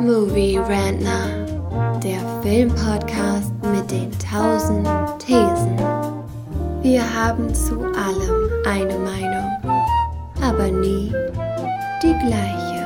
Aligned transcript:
Movie 0.00 0.58
Rantner, 0.58 2.00
der 2.02 2.20
Filmpodcast 2.42 3.52
mit 3.62 3.90
den 3.90 4.10
tausend 4.18 4.86
Thesen. 5.18 5.78
Wir 6.82 7.02
haben 7.14 7.54
zu 7.54 7.80
allem 7.80 8.50
eine 8.66 8.98
Meinung, 8.98 9.50
aber 10.42 10.70
nie 10.70 11.12
die 12.02 12.14
gleiche. 12.26 12.76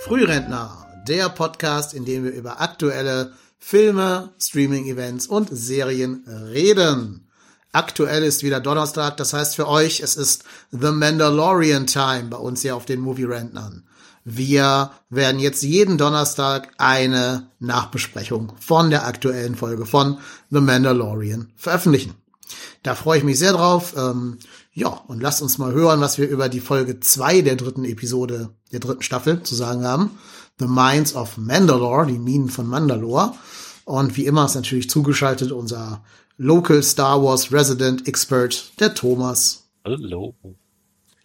Frührentner, 0.00 0.86
der 1.08 1.28
Podcast, 1.28 1.92
in 1.92 2.04
dem 2.04 2.24
wir 2.24 2.32
über 2.32 2.60
aktuelle 2.60 3.32
Filme, 3.58 4.32
Streaming-Events 4.38 5.26
und 5.26 5.48
Serien 5.50 6.24
reden. 6.52 7.29
Aktuell 7.72 8.24
ist 8.24 8.42
wieder 8.42 8.58
Donnerstag, 8.58 9.16
das 9.16 9.32
heißt 9.32 9.54
für 9.54 9.68
euch, 9.68 10.00
es 10.00 10.16
ist 10.16 10.44
The 10.72 10.90
Mandalorian 10.90 11.86
Time 11.86 12.24
bei 12.24 12.36
uns 12.36 12.62
hier 12.62 12.74
auf 12.74 12.84
den 12.84 13.00
Movie 13.00 13.24
Rentnern. 13.24 13.84
Wir 14.24 14.90
werden 15.08 15.40
jetzt 15.40 15.62
jeden 15.62 15.96
Donnerstag 15.96 16.72
eine 16.78 17.48
Nachbesprechung 17.60 18.52
von 18.60 18.90
der 18.90 19.06
aktuellen 19.06 19.54
Folge 19.54 19.86
von 19.86 20.18
The 20.50 20.60
Mandalorian 20.60 21.52
veröffentlichen. 21.56 22.14
Da 22.82 22.94
freue 22.94 23.18
ich 23.18 23.24
mich 23.24 23.38
sehr 23.38 23.52
drauf. 23.52 23.94
Ähm, 23.96 24.38
ja, 24.72 24.88
und 24.88 25.20
lasst 25.20 25.40
uns 25.40 25.58
mal 25.58 25.72
hören, 25.72 26.00
was 26.00 26.18
wir 26.18 26.28
über 26.28 26.48
die 26.48 26.60
Folge 26.60 27.00
zwei 27.00 27.40
der 27.40 27.56
dritten 27.56 27.84
Episode 27.84 28.50
der 28.72 28.80
dritten 28.80 29.02
Staffel 29.02 29.42
zu 29.42 29.54
sagen 29.54 29.84
haben. 29.84 30.18
The 30.58 30.66
Mines 30.66 31.14
of 31.14 31.36
Mandalore, 31.36 32.06
die 32.06 32.18
Minen 32.18 32.50
von 32.50 32.66
Mandalore. 32.66 33.34
Und 33.84 34.16
wie 34.16 34.26
immer 34.26 34.44
ist 34.44 34.54
natürlich 34.54 34.90
zugeschaltet 34.90 35.52
unser 35.52 36.02
Local 36.42 36.82
Star 36.82 37.22
Wars 37.22 37.52
Resident 37.52 38.08
Expert, 38.08 38.72
der 38.80 38.94
Thomas. 38.94 39.68
Hallo. 39.84 40.34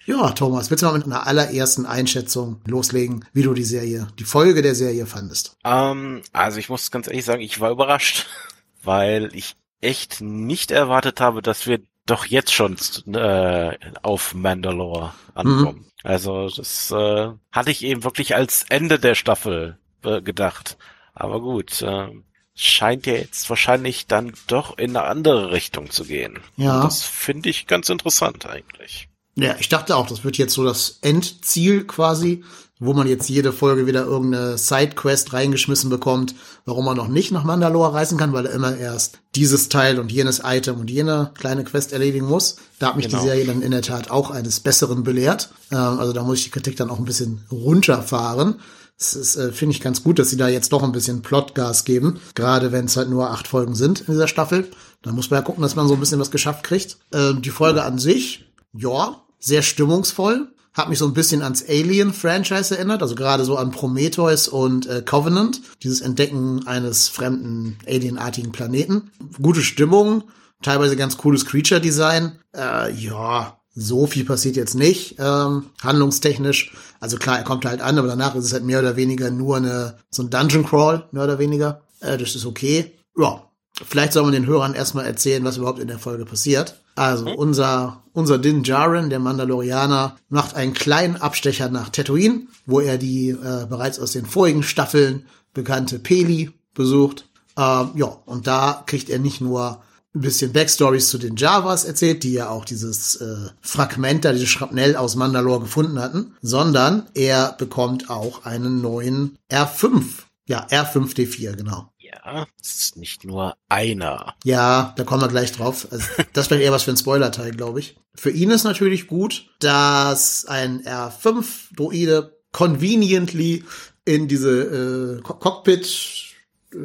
Ja, 0.05 0.31
Thomas, 0.31 0.69
willst 0.69 0.83
du 0.83 0.87
mal 0.87 0.97
mit 0.97 1.05
einer 1.05 1.25
allerersten 1.25 1.85
Einschätzung 1.85 2.59
loslegen, 2.67 3.23
wie 3.31 3.43
du 3.43 3.53
die 3.53 3.63
Serie, 3.63 4.09
die 4.19 4.25
Folge 4.25 4.61
der 4.61 4.75
Serie 4.75 5.05
fandest? 5.05 5.55
Ähm, 5.63 6.21
also 6.33 6.59
ich 6.59 6.67
muss 6.67 6.91
ganz 6.91 7.07
ehrlich 7.07 7.23
sagen, 7.23 7.41
ich 7.41 7.61
war 7.61 7.71
überrascht, 7.71 8.27
weil 8.83 9.33
ich 9.33 9.55
echt 9.79 10.19
nicht 10.19 10.71
erwartet 10.71 11.21
habe, 11.21 11.41
dass 11.41 11.65
wir 11.65 11.79
doch 12.05 12.25
jetzt 12.25 12.51
schon 12.51 12.75
äh, 13.13 13.77
auf 14.01 14.33
Mandalore 14.33 15.13
ankommen. 15.33 15.79
Mhm. 15.79 15.91
Also 16.03 16.49
das 16.49 16.91
äh, 16.91 17.31
hatte 17.53 17.71
ich 17.71 17.85
eben 17.85 18.03
wirklich 18.03 18.35
als 18.35 18.65
Ende 18.67 18.99
der 18.99 19.15
Staffel 19.15 19.77
äh, 20.03 20.21
gedacht. 20.21 20.77
Aber 21.13 21.39
gut, 21.39 21.81
äh, 21.83 22.09
scheint 22.55 23.05
ja 23.05 23.13
jetzt 23.13 23.49
wahrscheinlich 23.49 24.07
dann 24.07 24.33
doch 24.47 24.77
in 24.77 24.95
eine 24.95 25.05
andere 25.07 25.51
Richtung 25.51 25.91
zu 25.91 26.05
gehen. 26.05 26.39
Ja. 26.55 26.77
Und 26.77 26.85
das 26.85 27.03
finde 27.03 27.49
ich 27.49 27.67
ganz 27.67 27.89
interessant 27.89 28.45
eigentlich. 28.45 29.09
Ja, 29.35 29.55
ich 29.59 29.67
dachte 29.67 29.97
auch, 29.97 30.07
das 30.07 30.23
wird 30.23 30.37
jetzt 30.37 30.53
so 30.53 30.63
das 30.63 30.99
Endziel 31.01 31.83
quasi, 31.85 32.43
wo 32.79 32.93
man 32.93 33.07
jetzt 33.07 33.29
jede 33.29 33.51
Folge 33.51 33.85
wieder 33.85 34.05
irgendeine 34.05 34.57
Sidequest 34.57 35.33
reingeschmissen 35.33 35.89
bekommt, 35.89 36.35
warum 36.63 36.85
man 36.85 36.95
noch 36.95 37.09
nicht 37.09 37.31
nach 37.31 37.43
Mandalore 37.43 37.93
reisen 37.93 38.17
kann, 38.17 38.31
weil 38.31 38.45
er 38.45 38.53
immer 38.53 38.77
erst 38.77 39.19
dieses 39.35 39.67
Teil 39.67 39.99
und 39.99 40.11
jenes 40.11 40.41
Item 40.43 40.79
und 40.79 40.89
jene 40.89 41.31
kleine 41.35 41.65
Quest 41.65 41.91
erledigen 41.91 42.27
muss. 42.27 42.57
Da 42.79 42.87
hat 42.87 42.95
mich 42.95 43.07
genau. 43.07 43.19
die 43.19 43.27
Serie 43.27 43.45
dann 43.45 43.61
in 43.61 43.71
der 43.71 43.81
Tat 43.81 44.09
auch 44.09 44.31
eines 44.31 44.61
Besseren 44.61 45.03
belehrt. 45.03 45.49
Ähm, 45.71 45.99
also 45.99 46.13
da 46.13 46.23
muss 46.23 46.39
ich 46.39 46.45
die 46.45 46.51
Kritik 46.51 46.77
dann 46.77 46.89
auch 46.89 46.99
ein 46.99 47.05
bisschen 47.05 47.43
runterfahren. 47.51 48.55
Es 48.97 49.35
äh, 49.35 49.51
finde 49.51 49.75
ich 49.75 49.81
ganz 49.81 50.03
gut, 50.03 50.19
dass 50.19 50.29
sie 50.29 50.37
da 50.37 50.47
jetzt 50.47 50.71
doch 50.71 50.83
ein 50.83 50.91
bisschen 50.91 51.21
Plotgas 51.21 51.83
geben. 51.83 52.19
Gerade 52.33 52.71
wenn 52.71 52.85
es 52.85 52.95
halt 52.95 53.09
nur 53.09 53.29
acht 53.29 53.47
Folgen 53.47 53.75
sind 53.75 54.01
in 54.01 54.13
dieser 54.13 54.27
Staffel. 54.27 54.69
Da 55.01 55.11
muss 55.11 55.29
man 55.29 55.39
ja 55.39 55.45
gucken, 55.45 55.61
dass 55.61 55.75
man 55.75 55.87
so 55.87 55.95
ein 55.95 55.99
bisschen 55.99 56.19
was 56.19 56.31
geschafft 56.31 56.63
kriegt. 56.63 56.97
Äh, 57.11 57.33
die 57.35 57.49
Folge 57.49 57.83
an 57.83 57.99
sich, 57.99 58.45
ja, 58.73 59.21
sehr 59.39 59.61
stimmungsvoll. 59.61 60.47
Hat 60.73 60.89
mich 60.89 60.99
so 60.99 61.05
ein 61.05 61.13
bisschen 61.13 61.41
ans 61.41 61.63
Alien-Franchise 61.67 62.75
erinnert, 62.75 63.01
also 63.01 63.15
gerade 63.15 63.45
so 63.45 63.55
an 63.55 63.71
Prometheus 63.71 64.49
und 64.49 64.87
äh, 64.87 65.01
Covenant, 65.01 65.61
dieses 65.83 66.01
Entdecken 66.01 66.67
eines 66.67 67.07
fremden 67.07 67.77
alienartigen 67.87 68.51
Planeten. 68.51 69.09
Gute 69.41 69.61
Stimmung, 69.61 70.25
teilweise 70.61 70.97
ganz 70.97 71.15
cooles 71.15 71.45
Creature-Design. 71.45 72.39
Äh, 72.53 72.93
ja, 72.93 73.57
so 73.75 74.07
viel 74.07 74.23
passiert 74.23 74.55
jetzt 74.55 74.75
nicht, 74.75 75.17
ähm, 75.19 75.65
handlungstechnisch. 75.83 76.73
Also 77.01 77.17
klar, 77.17 77.37
er 77.37 77.43
kommt 77.43 77.65
halt 77.65 77.81
an, 77.81 77.99
aber 77.99 78.07
danach 78.07 78.33
ist 78.35 78.45
es 78.45 78.53
halt 78.53 78.63
mehr 78.63 78.79
oder 78.79 78.95
weniger 78.95 79.29
nur 79.29 79.57
eine, 79.57 79.97
so 80.09 80.23
ein 80.23 80.29
Dungeon 80.29 80.65
Crawl, 80.65 81.07
mehr 81.11 81.25
oder 81.25 81.39
weniger. 81.39 81.81
Äh, 81.99 82.17
das 82.17 82.35
ist 82.35 82.45
okay. 82.45 82.93
Ja, 83.17 83.43
vielleicht 83.85 84.13
soll 84.13 84.23
man 84.23 84.31
den 84.31 84.47
Hörern 84.47 84.73
erstmal 84.73 85.05
erzählen, 85.05 85.43
was 85.43 85.57
überhaupt 85.57 85.79
in 85.79 85.89
der 85.89 85.99
Folge 85.99 86.25
passiert. 86.25 86.81
Also 86.95 87.25
mhm. 87.25 87.35
unser, 87.35 88.03
unser 88.13 88.37
Din 88.37 88.63
Djarin, 88.63 89.09
der 89.09 89.19
Mandalorianer, 89.19 90.15
macht 90.29 90.55
einen 90.55 90.73
kleinen 90.73 91.17
Abstecher 91.17 91.69
nach 91.69 91.89
Tatooine, 91.89 92.47
wo 92.65 92.79
er 92.79 92.97
die 92.97 93.29
äh, 93.29 93.65
bereits 93.69 93.99
aus 93.99 94.13
den 94.13 94.25
vorigen 94.25 94.63
Staffeln 94.63 95.25
bekannte 95.53 95.99
Peli 95.99 96.51
besucht. 96.73 97.27
Ähm, 97.57 97.89
ja, 97.95 98.17
und 98.25 98.47
da 98.47 98.83
kriegt 98.85 99.09
er 99.09 99.19
nicht 99.19 99.41
nur 99.41 99.81
ein 100.15 100.21
bisschen 100.21 100.53
Backstories 100.53 101.09
zu 101.09 101.17
den 101.17 101.35
Javas 101.35 101.83
erzählt, 101.83 102.23
die 102.23 102.33
ja 102.33 102.49
auch 102.49 102.65
dieses 102.65 103.17
äh, 103.17 103.49
Fragment 103.61 104.23
da, 104.23 104.31
dieses 104.31 104.49
Schrapnell 104.49 104.95
aus 104.95 105.15
Mandalore 105.15 105.61
gefunden 105.61 105.99
hatten, 105.99 106.35
sondern 106.41 107.07
er 107.13 107.53
bekommt 107.57 108.09
auch 108.09 108.45
einen 108.45 108.81
neuen 108.81 109.37
R5. 109.51 110.03
Ja, 110.47 110.65
R5D4, 110.67 111.55
genau. 111.55 111.89
Ja, 111.97 112.47
es 112.61 112.75
ist 112.75 112.97
nicht 112.97 113.25
nur 113.25 113.55
einer. 113.67 114.35
Ja, 114.43 114.93
da 114.95 115.03
kommen 115.03 115.21
wir 115.21 115.27
gleich 115.27 115.51
drauf. 115.51 115.87
Also, 115.91 116.05
das 116.33 116.49
wäre 116.49 116.61
eher 116.61 116.71
was 116.71 116.83
für 116.83 116.91
ein 116.91 116.97
Spoiler-Teil, 116.97 117.51
glaube 117.51 117.79
ich. 117.79 117.97
Für 118.15 118.31
ihn 118.31 118.51
ist 118.51 118.63
natürlich 118.63 119.07
gut, 119.07 119.47
dass 119.59 120.45
ein 120.45 120.83
R5-Droide 120.83 122.37
conveniently 122.51 123.65
in 124.05 124.27
diese 124.27 125.17
äh, 125.17 125.21
Cockpit 125.21 126.33
äh, 126.71 126.77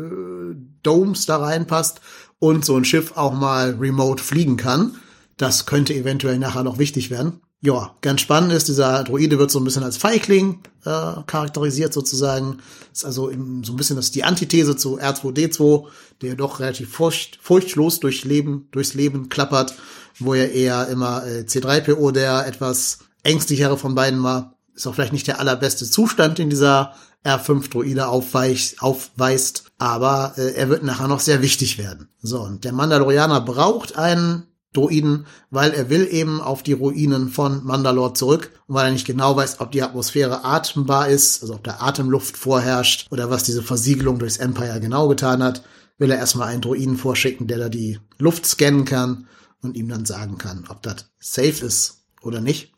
Domes 0.83 1.27
da 1.27 1.37
reinpasst 1.37 2.01
und 2.41 2.65
so 2.65 2.77
ein 2.77 2.85
Schiff 2.85 3.13
auch 3.17 3.33
mal 3.33 3.77
remote 3.79 4.23
fliegen 4.23 4.57
kann. 4.57 4.97
Das 5.37 5.67
könnte 5.67 5.95
eventuell 5.95 6.39
nachher 6.39 6.65
noch 6.65 6.79
wichtig 6.79 7.11
werden. 7.11 7.41
Ja, 7.63 7.95
ganz 8.01 8.23
spannend 8.23 8.53
ist, 8.53 8.69
dieser 8.69 9.05
Droide 9.05 9.39
wird 9.39 9.51
so 9.51 9.61
ein 9.61 9.65
bisschen 9.65 9.83
als 9.83 9.99
Feigling 9.99 10.61
äh, 10.87 11.13
charakterisiert 11.27 11.93
sozusagen. 11.93 12.59
Ist 12.91 13.05
also 13.05 13.29
im, 13.29 13.63
so 13.65 13.75
ein 13.75 13.77
bisschen 13.77 13.97
das 13.97 14.11
die 14.11 14.25
Antithese 14.25 14.77
zu 14.77 14.99
R2D2, 14.99 15.87
der 16.23 16.37
doch 16.37 16.59
relativ 16.61 16.91
furcht, 16.91 17.39
furchtlos 17.43 18.01
durch 18.01 18.25
Leben, 18.25 18.69
durchs 18.71 18.95
Leben 18.95 19.29
klappert, 19.29 19.75
wo 20.19 20.33
er 20.33 20.53
eher 20.53 20.89
immer 20.89 21.27
äh, 21.27 21.41
C3PO 21.43 22.13
der 22.13 22.47
etwas 22.47 23.01
ängstlichere 23.23 23.77
von 23.77 23.95
beiden 23.95 24.23
war. 24.23 24.57
Ist 24.81 24.87
auch 24.87 24.95
vielleicht 24.95 25.13
nicht 25.13 25.27
der 25.27 25.41
allerbeste 25.41 25.85
Zustand, 25.85 26.39
in 26.39 26.49
dieser 26.49 26.95
R5-Droide 27.23 28.09
aufweist, 28.09 29.65
aber 29.77 30.33
äh, 30.39 30.55
er 30.55 30.71
wird 30.71 30.85
nachher 30.85 31.07
noch 31.07 31.21
sehr 31.21 31.43
wichtig 31.43 31.77
werden. 31.77 32.09
So, 32.23 32.41
und 32.41 32.65
der 32.65 32.73
Mandalorianer 32.73 33.43
braucht 33.43 33.99
einen 33.99 34.47
Droiden, 34.73 35.27
weil 35.51 35.73
er 35.73 35.91
will 35.91 36.09
eben 36.11 36.41
auf 36.41 36.63
die 36.63 36.73
Ruinen 36.73 37.29
von 37.29 37.63
Mandalore 37.63 38.15
zurück 38.15 38.53
und 38.69 38.75
weil 38.75 38.87
er 38.87 38.93
nicht 38.93 39.07
genau 39.07 39.37
weiß, 39.37 39.61
ob 39.61 39.71
die 39.71 39.83
Atmosphäre 39.83 40.47
atembar 40.47 41.09
ist, 41.09 41.43
also 41.43 41.57
ob 41.57 41.65
da 41.65 41.81
Atemluft 41.81 42.39
vorherrscht 42.39 43.07
oder 43.11 43.29
was 43.29 43.45
diese 43.45 43.63
Versiegelung 43.63 44.19
durchs 44.19 44.39
Empire 44.39 44.81
genau 44.81 45.09
getan 45.09 45.43
hat, 45.43 45.63
will 45.99 46.11
er 46.11 46.17
erstmal 46.17 46.49
einen 46.49 46.63
Droiden 46.63 46.97
vorschicken, 46.97 47.49
der 47.49 47.59
da 47.59 47.69
die 47.69 47.99
Luft 48.17 48.47
scannen 48.47 48.87
kann 48.87 49.27
und 49.61 49.77
ihm 49.77 49.91
dann 49.91 50.07
sagen 50.07 50.39
kann, 50.39 50.65
ob 50.71 50.81
das 50.81 51.05
safe 51.19 51.67
ist 51.67 52.07
oder 52.23 52.41
nicht. 52.41 52.73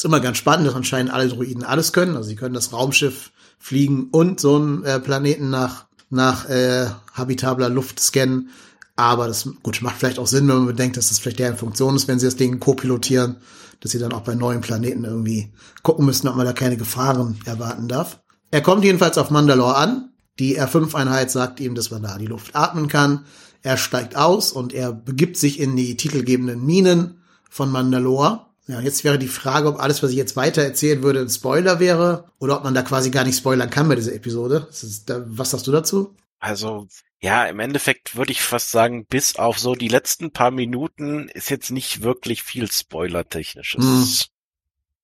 Ist 0.00 0.06
immer 0.06 0.20
ganz 0.20 0.38
spannend, 0.38 0.66
dass 0.66 0.74
anscheinend 0.74 1.12
alle 1.12 1.28
Droiden 1.28 1.62
alles 1.62 1.92
können. 1.92 2.16
Also 2.16 2.30
sie 2.30 2.34
können 2.34 2.54
das 2.54 2.72
Raumschiff 2.72 3.32
fliegen 3.58 4.08
und 4.10 4.40
so 4.40 4.56
einen 4.56 4.82
äh, 4.82 4.98
Planeten 4.98 5.50
nach, 5.50 5.84
nach 6.08 6.48
äh, 6.48 6.86
habitabler 7.12 7.68
Luft 7.68 8.00
scannen. 8.00 8.48
Aber 8.96 9.28
das 9.28 9.46
gut, 9.62 9.82
macht 9.82 9.96
vielleicht 9.98 10.18
auch 10.18 10.26
Sinn, 10.26 10.48
wenn 10.48 10.56
man 10.56 10.66
bedenkt, 10.68 10.96
dass 10.96 11.10
das 11.10 11.18
vielleicht 11.18 11.38
deren 11.38 11.58
Funktion 11.58 11.96
ist, 11.96 12.08
wenn 12.08 12.18
sie 12.18 12.24
das 12.24 12.36
Ding 12.36 12.60
co-pilotieren, 12.60 13.36
dass 13.80 13.92
sie 13.92 13.98
dann 13.98 14.14
auch 14.14 14.22
bei 14.22 14.34
neuen 14.34 14.62
Planeten 14.62 15.04
irgendwie 15.04 15.52
gucken 15.82 16.06
müssen, 16.06 16.28
ob 16.28 16.36
man 16.36 16.46
da 16.46 16.54
keine 16.54 16.78
Gefahren 16.78 17.38
erwarten 17.44 17.86
darf. 17.86 18.20
Er 18.50 18.62
kommt 18.62 18.84
jedenfalls 18.84 19.18
auf 19.18 19.28
Mandalore 19.28 19.76
an. 19.76 20.14
Die 20.38 20.58
R5-Einheit 20.58 21.30
sagt 21.30 21.60
ihm, 21.60 21.74
dass 21.74 21.90
man 21.90 22.04
da 22.04 22.16
die 22.16 22.24
Luft 22.24 22.56
atmen 22.56 22.88
kann. 22.88 23.26
Er 23.60 23.76
steigt 23.76 24.16
aus 24.16 24.50
und 24.50 24.72
er 24.72 24.94
begibt 24.94 25.36
sich 25.36 25.60
in 25.60 25.76
die 25.76 25.98
titelgebenden 25.98 26.64
Minen 26.64 27.20
von 27.50 27.70
Mandalore. 27.70 28.46
Ja, 28.70 28.80
jetzt 28.80 29.02
wäre 29.02 29.18
die 29.18 29.26
Frage, 29.26 29.66
ob 29.66 29.80
alles, 29.80 30.00
was 30.00 30.12
ich 30.12 30.16
jetzt 30.16 30.36
weiter 30.36 30.62
erzählen 30.62 31.02
würde, 31.02 31.20
ein 31.20 31.28
Spoiler 31.28 31.80
wäre 31.80 32.30
oder 32.38 32.56
ob 32.56 32.62
man 32.62 32.72
da 32.72 32.82
quasi 32.82 33.10
gar 33.10 33.24
nicht 33.24 33.36
spoilern 33.36 33.68
kann 33.68 33.88
bei 33.88 33.96
dieser 33.96 34.14
Episode. 34.14 34.68
Da, 35.06 35.24
was 35.26 35.50
sagst 35.50 35.66
du 35.66 35.72
dazu? 35.72 36.14
Also, 36.38 36.86
ja, 37.20 37.46
im 37.46 37.58
Endeffekt 37.58 38.14
würde 38.14 38.30
ich 38.30 38.42
fast 38.42 38.70
sagen, 38.70 39.06
bis 39.06 39.34
auf 39.34 39.58
so 39.58 39.74
die 39.74 39.88
letzten 39.88 40.30
paar 40.30 40.52
Minuten 40.52 41.28
ist 41.28 41.50
jetzt 41.50 41.72
nicht 41.72 42.02
wirklich 42.02 42.44
viel 42.44 42.70
Spoiler-technisches. 42.70 43.84
Hm. 43.84 44.08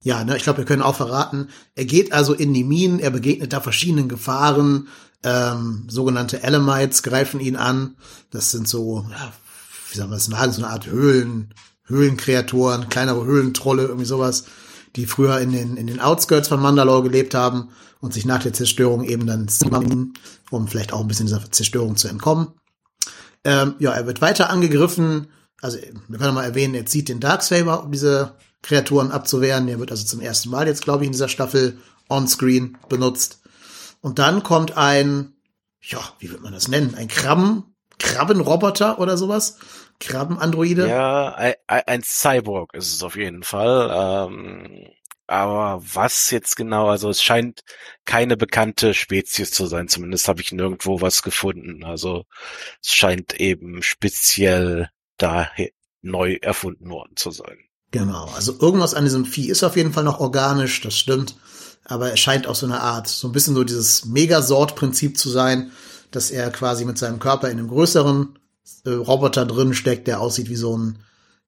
Ja, 0.02 0.22
ne, 0.22 0.36
ich 0.36 0.44
glaube, 0.44 0.58
wir 0.58 0.64
können 0.64 0.82
auch 0.82 0.94
verraten, 0.94 1.48
er 1.74 1.86
geht 1.86 2.12
also 2.12 2.34
in 2.34 2.54
die 2.54 2.62
Minen, 2.62 3.00
er 3.00 3.10
begegnet 3.10 3.52
da 3.52 3.60
verschiedenen 3.60 4.08
Gefahren, 4.08 4.86
ähm, 5.24 5.86
sogenannte 5.88 6.44
Elamites 6.44 7.02
greifen 7.02 7.40
ihn 7.40 7.56
an. 7.56 7.96
Das 8.30 8.52
sind 8.52 8.68
so, 8.68 9.04
ja, 9.10 9.32
wie 9.90 9.96
soll 9.96 10.06
man 10.06 10.18
das 10.18 10.26
sagen, 10.26 10.52
so 10.52 10.62
eine 10.62 10.72
Art 10.72 10.86
Höhlen, 10.86 11.52
Höhlenkreaturen, 11.86 12.88
kleinere 12.88 13.24
Höhlentrolle, 13.24 13.84
irgendwie 13.84 14.06
sowas, 14.06 14.44
die 14.96 15.06
früher 15.06 15.40
in 15.40 15.52
den, 15.52 15.76
in 15.76 15.86
den 15.86 16.00
Outskirts 16.00 16.48
von 16.48 16.60
Mandalore 16.60 17.04
gelebt 17.04 17.34
haben 17.34 17.70
und 18.00 18.14
sich 18.14 18.24
nach 18.24 18.42
der 18.42 18.52
Zerstörung 18.52 19.04
eben 19.04 19.26
dann 19.26 19.48
um 20.50 20.68
vielleicht 20.68 20.92
auch 20.92 21.00
ein 21.00 21.08
bisschen 21.08 21.26
dieser 21.26 21.50
Zerstörung 21.50 21.96
zu 21.96 22.08
entkommen. 22.08 22.48
Ähm, 23.44 23.74
ja, 23.78 23.92
er 23.92 24.06
wird 24.06 24.20
weiter 24.20 24.50
angegriffen. 24.50 25.28
Also, 25.60 25.78
wir 26.08 26.18
können 26.18 26.34
mal 26.34 26.44
erwähnen, 26.44 26.74
er 26.74 26.86
zieht 26.86 27.08
den 27.08 27.20
Darksaber, 27.20 27.84
um 27.84 27.92
diese 27.92 28.34
Kreaturen 28.62 29.10
abzuwehren. 29.10 29.66
Der 29.66 29.78
wird 29.78 29.90
also 29.90 30.04
zum 30.04 30.20
ersten 30.20 30.50
Mal 30.50 30.66
jetzt, 30.66 30.82
glaube 30.82 31.04
ich, 31.04 31.06
in 31.06 31.12
dieser 31.12 31.28
Staffel 31.28 31.78
onscreen 32.08 32.76
benutzt. 32.88 33.40
Und 34.00 34.18
dann 34.18 34.42
kommt 34.42 34.76
ein, 34.76 35.34
ja, 35.80 36.00
wie 36.18 36.30
wird 36.30 36.42
man 36.42 36.52
das 36.52 36.68
nennen? 36.68 36.94
Ein 36.94 37.08
Krabben, 37.08 37.62
Krabbenroboter 37.98 38.98
oder 38.98 39.16
sowas? 39.16 39.56
Krabbenandroide? 40.00 40.88
Ja, 40.88 41.34
ein, 41.66 42.02
Cyborg 42.02 42.74
ist 42.74 42.92
es 42.92 43.02
auf 43.02 43.16
jeden 43.16 43.42
Fall. 43.42 44.28
Ähm, 44.30 44.88
aber 45.26 45.82
was 45.82 46.30
jetzt 46.30 46.56
genau, 46.56 46.88
also 46.88 47.10
es 47.10 47.22
scheint 47.22 47.62
keine 48.04 48.36
bekannte 48.36 48.94
Spezies 48.94 49.50
zu 49.50 49.66
sein, 49.66 49.88
zumindest 49.88 50.28
habe 50.28 50.40
ich 50.40 50.52
nirgendwo 50.52 51.00
was 51.00 51.22
gefunden. 51.22 51.84
Also 51.84 52.24
es 52.82 52.94
scheint 52.94 53.40
eben 53.40 53.82
speziell 53.82 54.88
da 55.16 55.50
neu 56.02 56.38
erfunden 56.40 56.88
worden 56.90 57.16
zu 57.16 57.32
sein. 57.32 57.58
Genau, 57.90 58.26
also 58.34 58.56
irgendwas 58.60 58.94
an 58.94 59.04
diesem 59.04 59.24
Vieh 59.24 59.48
ist 59.48 59.64
auf 59.64 59.76
jeden 59.76 59.92
Fall 59.92 60.04
noch 60.04 60.20
organisch, 60.20 60.80
das 60.80 60.96
stimmt. 60.96 61.36
Aber 61.84 62.10
er 62.10 62.16
scheint 62.16 62.46
auch 62.46 62.54
so 62.54 62.66
eine 62.66 62.80
Art, 62.80 63.08
so 63.08 63.28
ein 63.28 63.32
bisschen 63.32 63.54
so 63.54 63.64
dieses 63.64 64.04
Megasort-Prinzip 64.04 65.16
zu 65.18 65.30
sein, 65.30 65.70
dass 66.10 66.30
er 66.30 66.50
quasi 66.50 66.84
mit 66.84 66.98
seinem 66.98 67.18
Körper 67.18 67.48
in 67.48 67.58
einem 67.58 67.68
größeren 67.68 68.38
äh, 68.84 68.90
Roboter 68.90 69.46
drin 69.46 69.74
steckt, 69.74 70.06
der 70.06 70.20
aussieht 70.20 70.48
wie 70.48 70.56
so 70.56 70.76
ein, 70.76 70.98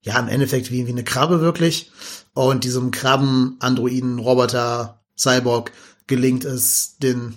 ja, 0.01 0.19
im 0.19 0.27
Endeffekt 0.27 0.71
wie, 0.71 0.87
wie 0.87 0.91
eine 0.91 1.03
Krabbe 1.03 1.41
wirklich. 1.41 1.91
Und 2.33 2.63
diesem 2.63 2.91
Krabben-Androiden-Roboter 2.91 5.01
Cyborg 5.17 5.71
gelingt 6.07 6.45
es, 6.45 6.97
den 6.97 7.35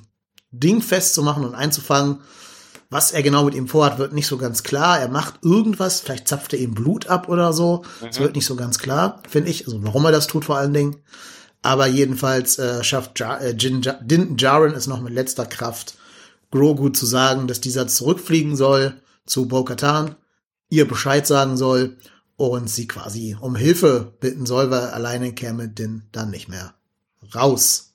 Ding 0.50 0.82
festzumachen 0.82 1.44
und 1.44 1.54
einzufangen. 1.54 2.20
Was 2.90 3.10
er 3.10 3.22
genau 3.22 3.44
mit 3.44 3.54
ihm 3.54 3.68
vorhat, 3.68 3.98
wird 3.98 4.12
nicht 4.12 4.26
so 4.26 4.36
ganz 4.36 4.62
klar. 4.62 5.00
Er 5.00 5.08
macht 5.08 5.42
irgendwas, 5.42 6.00
vielleicht 6.00 6.28
zapft 6.28 6.52
er 6.52 6.58
ihm 6.58 6.74
Blut 6.74 7.06
ab 7.06 7.28
oder 7.28 7.54
so. 7.54 7.84
Es 8.08 8.18
mhm. 8.18 8.24
wird 8.24 8.36
nicht 8.36 8.44
so 8.44 8.54
ganz 8.54 8.78
klar, 8.78 9.22
finde 9.28 9.50
ich. 9.50 9.66
Also 9.66 9.82
warum 9.82 10.04
er 10.04 10.12
das 10.12 10.26
tut 10.26 10.44
vor 10.44 10.58
allen 10.58 10.74
Dingen. 10.74 10.96
Aber 11.62 11.86
jedenfalls 11.86 12.58
äh, 12.58 12.84
schafft 12.84 13.18
ja 13.20 13.38
äh, 13.38 13.52
Jin 13.52 13.82
Din 14.02 14.36
Jaren 14.36 14.74
es 14.74 14.88
noch 14.88 15.00
mit 15.00 15.14
letzter 15.14 15.46
Kraft, 15.46 15.94
Grogu 16.50 16.90
zu 16.90 17.06
sagen, 17.06 17.46
dass 17.46 17.60
dieser 17.60 17.88
zurückfliegen 17.88 18.56
soll 18.56 18.94
zu 19.26 19.46
Bo-Katan, 19.46 20.16
ihr 20.68 20.86
Bescheid 20.88 21.26
sagen 21.26 21.56
soll 21.56 21.96
und 22.36 22.68
sie 22.68 22.86
quasi 22.86 23.36
um 23.40 23.56
Hilfe 23.56 24.12
bitten 24.20 24.46
soll, 24.46 24.70
weil 24.70 24.86
alleine 24.86 25.32
käme 25.32 25.68
Din 25.68 26.04
dann 26.12 26.30
nicht 26.30 26.48
mehr 26.48 26.74
raus. 27.34 27.94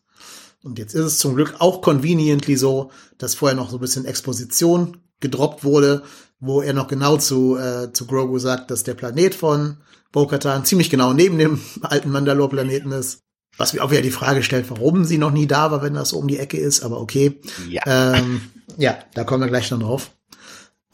Und 0.64 0.80
jetzt 0.80 0.94
ist 0.94 1.06
es 1.06 1.18
zum 1.18 1.36
Glück 1.36 1.56
auch 1.60 1.82
conveniently 1.82 2.56
so, 2.56 2.92
dass 3.18 3.36
vorher 3.36 3.56
noch 3.56 3.70
so 3.70 3.78
ein 3.78 3.82
bisschen 3.82 4.06
Exposition 4.06 4.98
gedroppt 5.20 5.64
wurde, 5.64 6.04
wo 6.40 6.62
er 6.62 6.74
noch 6.74 6.88
genau 6.88 7.18
zu, 7.18 7.58
äh, 7.58 7.92
zu 7.94 8.06
Grogu 8.06 8.38
sagt, 8.40 8.70
dass 8.70 8.84
der 8.84 8.94
Planet 8.94 9.34
von 9.34 9.78
Bo-Katan 10.12 10.66
ziemlich 10.66 10.90
genau 10.90 11.14
neben 11.14 11.38
dem 11.38 11.60
alten 11.82 12.12
Mandalore-Planeten 12.12 12.92
ist. 12.92 13.20
Was 13.58 13.74
mir 13.74 13.84
auch 13.84 13.90
wieder 13.90 14.04
die 14.04 14.12
Frage 14.12 14.44
stellt, 14.44 14.70
warum 14.70 15.04
sie 15.04 15.18
noch 15.18 15.32
nie 15.32 15.48
da 15.48 15.72
war, 15.72 15.82
wenn 15.82 15.96
das 15.96 16.10
so 16.10 16.18
um 16.18 16.28
die 16.28 16.38
Ecke 16.38 16.58
ist, 16.58 16.84
aber 16.84 17.02
okay. 17.02 17.42
Ja, 17.70 17.82
ähm, 17.88 18.42
ja 18.78 19.00
da 19.16 19.24
kommen 19.24 19.42
wir 19.42 19.48
gleich 19.48 19.70
dann 19.70 19.80
drauf. 19.80 20.12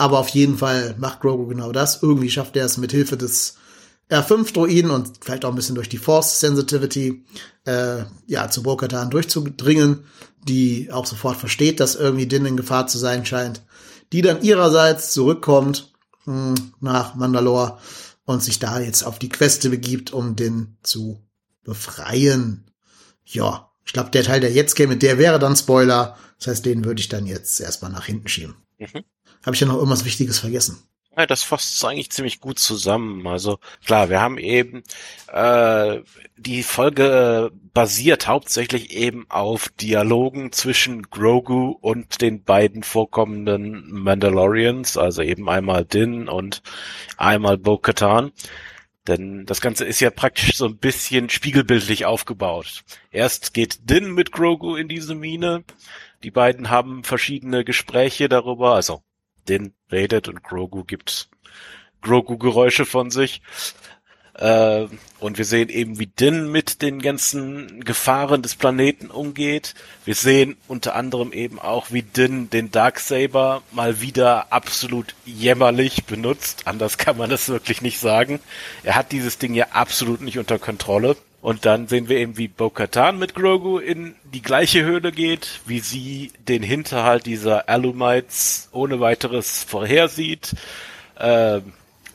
Aber 0.03 0.19
auf 0.19 0.27
jeden 0.27 0.57
Fall 0.57 0.95
macht 0.97 1.21
Grogu 1.21 1.47
genau 1.47 1.71
das. 1.71 2.03
Irgendwie 2.03 2.29
schafft 2.29 2.57
er 2.57 2.65
es 2.65 2.75
mit 2.75 2.91
Hilfe 2.91 3.15
des 3.15 3.55
R5-Droiden 4.09 4.91
und 4.91 5.11
vielleicht 5.21 5.45
auch 5.45 5.49
ein 5.49 5.55
bisschen 5.55 5.75
durch 5.75 5.87
die 5.87 5.97
Force-Sensitivity, 5.97 7.23
äh, 7.63 8.03
ja, 8.27 8.49
zu 8.49 8.63
Bo-Katan 8.63 9.11
durchzudringen, 9.11 10.03
die 10.43 10.91
auch 10.91 11.05
sofort 11.05 11.37
versteht, 11.37 11.79
dass 11.79 11.95
irgendwie 11.95 12.27
Din 12.27 12.45
in 12.45 12.57
Gefahr 12.57 12.87
zu 12.87 12.97
sein 12.97 13.25
scheint, 13.25 13.61
die 14.11 14.21
dann 14.21 14.41
ihrerseits 14.41 15.13
zurückkommt 15.13 15.93
mh, 16.25 16.49
hm, 16.49 16.73
nach 16.81 17.15
Mandalore 17.15 17.77
und 18.25 18.43
sich 18.43 18.59
da 18.59 18.81
jetzt 18.81 19.03
auf 19.03 19.19
die 19.19 19.29
Queste 19.29 19.69
begibt, 19.69 20.11
um 20.11 20.35
Din 20.35 20.75
zu 20.83 21.23
befreien. 21.63 22.65
Ja, 23.23 23.71
ich 23.85 23.93
glaube, 23.93 24.11
der 24.11 24.23
Teil, 24.23 24.41
der 24.41 24.51
jetzt 24.51 24.75
käme, 24.75 24.97
der 24.97 25.17
wäre 25.17 25.39
dann 25.39 25.55
Spoiler. 25.55 26.17
Das 26.39 26.47
heißt, 26.47 26.65
den 26.65 26.83
würde 26.83 26.99
ich 26.99 27.07
dann 27.07 27.25
jetzt 27.25 27.61
erstmal 27.61 27.91
nach 27.91 28.03
hinten 28.03 28.27
schieben. 28.27 28.55
Mhm. 28.79 29.05
Habe 29.45 29.55
ich 29.55 29.61
ja 29.61 29.67
noch 29.67 29.75
irgendwas 29.75 30.05
Wichtiges 30.05 30.39
vergessen? 30.39 30.83
Ja, 31.15 31.27
das 31.27 31.43
fasst 31.43 31.83
eigentlich 31.85 32.09
ziemlich 32.09 32.39
gut 32.39 32.57
zusammen. 32.57 33.27
Also 33.27 33.59
klar, 33.85 34.09
wir 34.09 34.19
haben 34.19 34.39
eben 34.39 34.81
äh, 35.31 35.99
die 36.37 36.63
Folge 36.63 37.51
basiert 37.73 38.27
hauptsächlich 38.27 38.91
eben 38.91 39.25
auf 39.29 39.69
Dialogen 39.69 40.51
zwischen 40.51 41.03
Grogu 41.03 41.77
und 41.81 42.21
den 42.21 42.43
beiden 42.43 42.81
vorkommenden 42.81 43.91
Mandalorians, 43.91 44.97
also 44.97 45.21
eben 45.21 45.49
einmal 45.49 45.85
Din 45.85 46.27
und 46.27 46.63
einmal 47.17 47.57
Bo-Katan. 47.59 48.31
Denn 49.07 49.45
das 49.45 49.61
Ganze 49.61 49.85
ist 49.85 49.99
ja 49.99 50.09
praktisch 50.09 50.57
so 50.57 50.65
ein 50.65 50.77
bisschen 50.77 51.29
spiegelbildlich 51.29 52.05
aufgebaut. 52.05 52.83
Erst 53.11 53.53
geht 53.53 53.89
Din 53.89 54.13
mit 54.13 54.31
Grogu 54.31 54.75
in 54.75 54.87
diese 54.87 55.13
Mine. 55.13 55.63
Die 56.23 56.31
beiden 56.31 56.69
haben 56.71 57.03
verschiedene 57.03 57.65
Gespräche 57.65 58.29
darüber, 58.29 58.73
also 58.73 59.03
Din 59.47 59.73
redet 59.91 60.27
und 60.27 60.43
Grogu 60.43 60.83
gibt 60.83 61.29
Grogu-Geräusche 62.01 62.85
von 62.85 63.11
sich. 63.11 63.41
Äh, 64.35 64.87
und 65.19 65.37
wir 65.37 65.45
sehen 65.45 65.69
eben, 65.69 65.99
wie 65.99 66.07
Din 66.07 66.51
mit 66.51 66.81
den 66.81 67.01
ganzen 67.01 67.83
Gefahren 67.83 68.41
des 68.41 68.55
Planeten 68.55 69.11
umgeht. 69.11 69.75
Wir 70.05 70.15
sehen 70.15 70.57
unter 70.67 70.95
anderem 70.95 71.31
eben 71.31 71.59
auch, 71.59 71.91
wie 71.91 72.01
Din 72.01 72.49
den 72.49 72.71
Darksaber 72.71 73.61
mal 73.71 74.01
wieder 74.01 74.51
absolut 74.51 75.13
jämmerlich 75.25 76.05
benutzt. 76.05 76.63
Anders 76.65 76.97
kann 76.97 77.17
man 77.17 77.29
das 77.29 77.47
wirklich 77.47 77.81
nicht 77.81 77.99
sagen. 77.99 78.39
Er 78.83 78.95
hat 78.95 79.11
dieses 79.11 79.37
Ding 79.37 79.53
ja 79.53 79.67
absolut 79.71 80.21
nicht 80.21 80.39
unter 80.39 80.57
Kontrolle. 80.57 81.15
Und 81.43 81.65
dann 81.65 81.89
sehen 81.89 82.07
wir 82.07 82.19
eben, 82.19 82.37
wie 82.37 82.47
Bo-Katan 82.47 83.19
mit 83.19 83.35
Grogu 83.35 83.77
in 83.77 84.15
die 84.33 84.41
gleiche 84.41 84.85
Höhle 84.85 85.11
geht, 85.11 85.59
wie 85.65 85.81
sie 85.81 86.31
den 86.47 86.63
Hinterhalt 86.63 87.25
dieser 87.25 87.67
Alumites 87.67 88.69
ohne 88.71 89.01
weiteres 89.01 89.61
vorhersieht. 89.61 90.55
Äh, 91.19 91.59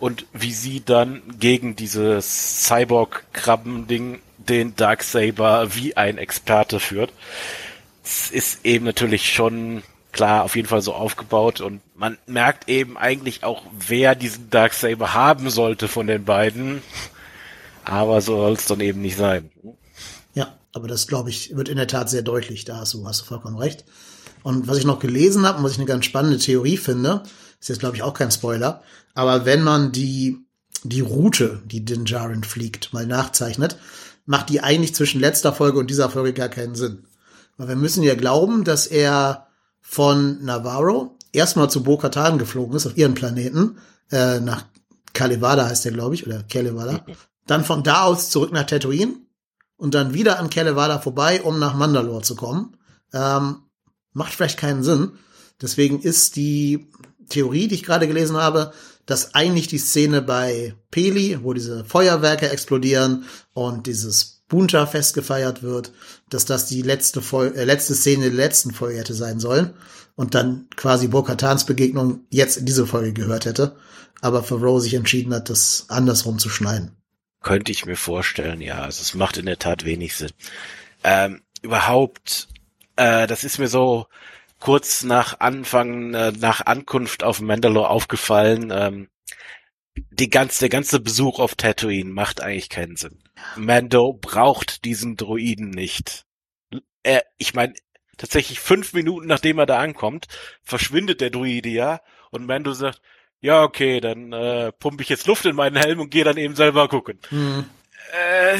und 0.00 0.24
wie 0.32 0.52
sie 0.52 0.82
dann 0.82 1.20
gegen 1.38 1.76
dieses 1.76 2.64
Cyborg-Krabben-Ding 2.68 4.20
den 4.38 4.74
Darksaber 4.76 5.74
wie 5.74 5.94
ein 5.94 6.16
Experte 6.16 6.80
führt. 6.80 7.12
Es 8.02 8.30
ist 8.30 8.64
eben 8.64 8.86
natürlich 8.86 9.30
schon 9.30 9.82
klar 10.12 10.44
auf 10.44 10.56
jeden 10.56 10.68
Fall 10.68 10.80
so 10.80 10.94
aufgebaut 10.94 11.60
und 11.60 11.82
man 11.94 12.16
merkt 12.26 12.70
eben 12.70 12.96
eigentlich 12.96 13.44
auch, 13.44 13.62
wer 13.72 14.14
diesen 14.14 14.48
Darksaber 14.48 15.12
haben 15.12 15.50
sollte 15.50 15.86
von 15.86 16.06
den 16.06 16.24
beiden. 16.24 16.82
Aber 17.88 18.20
so 18.20 18.36
soll 18.36 18.52
es 18.52 18.66
dann 18.66 18.80
eben 18.80 19.00
nicht 19.00 19.16
sein. 19.16 19.50
Ja, 20.34 20.54
aber 20.72 20.88
das 20.88 21.06
glaube 21.06 21.30
ich 21.30 21.56
wird 21.56 21.68
in 21.68 21.76
der 21.76 21.86
Tat 21.86 22.10
sehr 22.10 22.22
deutlich. 22.22 22.64
Da 22.64 22.76
hast 22.76 22.94
du, 22.94 23.06
hast 23.06 23.22
du 23.22 23.24
vollkommen 23.24 23.56
recht. 23.56 23.84
Und 24.42 24.68
was 24.68 24.78
ich 24.78 24.84
noch 24.84 24.98
gelesen 24.98 25.46
habe 25.46 25.58
und 25.58 25.64
was 25.64 25.72
ich 25.72 25.78
eine 25.78 25.86
ganz 25.86 26.04
spannende 26.04 26.38
Theorie 26.38 26.76
finde, 26.76 27.22
ist 27.60 27.68
jetzt 27.68 27.80
glaube 27.80 27.96
ich 27.96 28.02
auch 28.02 28.14
kein 28.14 28.30
Spoiler, 28.30 28.82
aber 29.14 29.44
wenn 29.44 29.62
man 29.62 29.90
die, 29.90 30.38
die 30.84 31.00
Route, 31.00 31.60
die 31.64 31.84
Din 31.84 32.04
Djarin 32.04 32.44
fliegt, 32.44 32.92
mal 32.92 33.06
nachzeichnet, 33.06 33.76
macht 34.26 34.50
die 34.50 34.60
eigentlich 34.60 34.94
zwischen 34.94 35.20
letzter 35.20 35.52
Folge 35.52 35.78
und 35.78 35.90
dieser 35.90 36.10
Folge 36.10 36.34
gar 36.34 36.48
keinen 36.48 36.74
Sinn. 36.74 37.04
Weil 37.56 37.68
wir 37.68 37.76
müssen 37.76 38.02
ja 38.02 38.14
glauben, 38.14 38.62
dass 38.62 38.86
er 38.86 39.48
von 39.80 40.44
Navarro 40.44 41.16
erstmal 41.32 41.70
zu 41.70 41.82
Bo-Katan 41.82 42.38
geflogen 42.38 42.76
ist, 42.76 42.86
auf 42.86 42.96
ihren 42.96 43.14
Planeten, 43.14 43.78
äh, 44.12 44.38
nach 44.38 44.66
Kalevada 45.14 45.66
heißt 45.66 45.84
der, 45.84 45.92
glaube 45.92 46.14
ich, 46.14 46.26
oder 46.26 46.44
Kalevada. 46.44 47.04
Dann 47.48 47.64
von 47.64 47.82
da 47.82 48.04
aus 48.04 48.30
zurück 48.30 48.52
nach 48.52 48.66
Tatooine 48.66 49.16
und 49.76 49.94
dann 49.94 50.14
wieder 50.14 50.38
an 50.38 50.50
Kalevada 50.50 51.00
vorbei, 51.00 51.42
um 51.42 51.58
nach 51.58 51.74
Mandalore 51.74 52.22
zu 52.22 52.36
kommen. 52.36 52.76
Ähm, 53.12 53.62
macht 54.12 54.32
vielleicht 54.32 54.58
keinen 54.58 54.84
Sinn. 54.84 55.12
Deswegen 55.60 56.00
ist 56.00 56.36
die 56.36 56.90
Theorie, 57.28 57.66
die 57.66 57.76
ich 57.76 57.82
gerade 57.82 58.06
gelesen 58.06 58.36
habe, 58.36 58.72
dass 59.06 59.34
eigentlich 59.34 59.68
die 59.68 59.78
Szene 59.78 60.20
bei 60.20 60.74
Peli, 60.90 61.38
wo 61.42 61.54
diese 61.54 61.84
Feuerwerke 61.84 62.50
explodieren 62.50 63.24
und 63.54 63.86
dieses 63.86 64.42
Bunta 64.48 64.86
fest 64.86 65.14
gefeiert 65.14 65.62
wird, 65.62 65.92
dass 66.28 66.44
das 66.44 66.66
die 66.66 66.82
letzte, 66.82 67.22
Fol 67.22 67.54
äh, 67.54 67.64
letzte 67.64 67.94
Szene 67.94 68.24
der 68.24 68.34
letzten 68.34 68.72
Folge 68.72 68.98
hätte 68.98 69.14
sein 69.14 69.40
sollen 69.40 69.74
und 70.16 70.34
dann 70.34 70.68
quasi 70.76 71.08
Bo-Katans 71.08 71.64
Begegnung 71.64 72.20
jetzt 72.30 72.56
in 72.56 72.66
diese 72.66 72.86
Folge 72.86 73.12
gehört 73.12 73.46
hätte, 73.46 73.76
aber 74.20 74.46
Rose 74.48 74.84
sich 74.84 74.94
entschieden 74.94 75.34
hat, 75.34 75.48
das 75.48 75.86
andersrum 75.88 76.38
zu 76.38 76.48
schneiden. 76.48 76.97
Könnte 77.48 77.72
ich 77.72 77.86
mir 77.86 77.96
vorstellen, 77.96 78.60
ja. 78.60 78.82
Also 78.82 79.00
es 79.00 79.14
macht 79.14 79.38
in 79.38 79.46
der 79.46 79.58
Tat 79.58 79.86
wenig 79.86 80.14
Sinn. 80.14 80.32
Ähm, 81.02 81.40
überhaupt, 81.62 82.48
äh, 82.96 83.26
das 83.26 83.42
ist 83.42 83.56
mir 83.56 83.68
so, 83.68 84.06
kurz 84.60 85.02
nach 85.02 85.40
Anfang, 85.40 86.12
äh, 86.12 86.32
nach 86.32 86.66
Ankunft 86.66 87.24
auf 87.24 87.40
Mandalore 87.40 87.88
aufgefallen, 87.88 88.70
ähm, 88.70 89.08
die 90.10 90.28
ganze, 90.28 90.60
der 90.60 90.68
ganze 90.68 91.00
Besuch 91.00 91.38
auf 91.38 91.54
Tatooine 91.54 92.10
macht 92.10 92.42
eigentlich 92.42 92.68
keinen 92.68 92.96
Sinn. 92.96 93.18
Mando 93.56 94.12
braucht 94.12 94.84
diesen 94.84 95.16
Druiden 95.16 95.70
nicht. 95.70 96.26
Er, 97.02 97.24
ich 97.38 97.54
meine, 97.54 97.72
tatsächlich 98.18 98.60
fünf 98.60 98.92
Minuten 98.92 99.26
nachdem 99.26 99.58
er 99.58 99.64
da 99.64 99.78
ankommt, 99.78 100.26
verschwindet 100.62 101.22
der 101.22 101.30
Druide 101.30 101.70
ja 101.70 102.02
und 102.30 102.44
Mando 102.44 102.74
sagt, 102.74 103.00
ja, 103.40 103.62
okay, 103.62 104.00
dann 104.00 104.32
äh, 104.32 104.72
pumpe 104.72 105.02
ich 105.02 105.08
jetzt 105.08 105.26
Luft 105.26 105.44
in 105.46 105.56
meinen 105.56 105.76
Helm 105.76 106.00
und 106.00 106.10
gehe 106.10 106.24
dann 106.24 106.36
eben 106.36 106.56
selber 106.56 106.88
gucken. 106.88 107.18
Hm. 107.28 107.64
Äh, 108.12 108.58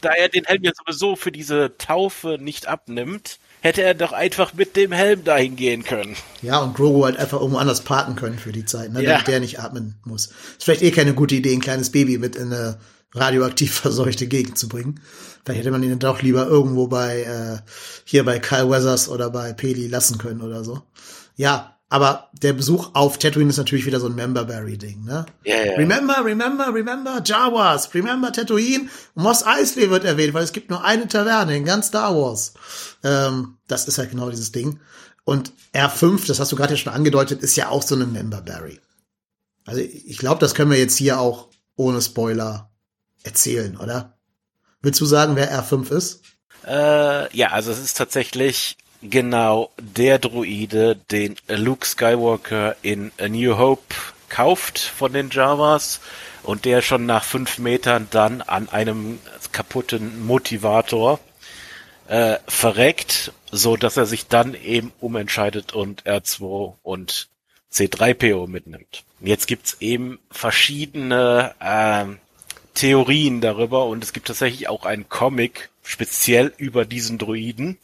da 0.00 0.10
er 0.10 0.28
den 0.28 0.44
Helm 0.44 0.62
ja 0.62 0.72
sowieso 0.74 1.16
für 1.16 1.32
diese 1.32 1.76
Taufe 1.78 2.38
nicht 2.40 2.66
abnimmt, 2.66 3.38
hätte 3.60 3.82
er 3.82 3.94
doch 3.94 4.12
einfach 4.12 4.54
mit 4.54 4.76
dem 4.76 4.92
Helm 4.92 5.24
dahin 5.24 5.56
gehen 5.56 5.82
können. 5.84 6.16
Ja, 6.42 6.58
und 6.60 6.74
Grogu 6.74 7.04
halt 7.04 7.18
einfach 7.18 7.38
irgendwo 7.40 7.58
anders 7.58 7.82
parken 7.82 8.16
können 8.16 8.38
für 8.38 8.52
die 8.52 8.64
Zeit, 8.64 8.92
ne, 8.92 9.02
Ja. 9.02 9.12
damit 9.12 9.28
der 9.28 9.40
nicht 9.40 9.60
atmen 9.60 9.96
muss. 10.04 10.26
Ist 10.26 10.64
vielleicht 10.64 10.82
eh 10.82 10.90
keine 10.90 11.14
gute 11.14 11.34
Idee, 11.34 11.52
ein 11.52 11.60
kleines 11.60 11.90
Baby 11.92 12.18
mit 12.18 12.36
in 12.36 12.52
eine 12.52 12.78
radioaktiv 13.12 13.72
verseuchte 13.80 14.26
Gegend 14.26 14.58
zu 14.58 14.68
bringen. 14.68 15.00
Vielleicht 15.44 15.60
hätte 15.60 15.70
man 15.70 15.82
ihn 15.82 15.98
doch 15.98 16.22
lieber 16.22 16.46
irgendwo 16.46 16.86
bei, 16.86 17.22
äh, 17.22 17.58
hier 18.04 18.24
bei 18.24 18.38
Kyle 18.38 18.70
Weathers 18.70 19.08
oder 19.08 19.30
bei 19.30 19.52
Peli 19.52 19.86
lassen 19.86 20.18
können 20.18 20.42
oder 20.42 20.64
so. 20.64 20.82
Ja, 21.36 21.76
aber 21.92 22.30
der 22.32 22.52
Besuch 22.52 22.90
auf 22.94 23.18
Tatooine 23.18 23.50
ist 23.50 23.56
natürlich 23.56 23.84
wieder 23.84 23.98
so 23.98 24.06
ein 24.06 24.14
Memberberry-Ding, 24.14 25.04
ne? 25.04 25.26
Ja, 25.44 25.56
ja. 25.56 25.72
Remember, 25.72 26.24
remember, 26.24 26.72
remember 26.72 27.20
Jawas, 27.24 27.92
remember 27.92 28.32
Tatooine. 28.32 28.88
Moss 29.16 29.44
Eisley 29.44 29.90
wird 29.90 30.04
erwähnt, 30.04 30.32
weil 30.32 30.44
es 30.44 30.52
gibt 30.52 30.70
nur 30.70 30.84
eine 30.84 31.08
Taverne 31.08 31.56
in 31.56 31.64
ganz 31.64 31.88
Star 31.88 32.14
Wars. 32.14 32.54
Ähm, 33.02 33.56
das 33.66 33.88
ist 33.88 33.98
halt 33.98 34.10
genau 34.10 34.30
dieses 34.30 34.52
Ding. 34.52 34.78
Und 35.24 35.52
R5, 35.74 36.28
das 36.28 36.38
hast 36.38 36.52
du 36.52 36.56
gerade 36.56 36.74
ja 36.74 36.78
schon 36.78 36.92
angedeutet, 36.92 37.42
ist 37.42 37.56
ja 37.56 37.68
auch 37.68 37.82
so 37.82 37.96
eine 37.96 38.06
Memberberry. 38.06 38.78
Also 39.66 39.80
ich 39.80 40.16
glaube, 40.16 40.38
das 40.38 40.54
können 40.54 40.70
wir 40.70 40.78
jetzt 40.78 40.96
hier 40.96 41.18
auch 41.18 41.48
ohne 41.74 42.00
Spoiler 42.00 42.70
erzählen, 43.24 43.76
oder? 43.76 44.16
Willst 44.80 45.00
du 45.00 45.06
sagen, 45.06 45.34
wer 45.34 45.52
R5 45.52 45.90
ist? 45.90 46.22
Äh, 46.64 47.36
ja, 47.36 47.48
also 47.48 47.72
es 47.72 47.80
ist 47.80 47.96
tatsächlich 47.96 48.76
genau 49.02 49.70
der 49.78 50.18
Druide, 50.18 50.96
den 50.96 51.36
Luke 51.48 51.86
Skywalker 51.86 52.76
in 52.82 53.12
A 53.18 53.28
New 53.28 53.56
Hope 53.56 53.94
kauft 54.28 54.78
von 54.78 55.12
den 55.12 55.30
Jawas 55.30 56.00
und 56.42 56.64
der 56.64 56.82
schon 56.82 57.06
nach 57.06 57.24
fünf 57.24 57.58
Metern 57.58 58.08
dann 58.10 58.42
an 58.42 58.68
einem 58.68 59.18
kaputten 59.52 60.24
Motivator 60.24 61.20
äh, 62.08 62.36
verreckt, 62.46 63.32
so 63.50 63.76
dass 63.76 63.96
er 63.96 64.06
sich 64.06 64.26
dann 64.26 64.54
eben 64.54 64.92
umentscheidet 65.00 65.72
und 65.72 66.04
R2 66.04 66.74
und 66.82 67.28
C3PO 67.72 68.48
mitnimmt. 68.48 69.04
Jetzt 69.20 69.46
gibt's 69.46 69.76
eben 69.80 70.18
verschiedene 70.30 71.54
ähm, 71.60 72.18
Theorien 72.74 73.40
darüber 73.40 73.86
und 73.86 74.02
es 74.02 74.12
gibt 74.12 74.28
tatsächlich 74.28 74.68
auch 74.68 74.86
einen 74.86 75.08
Comic 75.08 75.70
speziell 75.82 76.52
über 76.56 76.84
diesen 76.84 77.18
Druiden, 77.18 77.78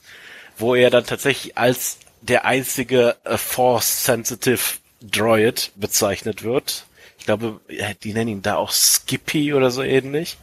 wo 0.58 0.74
er 0.74 0.90
dann 0.90 1.06
tatsächlich 1.06 1.56
als 1.58 1.98
der 2.20 2.44
einzige 2.44 3.16
äh, 3.24 3.36
Force-Sensitive 3.36 4.78
Droid 5.02 5.72
bezeichnet 5.76 6.42
wird. 6.42 6.86
Ich 7.18 7.26
glaube, 7.26 7.60
äh, 7.68 7.94
die 8.02 8.12
nennen 8.12 8.30
ihn 8.30 8.42
da 8.42 8.56
auch 8.56 8.72
Skippy 8.72 9.54
oder 9.54 9.70
so 9.70 9.82
ähnlich. 9.82 10.38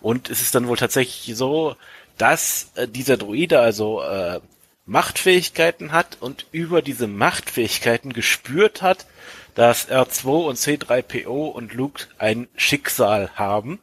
Und 0.00 0.30
es 0.30 0.42
ist 0.42 0.54
dann 0.54 0.68
wohl 0.68 0.76
tatsächlich 0.76 1.36
so, 1.36 1.76
dass 2.18 2.70
äh, 2.74 2.88
dieser 2.88 3.16
Druide 3.16 3.60
also 3.60 4.02
äh, 4.02 4.40
Machtfähigkeiten 4.86 5.92
hat 5.92 6.18
und 6.20 6.46
über 6.52 6.80
diese 6.80 7.08
Machtfähigkeiten 7.08 8.12
gespürt 8.12 8.82
hat, 8.82 9.06
dass 9.54 9.88
R2 9.88 10.46
und 10.46 10.58
C3PO 10.58 11.48
und 11.50 11.74
Luke 11.74 12.04
ein 12.18 12.46
Schicksal 12.56 13.30
haben. 13.34 13.80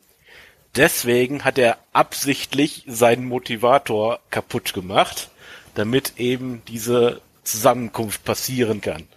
Deswegen 0.75 1.43
hat 1.43 1.57
er 1.57 1.77
absichtlich 1.93 2.83
seinen 2.87 3.25
Motivator 3.25 4.19
kaputt 4.31 4.73
gemacht, 4.73 5.29
damit 5.75 6.13
eben 6.17 6.63
diese 6.67 7.21
Zusammenkunft 7.43 8.23
passieren 8.23 8.81
kann. 8.81 9.07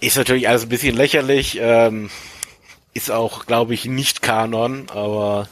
Ist 0.00 0.16
natürlich 0.16 0.48
alles 0.48 0.62
ein 0.62 0.68
bisschen 0.70 0.96
lächerlich, 0.96 1.58
ähm, 1.60 2.10
ist 2.94 3.10
auch, 3.10 3.46
glaube 3.46 3.74
ich, 3.74 3.84
nicht 3.86 4.22
Kanon, 4.22 4.88
aber 4.90 5.48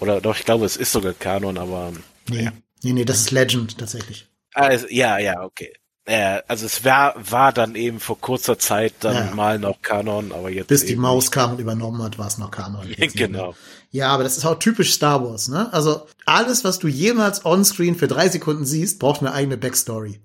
oder 0.00 0.20
doch, 0.20 0.36
ich 0.36 0.44
glaube, 0.44 0.64
es 0.66 0.76
ist 0.76 0.92
sogar 0.92 1.12
Kanon, 1.12 1.56
aber 1.58 1.92
Nee, 2.28 2.44
Ja. 2.44 2.52
nee, 2.82 2.92
nee, 2.92 3.04
das 3.04 3.20
ist 3.20 3.30
Legend 3.30 3.78
tatsächlich. 3.78 4.26
also, 4.54 4.86
ja, 4.90 5.18
ja, 5.18 5.42
okay. 5.42 5.72
Äh, 6.04 6.40
also 6.48 6.66
es 6.66 6.84
war, 6.84 7.14
war 7.30 7.52
dann 7.52 7.76
eben 7.76 8.00
vor 8.00 8.18
kurzer 8.20 8.58
Zeit 8.58 8.94
dann 9.00 9.14
Ja. 9.28 9.34
mal 9.34 9.58
noch 9.60 9.82
Kanon, 9.82 10.32
aber 10.32 10.50
jetzt 10.50 10.66
Bis 10.68 10.84
die 10.84 10.96
Maus 10.96 11.30
kam 11.30 11.52
und 11.52 11.60
übernommen 11.60 12.02
hat, 12.02 12.18
war 12.18 12.26
es 12.26 12.38
noch 12.38 12.50
Kanon. 12.50 12.88
Genau. 13.14 13.54
Ja, 13.92 14.08
aber 14.08 14.24
das 14.24 14.36
ist 14.36 14.44
auch 14.44 14.58
typisch 14.58 14.92
Star 14.92 15.22
Wars, 15.22 15.48
ne? 15.48 15.72
Also 15.72 16.06
alles, 16.26 16.64
was 16.64 16.78
du 16.80 16.88
jemals 16.88 17.44
onscreen 17.44 17.94
für 17.94 18.08
drei 18.08 18.28
Sekunden 18.28 18.64
siehst, 18.64 18.98
braucht 18.98 19.20
eine 19.20 19.32
eigene 19.32 19.56
Backstory. 19.56 20.20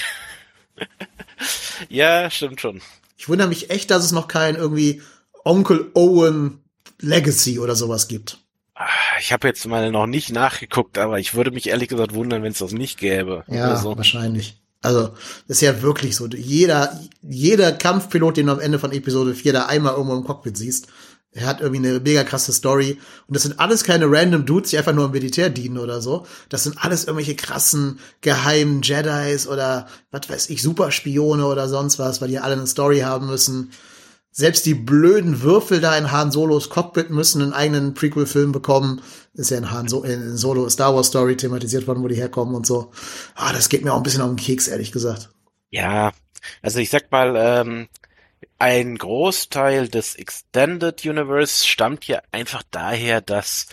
Ja, 1.89 2.31
stimmt 2.31 2.61
schon. 2.61 2.81
Ich 3.17 3.29
wundere 3.29 3.49
mich 3.49 3.71
echt, 3.71 3.91
dass 3.91 4.05
es 4.05 4.13
noch 4.13 4.29
kein 4.29 4.55
irgendwie 4.55 5.03
Onkel 5.45 5.91
Owen 5.95 6.61
Legacy 7.01 7.59
oder 7.59 7.75
sowas 7.75 8.07
gibt. 8.09 8.39
Ah, 8.75 8.87
Ich 9.21 9.33
habe 9.33 9.49
jetzt 9.49 9.67
mal 9.67 9.91
noch 9.91 10.07
nicht 10.07 10.31
nachgeguckt, 10.31 10.97
aber 10.99 11.19
ich 11.19 11.35
würde 11.35 11.51
mich 11.51 11.69
ehrlich 11.69 11.89
gesagt 11.89 12.15
wundern, 12.15 12.43
wenn 12.43 12.53
es 12.53 12.59
das 12.59 12.73
nicht 12.73 12.99
gäbe. 12.99 13.45
Ja, 13.49 13.77
so. 13.77 13.97
wahrscheinlich. 13.97 14.62
Also, 14.83 15.11
das 15.49 15.59
ist 15.59 15.61
ja 15.61 15.81
wirklich 15.81 16.17
so. 16.17 16.27
Jeder, 16.27 17.01
jeder 17.23 17.73
Kampfpilot, 17.73 18.37
den 18.37 18.47
du 18.47 18.53
am 18.53 18.61
Ende 18.61 18.79
von 18.79 18.93
Episode 18.93 19.35
4 19.35 19.53
da 19.53 19.67
einmal 19.67 19.95
irgendwo 19.95 20.17
im 20.17 20.25
Cockpit 20.25 20.57
siehst, 20.57 20.89
er 21.35 21.47
hat 21.47 21.61
irgendwie 21.63 21.89
eine 21.89 22.01
mega 22.01 22.25
krasse 22.25 22.53
Story. 22.53 22.99
Und 23.27 23.35
das 23.35 23.45
sind 23.45 23.59
alles 23.59 23.85
keine 23.85 24.11
random 24.11 24.45
Dudes, 24.45 24.71
die 24.71 24.79
einfach 24.79 24.93
nur 24.93 25.07
im 25.07 25.13
Militär 25.13 25.49
dienen 25.49 25.79
oder 25.79 26.03
so. 26.03 26.27
Das 26.51 26.65
sind 26.65 26.85
alles 26.85 27.05
irgendwelche 27.05 27.37
krassen, 27.37 28.01
geheimen 28.21 28.83
Jedis 28.83 29.47
oder, 29.47 29.87
was 30.11 30.29
weiß 30.29 30.51
ich, 30.51 30.61
Superspione 30.61 31.47
oder 31.47 31.69
sonst 31.69 31.99
was, 31.99 32.21
weil 32.21 32.29
die 32.29 32.39
alle 32.39 32.55
eine 32.55 32.67
Story 32.67 33.01
haben 33.01 33.29
müssen. 33.29 33.71
Selbst 34.35 34.65
die 34.65 34.75
blöden 34.75 35.43
Würfel 35.43 35.83
da 35.83 35.97
in 35.97 36.11
Han 36.11 36.33
Solos 36.33 36.71
Cockpit 36.71 37.11
müssen 37.11 37.43
einen 37.43 37.53
eigenen 37.53 37.93
Prequel-Film 37.93 38.51
bekommen. 38.51 39.03
Ist 39.35 39.51
ja 39.51 39.59
in 39.59 39.71
Han 39.71 39.89
so 39.89 40.03
in 40.05 40.39
Solo 40.39 40.69
Star 40.71 40.95
Wars 40.95 41.09
Story 41.09 41.37
thematisiert 41.37 41.87
worden, 41.87 42.03
wo 42.03 42.09
die 42.09 42.15
herkommen 42.17 42.55
und 42.55 42.67
so. 42.67 42.93
Ah, 43.35 43.53
das 43.53 43.69
geht 43.69 43.85
mir 43.85 43.93
auch 43.93 43.99
ein 43.99 44.03
bisschen 44.03 44.23
auf 44.23 44.31
den 44.31 44.37
Keks, 44.37 44.69
ehrlich 44.69 44.91
gesagt. 44.91 45.29
Ja, 45.69 46.13
also 46.63 46.79
ich 46.79 46.89
sag 46.89 47.13
mal, 47.13 47.37
ähm, 47.37 47.89
ein 48.59 48.97
Großteil 48.97 49.89
des 49.89 50.15
Extended 50.15 51.05
Universe 51.05 51.67
stammt 51.67 52.07
ja 52.07 52.23
einfach 52.33 52.63
daher, 52.71 53.21
dass 53.21 53.67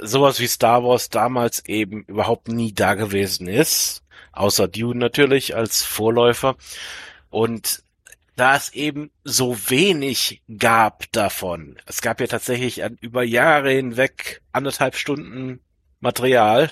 sowas 0.00 0.40
wie 0.40 0.46
Star 0.46 0.82
Wars 0.82 1.10
damals 1.10 1.64
eben 1.66 2.04
überhaupt 2.04 2.48
nie 2.48 2.72
da 2.72 2.94
gewesen 2.94 3.48
ist, 3.48 4.02
außer 4.32 4.66
Dune 4.66 4.98
natürlich 4.98 5.56
als 5.56 5.82
Vorläufer. 5.82 6.56
Und 7.28 7.82
da 8.40 8.56
es 8.56 8.72
eben 8.72 9.10
so 9.22 9.56
wenig 9.68 10.40
gab 10.58 11.12
davon, 11.12 11.76
es 11.84 12.00
gab 12.00 12.20
ja 12.20 12.26
tatsächlich 12.26 12.82
an, 12.82 12.96
über 13.00 13.22
Jahre 13.22 13.70
hinweg 13.70 14.40
anderthalb 14.52 14.96
Stunden 14.96 15.60
Material, 16.00 16.70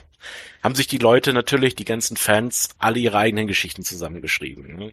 haben 0.63 0.75
sich 0.75 0.87
die 0.87 0.97
Leute 0.97 1.35
natürlich, 1.35 1.75
die 1.75 1.85
ganzen 1.85 2.17
Fans, 2.17 2.71
alle 2.79 2.99
ihre 2.99 3.19
eigenen 3.19 3.47
Geschichten 3.47 3.83
zusammengeschrieben. 3.83 4.77
ne? 4.77 4.93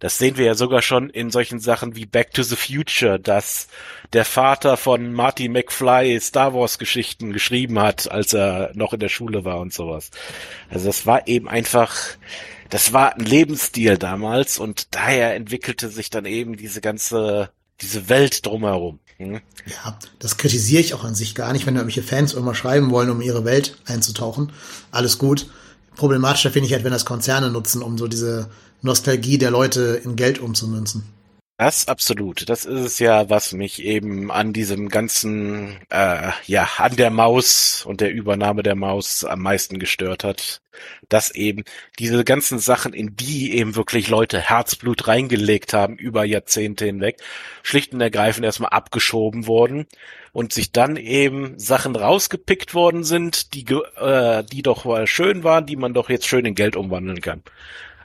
Das 0.00 0.18
sehen 0.18 0.36
wir 0.36 0.44
ja 0.44 0.54
sogar 0.54 0.82
schon 0.82 1.08
in 1.08 1.30
solchen 1.30 1.60
Sachen 1.60 1.96
wie 1.96 2.04
Back 2.04 2.32
to 2.32 2.42
the 2.42 2.56
Future, 2.56 3.18
dass 3.18 3.68
der 4.12 4.24
Vater 4.24 4.76
von 4.76 5.12
Marty 5.12 5.48
McFly 5.48 6.20
Star 6.20 6.52
Wars 6.52 6.78
Geschichten 6.78 7.32
geschrieben 7.32 7.78
hat, 7.78 8.10
als 8.10 8.34
er 8.34 8.72
noch 8.74 8.92
in 8.92 9.00
der 9.00 9.08
Schule 9.08 9.44
war 9.44 9.60
und 9.60 9.72
sowas. 9.72 10.10
Also 10.68 10.86
das 10.86 11.06
war 11.06 11.26
eben 11.28 11.48
einfach, 11.48 11.96
das 12.72 12.94
war 12.94 13.14
ein 13.14 13.24
Lebensstil 13.26 13.98
damals 13.98 14.58
und 14.58 14.94
daher 14.94 15.34
entwickelte 15.34 15.90
sich 15.90 16.08
dann 16.08 16.24
eben 16.24 16.56
diese 16.56 16.80
ganze, 16.80 17.50
diese 17.82 18.08
Welt 18.08 18.46
drumherum. 18.46 18.98
hm? 19.18 19.42
Ja, 19.66 19.98
das 20.18 20.38
kritisiere 20.38 20.80
ich 20.80 20.94
auch 20.94 21.04
an 21.04 21.14
sich 21.14 21.34
gar 21.34 21.52
nicht, 21.52 21.66
wenn 21.66 21.76
irgendwelche 21.76 22.02
Fans 22.02 22.32
irgendwas 22.32 22.56
schreiben 22.56 22.90
wollen, 22.90 23.10
um 23.10 23.20
ihre 23.20 23.44
Welt 23.44 23.76
einzutauchen. 23.84 24.52
Alles 24.90 25.18
gut. 25.18 25.50
Problematischer 25.96 26.50
finde 26.50 26.66
ich 26.66 26.72
halt, 26.72 26.82
wenn 26.82 26.92
das 26.92 27.04
Konzerne 27.04 27.50
nutzen, 27.50 27.82
um 27.82 27.98
so 27.98 28.08
diese 28.08 28.48
Nostalgie 28.80 29.36
der 29.36 29.50
Leute 29.50 30.00
in 30.02 30.16
Geld 30.16 30.38
umzumünzen. 30.38 31.04
Das 31.58 31.86
absolut. 31.86 32.48
Das 32.48 32.64
ist 32.64 32.80
es 32.80 32.98
ja, 32.98 33.30
was 33.30 33.52
mich 33.52 33.84
eben 33.84 34.32
an 34.32 34.52
diesem 34.52 34.88
ganzen, 34.88 35.78
äh, 35.90 36.32
ja, 36.46 36.68
an 36.78 36.96
der 36.96 37.10
Maus 37.10 37.84
und 37.86 38.00
der 38.00 38.10
Übernahme 38.10 38.64
der 38.64 38.74
Maus 38.74 39.24
am 39.24 39.40
meisten 39.42 39.78
gestört 39.78 40.24
hat. 40.24 40.60
Dass 41.08 41.30
eben 41.30 41.62
diese 41.98 42.24
ganzen 42.24 42.58
Sachen, 42.58 42.94
in 42.94 43.14
die 43.14 43.54
eben 43.56 43.76
wirklich 43.76 44.08
Leute 44.08 44.40
Herzblut 44.40 45.06
reingelegt 45.06 45.72
haben 45.72 45.96
über 45.96 46.24
Jahrzehnte 46.24 46.86
hinweg, 46.86 47.18
schlicht 47.62 47.92
und 47.92 48.00
ergreifend 48.00 48.44
erstmal 48.44 48.70
abgeschoben 48.70 49.46
wurden 49.46 49.86
und 50.32 50.52
sich 50.52 50.72
dann 50.72 50.96
eben 50.96 51.58
Sachen 51.58 51.94
rausgepickt 51.94 52.74
worden 52.74 53.04
sind, 53.04 53.54
die, 53.54 53.64
äh, 53.96 54.42
die 54.44 54.62
doch 54.62 55.06
schön 55.06 55.44
waren, 55.44 55.66
die 55.66 55.76
man 55.76 55.94
doch 55.94 56.08
jetzt 56.10 56.26
schön 56.26 56.46
in 56.46 56.54
Geld 56.56 56.74
umwandeln 56.74 57.20
kann. 57.20 57.42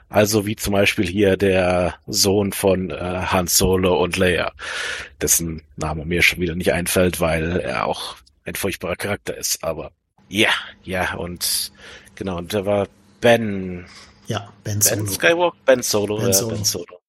Also 0.08 0.46
wie 0.46 0.56
zum 0.56 0.72
Beispiel 0.72 1.06
hier 1.06 1.36
der 1.36 1.96
Sohn 2.06 2.52
von 2.52 2.90
äh, 2.90 2.96
Han 2.96 3.46
Solo 3.46 4.02
und 4.02 4.16
Leia, 4.16 4.52
dessen 5.20 5.62
Name 5.76 6.06
mir 6.06 6.22
schon 6.22 6.40
wieder 6.40 6.54
nicht 6.54 6.72
einfällt, 6.72 7.20
weil 7.20 7.60
er 7.60 7.86
auch 7.86 8.16
ein 8.44 8.54
furchtbarer 8.54 8.96
Charakter 8.96 9.36
ist. 9.36 9.62
Aber 9.62 9.92
ja, 10.28 10.50
ja, 10.82 11.14
und 11.14 11.72
genau, 12.14 12.38
und 12.38 12.54
da 12.54 12.64
war 12.64 12.88
Ben. 13.20 13.86
Ja, 14.26 14.52
Ben 14.64 14.78
Ben 14.78 14.82
Solo. 14.82 15.06
Skywalker? 15.06 15.56
Ben 15.66 15.82
Solo, 15.82 16.16
Ben 16.16 16.26
ja, 16.26 16.32
Solo. 16.32 16.54
Ben 16.54 16.64
Solo. 16.64 17.00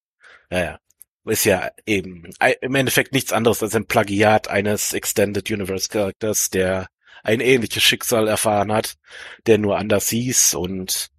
Ja, 0.50 0.58
ja. 0.58 0.78
Ist 1.26 1.44
ja 1.44 1.70
eben 1.86 2.30
im 2.60 2.74
Endeffekt 2.74 3.12
nichts 3.12 3.32
anderes 3.32 3.62
als 3.62 3.74
ein 3.76 3.86
Plagiat 3.86 4.48
eines 4.48 4.94
Extended 4.94 5.50
Universe 5.50 5.88
Charakters, 5.88 6.48
der 6.50 6.88
ein 7.22 7.40
ähnliches 7.40 7.82
Schicksal 7.82 8.26
erfahren 8.26 8.72
hat, 8.72 8.94
der 9.46 9.58
nur 9.58 9.76
anders 9.76 10.08
hieß 10.08 10.54
und 10.54 11.10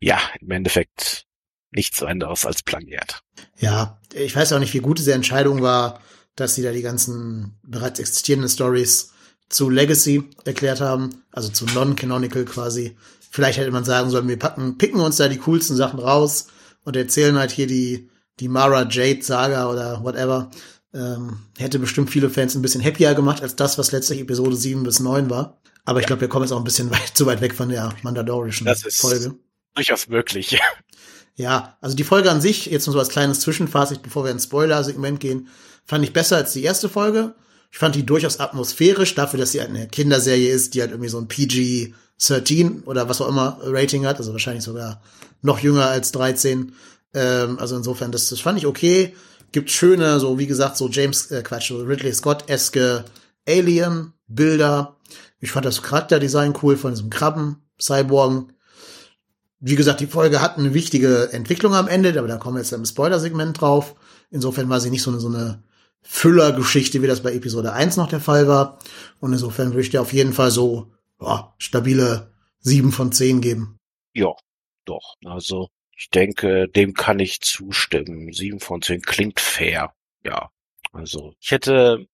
ja, 0.00 0.18
im 0.40 0.50
Endeffekt 0.50 1.24
nichts 1.70 2.02
anderes 2.02 2.46
als 2.46 2.62
Plagiat. 2.62 3.20
Ja, 3.58 4.00
ich 4.14 4.34
weiß 4.34 4.52
auch 4.52 4.58
nicht, 4.58 4.72
wie 4.74 4.80
gut 4.80 4.98
diese 4.98 5.12
Entscheidung 5.12 5.60
war, 5.62 6.00
dass 6.36 6.54
sie 6.54 6.62
da 6.62 6.72
die 6.72 6.82
ganzen 6.82 7.58
bereits 7.62 7.98
existierenden 7.98 8.48
Stories 8.48 9.12
zu 9.48 9.68
Legacy 9.70 10.24
erklärt 10.44 10.80
haben, 10.80 11.22
also 11.32 11.48
zu 11.48 11.66
non-canonical 11.66 12.44
quasi. 12.44 12.96
Vielleicht 13.30 13.58
hätte 13.58 13.70
man 13.70 13.84
sagen 13.84 14.10
sollen, 14.10 14.28
wir 14.28 14.38
packen, 14.38 14.78
picken 14.78 15.00
uns 15.00 15.16
da 15.16 15.28
die 15.28 15.38
coolsten 15.38 15.76
Sachen 15.76 15.98
raus 15.98 16.46
und 16.84 16.96
erzählen 16.96 17.36
halt 17.36 17.50
hier 17.50 17.66
die, 17.66 18.08
die 18.40 18.48
Mara 18.48 18.88
Jade 18.88 19.22
Saga 19.22 19.70
oder 19.70 20.02
whatever. 20.04 20.50
Ähm, 20.94 21.38
hätte 21.58 21.78
bestimmt 21.78 22.08
viele 22.10 22.30
Fans 22.30 22.54
ein 22.54 22.62
bisschen 22.62 22.82
happier 22.84 23.14
gemacht 23.14 23.42
als 23.42 23.56
das, 23.56 23.76
was 23.76 23.92
letztlich 23.92 24.20
Episode 24.20 24.56
7 24.56 24.82
bis 24.84 25.00
9 25.00 25.28
war. 25.28 25.60
Aber 25.84 26.00
ich 26.00 26.06
glaube, 26.06 26.22
wir 26.22 26.28
kommen 26.28 26.44
jetzt 26.44 26.52
auch 26.52 26.58
ein 26.58 26.64
bisschen 26.64 26.90
weit, 26.92 27.10
zu 27.14 27.26
weit 27.26 27.40
weg 27.42 27.54
von 27.54 27.68
der 27.68 27.94
Mandalorischen 28.02 28.66
Das 28.66 28.84
ist- 28.84 29.00
Folge. 29.00 29.34
Durchaus 29.78 30.08
möglich. 30.08 30.60
Ja, 31.40 31.78
also 31.80 31.94
die 31.94 32.02
Folge 32.02 32.32
an 32.32 32.40
sich, 32.40 32.66
jetzt 32.66 32.88
nur 32.88 32.94
so 32.94 32.98
als 32.98 33.10
kleines 33.10 33.38
Zwischenfazit, 33.38 34.02
bevor 34.02 34.24
wir 34.24 34.32
ins 34.32 34.42
Spoiler-Segment 34.42 35.20
gehen, 35.20 35.46
fand 35.84 36.04
ich 36.04 36.12
besser 36.12 36.34
als 36.36 36.52
die 36.52 36.64
erste 36.64 36.88
Folge. 36.88 37.36
Ich 37.70 37.78
fand 37.78 37.94
die 37.94 38.04
durchaus 38.04 38.40
atmosphärisch, 38.40 39.14
dafür, 39.14 39.38
dass 39.38 39.52
sie 39.52 39.60
halt 39.60 39.70
eine 39.70 39.86
Kinderserie 39.86 40.50
ist, 40.50 40.74
die 40.74 40.80
halt 40.80 40.90
irgendwie 40.90 41.10
so 41.10 41.18
ein 41.18 41.28
PG-13 41.28 42.86
oder 42.86 43.08
was 43.08 43.20
auch 43.20 43.28
immer 43.28 43.60
Rating 43.62 44.04
hat, 44.04 44.16
also 44.16 44.32
wahrscheinlich 44.32 44.64
sogar 44.64 45.00
noch 45.40 45.60
jünger 45.60 45.86
als 45.86 46.10
13. 46.10 46.72
Ähm, 47.14 47.58
also 47.60 47.76
insofern, 47.76 48.10
das, 48.10 48.30
das 48.30 48.40
fand 48.40 48.58
ich 48.58 48.66
okay. 48.66 49.14
Gibt 49.52 49.70
schöne, 49.70 50.18
so 50.18 50.40
wie 50.40 50.48
gesagt, 50.48 50.76
so 50.76 50.88
James, 50.88 51.30
äh, 51.30 51.44
Quatsch, 51.44 51.70
Ridley 51.70 52.12
Scott-eske 52.12 53.04
Alien-Bilder. 53.46 54.96
Ich 55.38 55.52
fand 55.52 55.66
das 55.66 55.82
Charakterdesign 55.82 56.54
cool 56.64 56.76
von 56.76 56.90
diesem 56.90 57.10
Krabben-Cyborgen. 57.10 58.54
Wie 59.60 59.74
gesagt, 59.74 60.00
die 60.00 60.06
Folge 60.06 60.40
hat 60.40 60.56
eine 60.56 60.74
wichtige 60.74 61.30
Entwicklung 61.32 61.74
am 61.74 61.88
Ende, 61.88 62.16
aber 62.18 62.28
da 62.28 62.36
kommen 62.36 62.56
wir 62.56 62.60
jetzt 62.60 62.72
im 62.72 62.84
Spoiler-Segment 62.84 63.60
drauf. 63.60 63.94
Insofern 64.30 64.68
war 64.68 64.80
sie 64.80 64.90
nicht 64.90 65.02
so 65.02 65.10
eine, 65.10 65.20
so 65.20 65.28
eine 65.28 65.62
Füllergeschichte, 66.02 67.02
wie 67.02 67.06
das 67.06 67.22
bei 67.22 67.34
Episode 67.34 67.72
1 67.72 67.96
noch 67.96 68.08
der 68.08 68.20
Fall 68.20 68.46
war. 68.46 68.78
Und 69.20 69.32
insofern 69.32 69.70
würde 69.70 69.80
ich 69.80 69.90
dir 69.90 70.00
auf 70.00 70.12
jeden 70.12 70.32
Fall 70.32 70.50
so 70.50 70.92
ja, 71.20 71.54
stabile 71.58 72.32
7 72.60 72.92
von 72.92 73.10
10 73.12 73.40
geben. 73.40 73.78
ja, 74.14 74.32
doch. 74.84 75.16
Also 75.24 75.68
ich 75.96 76.10
denke, 76.10 76.68
dem 76.68 76.94
kann 76.94 77.18
ich 77.18 77.40
zustimmen. 77.40 78.32
Sieben 78.32 78.60
von 78.60 78.82
zehn 78.82 79.02
klingt 79.02 79.40
fair. 79.40 79.92
Ja. 80.24 80.50
Also 80.92 81.34
ich 81.40 81.50
hätte 81.50 82.06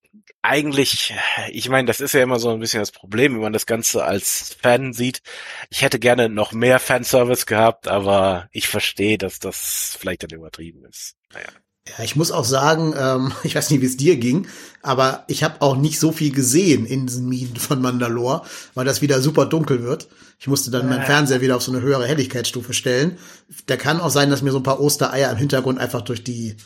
eigentlich, 0.43 1.15
ich 1.51 1.69
meine, 1.69 1.87
das 1.87 2.01
ist 2.01 2.13
ja 2.13 2.23
immer 2.23 2.39
so 2.39 2.51
ein 2.51 2.61
bisschen 2.61 2.81
das 2.81 2.93
Problem, 2.93 3.35
wenn 3.35 3.41
man 3.41 3.53
das 3.53 3.67
Ganze 3.67 4.05
als 4.05 4.57
Fan 4.61 4.93
sieht. 4.93 5.23
Ich 5.71 5.83
hätte 5.83 5.99
gerne 5.99 6.29
noch 6.29 6.53
mehr 6.53 6.79
Fanservice 6.81 7.47
gehabt, 7.47 7.89
aber 7.89 8.49
ich 8.53 8.69
verstehe, 8.69 9.19
dass 9.19 9.39
das 9.39 9.97
vielleicht 9.99 10.23
dann 10.23 10.31
übertrieben 10.31 10.85
ist. 10.85 11.15
Naja. 11.33 11.49
Ja, 11.87 12.03
ich 12.03 12.17
muss 12.17 12.31
auch 12.31 12.45
sagen, 12.45 12.95
ähm, 12.99 13.33
ich 13.43 13.55
weiß 13.55 13.71
nicht, 13.71 13.81
wie 13.81 13.87
es 13.87 13.97
dir 13.97 14.17
ging, 14.17 14.47
aber 14.83 15.25
ich 15.29 15.43
habe 15.43 15.61
auch 15.61 15.77
nicht 15.77 15.99
so 15.99 16.13
viel 16.13 16.33
gesehen 16.33 16.87
in 16.87 17.07
diesen 17.07 17.29
Minen 17.29 17.57
von 17.57 17.81
Mandalore, 17.81 18.43
weil 18.75 18.85
das 18.85 19.03
wieder 19.03 19.21
super 19.21 19.47
dunkel 19.47 19.83
wird. 19.83 20.09
Ich 20.39 20.47
musste 20.47 20.71
dann 20.71 20.89
meinen 20.89 21.05
Fernseher 21.05 21.41
wieder 21.41 21.57
auf 21.57 21.63
so 21.63 21.73
eine 21.73 21.81
höhere 21.81 22.07
Helligkeitsstufe 22.07 22.75
stellen. 22.75 23.19
Da 23.67 23.77
kann 23.77 24.01
auch 24.01 24.11
sein, 24.11 24.31
dass 24.31 24.43
mir 24.43 24.51
so 24.51 24.59
ein 24.59 24.65
paar 24.65 24.81
Ostereier 24.81 25.31
im 25.31 25.39
Hintergrund 25.39 25.79
einfach 25.79 26.03
durch 26.03 26.23
die, 26.25 26.57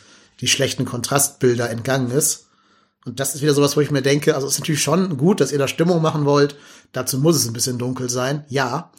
die 0.40 0.48
schlechten 0.48 0.84
Kontrastbilder 0.84 1.70
entgangen 1.70 2.10
ist. 2.10 2.47
Und 3.04 3.20
das 3.20 3.34
ist 3.34 3.42
wieder 3.42 3.54
sowas, 3.54 3.76
wo 3.76 3.80
ich 3.80 3.90
mir 3.90 4.02
denke, 4.02 4.34
also 4.34 4.46
es 4.46 4.54
ist 4.54 4.60
natürlich 4.60 4.82
schon 4.82 5.16
gut, 5.16 5.40
dass 5.40 5.52
ihr 5.52 5.58
da 5.58 5.68
Stimmung 5.68 6.02
machen 6.02 6.24
wollt. 6.24 6.56
Dazu 6.92 7.18
muss 7.18 7.36
es 7.36 7.46
ein 7.46 7.52
bisschen 7.52 7.78
dunkel 7.78 8.10
sein, 8.10 8.44
ja. 8.48 8.92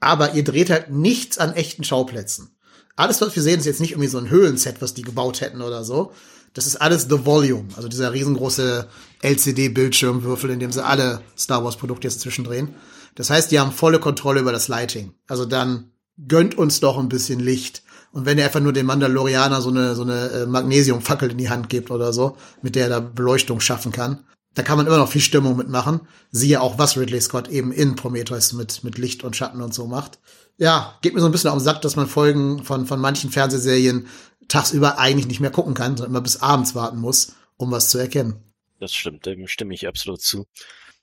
Aber 0.00 0.34
ihr 0.34 0.44
dreht 0.44 0.70
halt 0.70 0.90
nichts 0.90 1.38
an 1.38 1.54
echten 1.54 1.82
Schauplätzen. 1.82 2.56
Alles, 2.94 3.20
was 3.20 3.34
wir 3.34 3.42
sehen, 3.42 3.60
ist 3.60 3.66
jetzt 3.66 3.80
nicht 3.80 3.92
irgendwie 3.92 4.08
so 4.08 4.18
ein 4.18 4.30
Höhlenset, 4.30 4.80
was 4.82 4.94
die 4.94 5.02
gebaut 5.02 5.40
hätten 5.40 5.62
oder 5.62 5.84
so. 5.84 6.12
Das 6.54 6.66
ist 6.66 6.76
alles 6.76 7.06
The 7.08 7.24
Volume, 7.24 7.68
also 7.76 7.88
dieser 7.88 8.12
riesengroße 8.12 8.88
LCD-Bildschirmwürfel, 9.22 10.50
in 10.50 10.60
dem 10.60 10.72
sie 10.72 10.84
alle 10.84 11.20
Star 11.36 11.64
Wars-Produkte 11.64 12.08
jetzt 12.08 12.20
zwischendrehen. 12.20 12.74
Das 13.14 13.30
heißt, 13.30 13.50
die 13.50 13.60
haben 13.60 13.72
volle 13.72 14.00
Kontrolle 14.00 14.40
über 14.40 14.52
das 14.52 14.68
Lighting. 14.68 15.14
Also 15.26 15.44
dann 15.44 15.92
gönnt 16.26 16.56
uns 16.56 16.80
doch 16.80 16.98
ein 16.98 17.08
bisschen 17.08 17.40
Licht. 17.40 17.82
Und 18.18 18.26
wenn 18.26 18.36
ihr 18.36 18.44
einfach 18.44 18.58
nur 18.58 18.72
dem 18.72 18.86
Mandalorianer 18.86 19.60
so 19.60 19.70
eine, 19.70 19.94
so 19.94 20.02
eine 20.02 20.28
äh, 20.30 20.46
Magnesiumfackel 20.46 21.30
in 21.30 21.38
die 21.38 21.50
Hand 21.50 21.68
gibt 21.68 21.92
oder 21.92 22.12
so, 22.12 22.36
mit 22.62 22.74
der 22.74 22.84
er 22.84 22.88
da 22.88 22.98
Beleuchtung 23.00 23.60
schaffen 23.60 23.92
kann, 23.92 24.24
da 24.54 24.64
kann 24.64 24.76
man 24.76 24.88
immer 24.88 24.98
noch 24.98 25.08
viel 25.08 25.20
Stimmung 25.20 25.56
mitmachen. 25.56 26.00
Siehe 26.32 26.60
auch, 26.60 26.78
was 26.78 26.96
Ridley 26.96 27.20
Scott 27.20 27.46
eben 27.46 27.70
in 27.70 27.94
Prometheus 27.94 28.52
mit, 28.54 28.82
mit 28.82 28.98
Licht 28.98 29.22
und 29.22 29.36
Schatten 29.36 29.62
und 29.62 29.72
so 29.72 29.86
macht. 29.86 30.18
Ja, 30.56 30.98
geht 31.00 31.14
mir 31.14 31.20
so 31.20 31.26
ein 31.26 31.32
bisschen 31.32 31.50
auf 31.50 31.58
den 31.58 31.64
Sack, 31.64 31.80
dass 31.82 31.94
man 31.94 32.08
Folgen 32.08 32.64
von, 32.64 32.86
von 32.86 32.98
manchen 32.98 33.30
Fernsehserien 33.30 34.08
tagsüber 34.48 34.98
eigentlich 34.98 35.28
nicht 35.28 35.38
mehr 35.38 35.52
gucken 35.52 35.74
kann, 35.74 35.96
sondern 35.96 36.10
immer 36.10 36.20
bis 36.20 36.42
abends 36.42 36.74
warten 36.74 36.98
muss, 36.98 37.36
um 37.56 37.70
was 37.70 37.88
zu 37.88 37.98
erkennen. 37.98 38.42
Das 38.80 38.92
stimmt, 38.92 39.26
dem 39.26 39.46
stimme 39.46 39.74
ich 39.74 39.86
absolut 39.86 40.22
zu. 40.22 40.48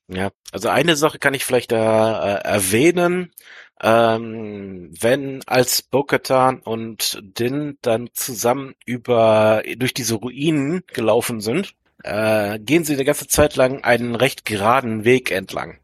Ja, 0.08 0.32
also 0.52 0.70
eine 0.70 0.96
Sache 0.96 1.18
kann 1.18 1.34
ich 1.34 1.46
vielleicht 1.46 1.72
da 1.72 2.36
äh, 2.36 2.42
erwähnen. 2.44 3.32
Ähm, 3.82 4.90
wenn 5.00 5.42
als 5.48 5.82
Bo-Katan 5.82 6.60
und 6.60 7.22
Din 7.22 7.78
dann 7.82 8.10
zusammen 8.14 8.74
über 8.86 9.64
durch 9.78 9.94
diese 9.94 10.16
Ruinen 10.16 10.84
gelaufen 10.88 11.42
sind, 11.42 11.76
äh, 12.04 12.60
gehen 12.60 12.84
sie 12.86 12.94
eine 12.94 13.06
ganze 13.06 13.28
Zeit 13.28 13.56
lang 13.56 13.84
einen 13.84 14.16
recht 14.16 14.46
geraden 14.46 15.04
Weg 15.04 15.32
entlang. 15.32 15.78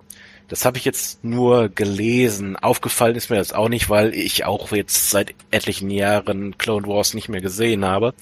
Das 0.48 0.66
habe 0.66 0.78
ich 0.78 0.86
jetzt 0.86 1.24
nur 1.24 1.70
gelesen. 1.70 2.58
Aufgefallen 2.58 3.16
ist 3.16 3.30
mir 3.30 3.38
das 3.38 3.54
auch 3.54 3.70
nicht, 3.70 3.90
weil 3.90 4.14
ich 4.14 4.46
auch 4.46 4.72
jetzt 4.72 5.10
seit 5.10 5.34
etlichen 5.50 5.90
Jahren 5.90 6.58
Clone 6.58 6.88
Wars 6.88 7.14
nicht 7.14 7.30
mehr 7.30 7.42
gesehen 7.42 7.86
habe. 7.86 8.14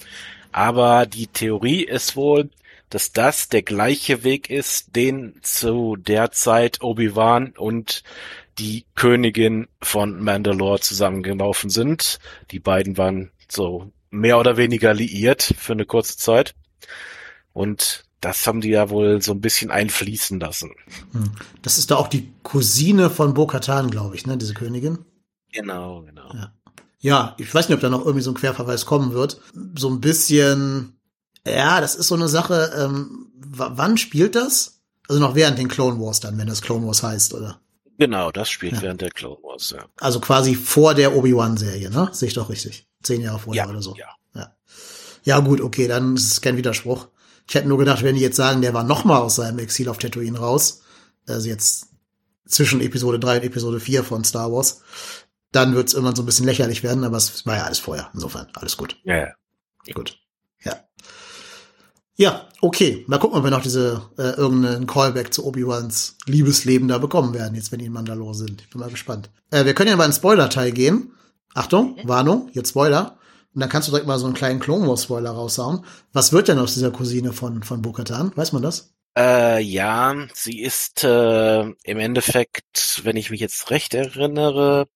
Aber 0.52 1.06
die 1.06 1.26
Theorie 1.26 1.82
ist 1.82 2.16
wohl, 2.16 2.50
dass 2.88 3.12
das 3.12 3.48
der 3.48 3.62
gleiche 3.62 4.24
Weg 4.24 4.50
ist, 4.50 4.94
den 4.96 5.34
zu 5.42 5.96
der 5.96 6.32
Zeit 6.32 6.82
Obi-Wan 6.82 7.54
und 7.56 8.02
die 8.58 8.86
Königin 8.94 9.68
von 9.80 10.22
Mandalore 10.22 10.80
zusammengelaufen 10.80 11.70
sind. 11.70 12.18
Die 12.50 12.60
beiden 12.60 12.98
waren 12.98 13.30
so 13.48 13.92
mehr 14.10 14.38
oder 14.38 14.56
weniger 14.56 14.92
liiert 14.92 15.42
für 15.42 15.72
eine 15.72 15.86
kurze 15.86 16.16
Zeit. 16.16 16.54
Und 17.52 18.04
das 18.20 18.46
haben 18.46 18.60
die 18.60 18.68
ja 18.68 18.90
wohl 18.90 19.22
so 19.22 19.32
ein 19.32 19.40
bisschen 19.40 19.70
einfließen 19.70 20.38
lassen. 20.40 20.72
Hm. 21.12 21.32
Das 21.62 21.78
ist 21.78 21.90
da 21.90 21.96
auch 21.96 22.08
die 22.08 22.32
Cousine 22.42 23.08
von 23.08 23.34
Bo-Katan, 23.34 23.90
glaube 23.90 24.14
ich, 24.16 24.26
ne, 24.26 24.36
diese 24.36 24.54
Königin. 24.54 24.98
Genau, 25.52 26.02
genau. 26.02 26.32
Ja. 26.34 26.52
Ja, 27.02 27.34
ich 27.38 27.52
weiß 27.52 27.68
nicht, 27.68 27.76
ob 27.76 27.80
da 27.80 27.88
noch 27.88 28.04
irgendwie 28.04 28.22
so 28.22 28.30
ein 28.30 28.36
Querverweis 28.36 28.84
kommen 28.84 29.14
wird. 29.14 29.40
So 29.74 29.88
ein 29.88 30.02
bisschen, 30.02 31.00
ja, 31.46 31.80
das 31.80 31.94
ist 31.94 32.08
so 32.08 32.14
eine 32.14 32.28
Sache, 32.28 32.72
ähm, 32.76 33.32
wann 33.36 33.96
spielt 33.96 34.34
das? 34.34 34.82
Also 35.08 35.20
noch 35.20 35.34
während 35.34 35.58
den 35.58 35.68
Clone 35.68 35.98
Wars 35.98 36.20
dann, 36.20 36.36
wenn 36.36 36.46
das 36.46 36.60
Clone 36.60 36.86
Wars 36.86 37.02
heißt, 37.02 37.32
oder? 37.32 37.58
Genau, 38.00 38.32
das 38.32 38.48
spielt 38.48 38.72
Ja. 38.72 38.82
während 38.82 39.02
der 39.02 39.10
Clone 39.10 39.36
Wars, 39.42 39.70
ja. 39.76 39.84
Also 40.00 40.20
quasi 40.20 40.54
vor 40.54 40.94
der 40.94 41.14
Obi-Wan-Serie, 41.14 41.90
ne? 41.90 42.08
Sehe 42.12 42.28
ich 42.28 42.34
doch 42.34 42.48
richtig. 42.48 42.88
Zehn 43.02 43.20
Jahre 43.20 43.38
vorher 43.38 43.64
Ja, 43.64 43.70
oder 43.70 43.82
so. 43.82 43.94
ja. 43.94 44.08
ja. 44.34 44.56
Ja, 45.24 45.38
gut, 45.40 45.60
okay, 45.60 45.86
dann 45.86 46.16
ist 46.16 46.32
es 46.32 46.40
kein 46.40 46.56
Widerspruch. 46.56 47.08
Ich 47.46 47.54
hätte 47.54 47.68
nur 47.68 47.76
gedacht, 47.76 48.02
wenn 48.02 48.14
die 48.14 48.22
jetzt 48.22 48.36
sagen, 48.36 48.62
der 48.62 48.72
war 48.72 48.84
noch 48.84 49.04
mal 49.04 49.18
aus 49.18 49.36
seinem 49.36 49.58
Exil 49.58 49.88
auf 49.90 49.98
Tatooine 49.98 50.38
raus, 50.38 50.80
also 51.28 51.46
jetzt 51.46 51.88
zwischen 52.46 52.80
Episode 52.80 53.18
3 53.20 53.36
und 53.36 53.44
Episode 53.44 53.80
4 53.80 54.02
von 54.02 54.24
Star 54.24 54.50
Wars, 54.50 54.80
dann 55.52 55.74
wird 55.74 55.88
es 55.88 55.94
irgendwann 55.94 56.16
so 56.16 56.22
ein 56.22 56.26
bisschen 56.26 56.46
lächerlich 56.46 56.82
werden, 56.82 57.04
aber 57.04 57.18
es 57.18 57.44
war 57.44 57.56
ja 57.56 57.64
alles 57.64 57.80
vorher. 57.80 58.08
Insofern, 58.14 58.48
alles 58.54 58.78
gut. 58.78 58.96
Ja, 59.04 59.16
ja. 59.16 59.92
Gut. 59.92 60.18
Ja. 62.20 62.46
Okay. 62.60 63.02
Mal 63.06 63.18
gucken, 63.18 63.38
ob 63.38 63.44
wir 63.44 63.50
noch 63.50 63.62
diese 63.62 64.02
äh, 64.18 64.36
irgendeinen 64.36 64.86
Callback 64.86 65.32
zu 65.32 65.46
Obi-Wans 65.46 66.18
Liebesleben 66.26 66.86
da 66.86 66.98
bekommen 66.98 67.32
werden, 67.32 67.54
jetzt 67.54 67.72
wenn 67.72 67.78
die 67.78 67.86
in 67.86 67.94
Mandalore 67.94 68.34
sind. 68.34 68.60
Ich 68.60 68.68
bin 68.68 68.78
mal 68.78 68.90
gespannt. 68.90 69.30
Äh, 69.50 69.64
wir 69.64 69.72
können 69.72 69.88
ja 69.88 69.96
mal 69.96 70.04
in 70.04 70.10
den 70.10 70.16
Spoiler-Teil 70.16 70.72
gehen. 70.72 71.14
Achtung, 71.54 71.96
Warnung, 72.04 72.50
jetzt 72.52 72.70
Spoiler. 72.70 73.16
Und 73.54 73.62
dann 73.62 73.70
kannst 73.70 73.88
du 73.88 73.92
direkt 73.92 74.06
mal 74.06 74.18
so 74.18 74.26
einen 74.26 74.34
kleinen 74.34 74.60
Clone 74.60 74.86
Wars 74.86 75.04
Spoiler 75.04 75.30
raushauen. 75.30 75.86
Was 76.12 76.30
wird 76.34 76.48
denn 76.48 76.58
aus 76.58 76.74
dieser 76.74 76.90
Cousine 76.90 77.32
von, 77.32 77.62
von 77.62 77.80
Bo-Katan? 77.80 78.32
Weiß 78.36 78.52
man 78.52 78.60
das? 78.60 78.92
Äh, 79.16 79.62
ja, 79.62 80.14
sie 80.34 80.60
ist 80.60 81.02
äh, 81.04 81.62
im 81.62 81.98
Endeffekt, 81.98 83.00
wenn 83.02 83.16
ich 83.16 83.30
mich 83.30 83.40
jetzt 83.40 83.70
recht 83.70 83.94
erinnere, 83.94 84.88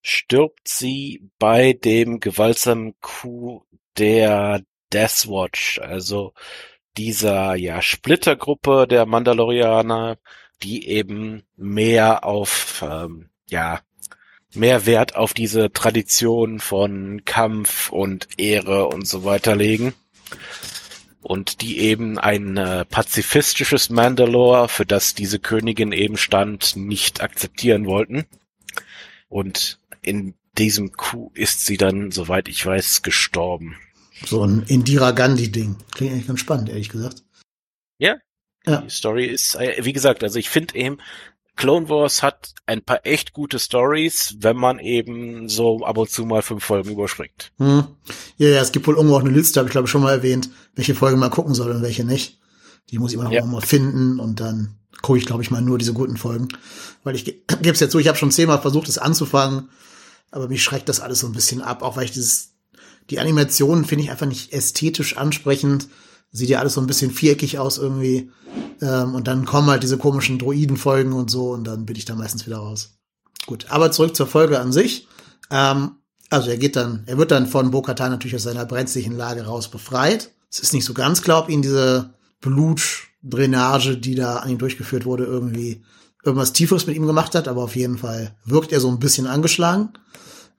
stirbt 0.00 0.66
sie 0.66 1.28
bei 1.38 1.74
dem 1.74 2.20
gewaltsamen 2.20 2.94
Coup 3.02 3.66
der 3.98 4.62
Death 4.94 5.26
Watch, 5.28 5.80
also 5.80 6.32
dieser 6.96 7.56
ja 7.56 7.82
Splittergruppe 7.82 8.86
der 8.88 9.06
Mandalorianer, 9.06 10.16
die 10.62 10.88
eben 10.88 11.42
mehr 11.56 12.24
auf 12.24 12.84
ähm, 12.88 13.28
ja 13.50 13.80
mehr 14.54 14.86
Wert 14.86 15.16
auf 15.16 15.34
diese 15.34 15.72
Tradition 15.72 16.60
von 16.60 17.24
Kampf 17.24 17.90
und 17.90 18.28
Ehre 18.38 18.86
und 18.86 19.06
so 19.06 19.24
weiter 19.24 19.56
legen 19.56 19.94
und 21.24 21.62
die 21.62 21.78
eben 21.78 22.18
ein 22.18 22.56
äh, 22.56 22.84
pazifistisches 22.84 23.90
Mandalore, 23.90 24.68
für 24.68 24.84
das 24.84 25.14
diese 25.14 25.38
Königin 25.38 25.92
eben 25.92 26.18
stand, 26.18 26.76
nicht 26.76 27.22
akzeptieren 27.22 27.86
wollten. 27.86 28.26
Und 29.28 29.78
in 30.02 30.34
diesem 30.58 30.92
Coup 30.92 31.34
ist 31.34 31.64
sie 31.64 31.78
dann, 31.78 32.10
soweit 32.10 32.48
ich 32.48 32.64
weiß, 32.64 33.02
gestorben. 33.02 33.76
So 34.26 34.44
ein 34.44 34.62
Indira 34.66 35.10
Gandhi-Ding. 35.10 35.76
Klingt 35.94 36.12
eigentlich 36.12 36.26
ganz 36.26 36.40
spannend, 36.40 36.68
ehrlich 36.68 36.88
gesagt. 36.88 37.22
Ja. 37.98 38.16
Ja. 38.66 38.80
Die 38.82 38.90
Story 38.90 39.26
ist, 39.26 39.56
äh, 39.56 39.84
wie 39.84 39.92
gesagt, 39.92 40.22
also 40.22 40.38
ich 40.38 40.48
finde 40.48 40.74
eben, 40.76 40.98
Clone 41.56 41.88
Wars 41.88 42.22
hat 42.22 42.54
ein 42.66 42.82
paar 42.82 43.04
echt 43.06 43.32
gute 43.32 43.58
Stories, 43.58 44.36
wenn 44.40 44.56
man 44.56 44.78
eben 44.80 45.48
so 45.48 45.84
ab 45.84 45.98
und 45.98 46.10
zu 46.10 46.24
mal 46.24 46.42
fünf 46.42 46.64
Folgen 46.64 46.90
überspringt. 46.90 47.52
Hm. 47.58 47.84
Ja, 48.38 48.48
ja, 48.48 48.60
es 48.60 48.72
gibt 48.72 48.86
wohl 48.86 48.96
irgendwo 48.96 49.16
auch 49.16 49.20
eine 49.20 49.30
Liste, 49.30 49.60
habe 49.60 49.68
ich 49.68 49.72
glaube 49.72 49.86
ich 49.86 49.90
schon 49.90 50.02
mal 50.02 50.10
erwähnt, 50.12 50.50
welche 50.74 50.94
Folgen 50.96 51.20
man 51.20 51.30
gucken 51.30 51.54
soll 51.54 51.70
und 51.70 51.82
welche 51.82 52.04
nicht. 52.04 52.40
Die 52.90 52.98
muss 52.98 53.10
ich 53.12 53.14
immer 53.14 53.24
noch 53.24 53.32
Ja. 53.32 53.44
mal 53.44 53.60
finden 53.60 54.18
und 54.18 54.40
dann 54.40 54.78
gucke 55.02 55.18
ich, 55.18 55.26
glaube 55.26 55.42
ich, 55.42 55.50
mal 55.50 55.62
nur 55.62 55.78
diese 55.78 55.92
guten 55.92 56.16
Folgen. 56.16 56.48
Weil 57.04 57.14
ich 57.14 57.24
ge- 57.24 57.42
gebe 57.60 57.70
es 57.72 57.80
jetzt 57.80 57.92
so, 57.92 57.98
ich 58.00 58.08
habe 58.08 58.18
schon 58.18 58.32
zehnmal 58.32 58.60
versucht, 58.60 58.88
es 58.88 58.98
anzufangen, 58.98 59.68
aber 60.32 60.48
mich 60.48 60.62
schreckt 60.64 60.88
das 60.88 61.00
alles 61.00 61.20
so 61.20 61.26
ein 61.28 61.32
bisschen 61.34 61.62
ab, 61.62 61.82
auch 61.82 61.96
weil 61.96 62.04
ich 62.06 62.10
dieses, 62.12 62.53
die 63.10 63.18
Animationen 63.18 63.84
finde 63.84 64.04
ich 64.04 64.10
einfach 64.10 64.26
nicht 64.26 64.52
ästhetisch 64.52 65.16
ansprechend. 65.16 65.88
Sieht 66.30 66.48
ja 66.48 66.58
alles 66.58 66.74
so 66.74 66.80
ein 66.80 66.86
bisschen 66.86 67.10
viereckig 67.10 67.58
aus 67.58 67.78
irgendwie. 67.78 68.30
Ähm, 68.80 69.14
und 69.14 69.28
dann 69.28 69.44
kommen 69.44 69.68
halt 69.68 69.82
diese 69.82 69.98
komischen 69.98 70.38
Droidenfolgen 70.38 71.12
und 71.12 71.30
so 71.30 71.50
und 71.52 71.64
dann 71.64 71.86
bin 71.86 71.96
ich 71.96 72.04
da 72.04 72.14
meistens 72.14 72.46
wieder 72.46 72.58
raus. 72.58 72.98
Gut, 73.46 73.66
aber 73.70 73.92
zurück 73.92 74.16
zur 74.16 74.26
Folge 74.26 74.58
an 74.58 74.72
sich. 74.72 75.06
Ähm, 75.50 75.92
also 76.30 76.50
er 76.50 76.56
geht 76.56 76.76
dann, 76.76 77.04
er 77.06 77.18
wird 77.18 77.30
dann 77.30 77.46
von 77.46 77.70
Bo-Katan 77.70 78.10
natürlich 78.10 78.34
aus 78.34 78.42
seiner 78.42 78.64
brenzlichen 78.64 79.16
Lage 79.16 79.44
raus 79.44 79.68
befreit. 79.68 80.32
Es 80.50 80.58
ist 80.58 80.72
nicht 80.72 80.84
so 80.84 80.94
ganz 80.94 81.22
klar, 81.22 81.42
ob 81.42 81.48
ihn 81.48 81.62
diese 81.62 82.14
Blutdrainage, 82.40 83.96
die 83.98 84.14
da 84.14 84.36
an 84.36 84.50
ihm 84.50 84.58
durchgeführt 84.58 85.04
wurde, 85.04 85.24
irgendwie 85.24 85.84
irgendwas 86.24 86.52
Tieferes 86.52 86.86
mit 86.86 86.96
ihm 86.96 87.06
gemacht 87.06 87.34
hat, 87.34 87.48
aber 87.48 87.62
auf 87.62 87.76
jeden 87.76 87.98
Fall 87.98 88.34
wirkt 88.44 88.72
er 88.72 88.80
so 88.80 88.88
ein 88.88 88.98
bisschen 88.98 89.26
angeschlagen. 89.26 89.90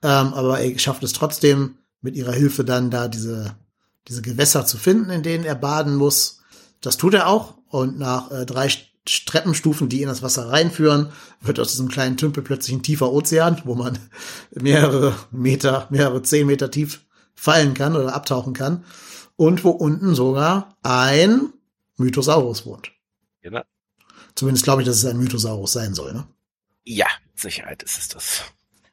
Ähm, 0.03 0.33
aber 0.33 0.59
er 0.59 0.77
schafft 0.77 1.03
es 1.03 1.13
trotzdem, 1.13 1.77
mit 2.05 2.15
ihrer 2.15 2.31
Hilfe 2.31 2.63
dann 2.63 2.89
da 2.91 3.07
diese, 3.09 3.55
diese 4.07 4.21
Gewässer 4.21 4.65
zu 4.65 4.77
finden, 4.77 5.09
in 5.09 5.23
denen 5.23 5.43
er 5.43 5.55
baden 5.55 5.95
muss. 5.95 6.39
Das 6.79 6.97
tut 6.97 7.13
er 7.15 7.27
auch. 7.27 7.55
Und 7.67 7.97
nach 7.99 8.31
äh, 8.31 8.45
drei 8.45 8.67
St- 8.67 9.25
Treppenstufen, 9.25 9.89
die 9.89 10.01
in 10.01 10.07
das 10.07 10.21
Wasser 10.23 10.49
reinführen, 10.49 11.11
wird 11.41 11.59
aus 11.59 11.71
diesem 11.71 11.89
kleinen 11.89 12.17
Tümpel 12.17 12.41
plötzlich 12.43 12.75
ein 12.75 12.81
tiefer 12.83 13.11
Ozean, 13.11 13.61
wo 13.65 13.75
man 13.75 13.99
mehrere 14.51 15.15
Meter, 15.31 15.87
mehrere 15.89 16.21
zehn 16.23 16.47
Meter 16.47 16.71
tief 16.71 17.01
fallen 17.35 17.73
kann 17.73 17.95
oder 17.95 18.15
abtauchen 18.15 18.53
kann. 18.53 18.85
Und 19.35 19.63
wo 19.63 19.71
unten 19.71 20.15
sogar 20.15 20.75
ein 20.81 21.51
Mythosaurus 21.97 22.65
wohnt. 22.65 22.91
Genau. 23.41 23.61
Zumindest 24.35 24.63
glaube 24.63 24.81
ich, 24.81 24.87
dass 24.87 24.97
es 24.97 25.05
ein 25.05 25.17
Mythosaurus 25.17 25.73
sein 25.73 25.93
soll. 25.93 26.13
Ne? 26.13 26.25
Ja, 26.83 27.07
mit 27.27 27.39
Sicherheit 27.39 27.83
ist 27.83 27.97
es 27.97 28.07
das. 28.09 28.41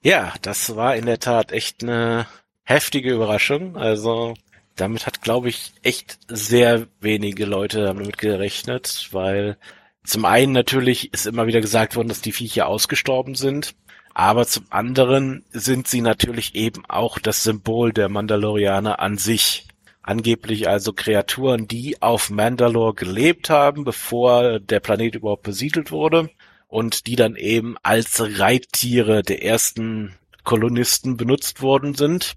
Ja, 0.03 0.35
das 0.43 0.75
war 0.75 0.97
in 0.97 1.07
der 1.07 1.21
Tat 1.21 1.53
echt 1.53 1.83
eine 1.83 2.27
heftige 2.65 3.13
Überraschung. 3.13 3.77
Also 3.77 4.35
damit 4.77 5.07
hat, 5.07 5.23
glaube 5.23 5.49
ich, 5.49 5.73
echt 5.83 6.19
sehr 6.29 6.87
wenige 7.01 7.45
Leute 7.45 7.85
damit 7.85 8.19
gerechnet, 8.19 9.09
weil 9.13 9.57
zum 10.05 10.25
einen 10.25 10.53
natürlich 10.53 11.13
ist 11.13 11.27
immer 11.27 11.47
wieder 11.47 11.61
gesagt 11.61 11.95
worden, 11.95 12.09
dass 12.09 12.23
die 12.23 12.33
Viecher 12.33 12.67
ausgestorben 12.67 13.35
sind, 13.35 13.75
aber 14.15 14.47
zum 14.47 14.67
anderen 14.71 15.45
sind 15.53 15.89
sie 15.89 16.01
natürlich 16.01 16.55
eben 16.55 16.85
auch 16.87 17.19
das 17.19 17.45
Symbol 17.45 17.93
der 17.93 18.09
Mandalorianer 18.09 18.99
an 18.99 19.19
sich. 19.19 19.69
Angeblich 20.03 20.69
also 20.69 20.93
Kreaturen, 20.93 21.69
die 21.69 22.03
auf 22.03 22.29
Mandalore 22.29 22.95
gelebt 22.95 23.51
haben, 23.51 23.85
bevor 23.85 24.59
der 24.59 24.81
Planet 24.81 25.15
überhaupt 25.15 25.45
besiedelt 25.45 25.93
wurde 25.93 26.29
und 26.67 27.07
die 27.07 27.15
dann 27.15 27.37
eben 27.37 27.77
als 27.85 28.21
Reittiere 28.21 29.23
der 29.23 29.45
ersten 29.45 30.17
Kolonisten 30.45 31.17
benutzt 31.17 31.63
worden 31.63 31.95
sind 31.95 32.35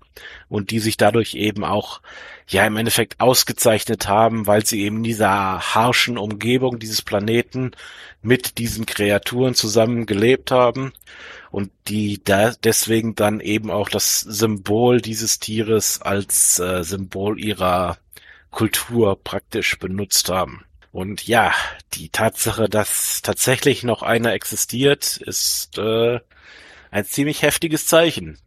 und 0.50 0.72
die 0.72 0.80
sich 0.80 0.98
dadurch 0.98 1.36
eben 1.36 1.64
auch 1.64 2.02
ja 2.48 2.66
im 2.66 2.78
Endeffekt 2.78 3.20
ausgezeichnet 3.20 4.08
haben, 4.08 4.48
weil 4.48 4.66
sie 4.66 4.82
eben 4.82 4.98
in 4.98 5.04
dieser 5.04 5.76
harschen 5.76 6.18
Umgebung 6.18 6.80
dieses 6.80 7.02
Planeten 7.02 7.72
mit 8.22 8.58
diesen 8.58 8.86
Kreaturen 8.86 9.56
zusammen 9.56 10.06
gelebt 10.06 10.52
haben 10.52 10.94
und 11.52 11.72
die 11.88 12.24
da 12.24 12.52
deswegen 12.64 13.16
dann 13.16 13.40
eben 13.40 13.72
auch 13.72 13.90
das 13.90 14.20
Symbol 14.20 15.02
dieses 15.02 15.40
Tieres 15.40 16.02
als 16.02 16.60
äh, 16.60 16.84
Symbol 16.84 17.40
ihrer 17.40 17.98
Kultur 18.52 19.20
praktisch 19.22 19.78
benutzt 19.80 20.30
haben. 20.30 20.64
Und 20.92 21.28
ja, 21.28 21.54
die 21.94 22.08
Tatsache, 22.08 22.70
dass 22.70 23.22
tatsächlich 23.22 23.84
noch 23.84 24.02
einer 24.02 24.32
existiert, 24.32 25.18
ist 25.18 25.78
äh, 25.78 26.22
ein 26.96 27.04
ziemlich 27.04 27.42
heftiges 27.42 27.88
Zeichen. 27.88 28.38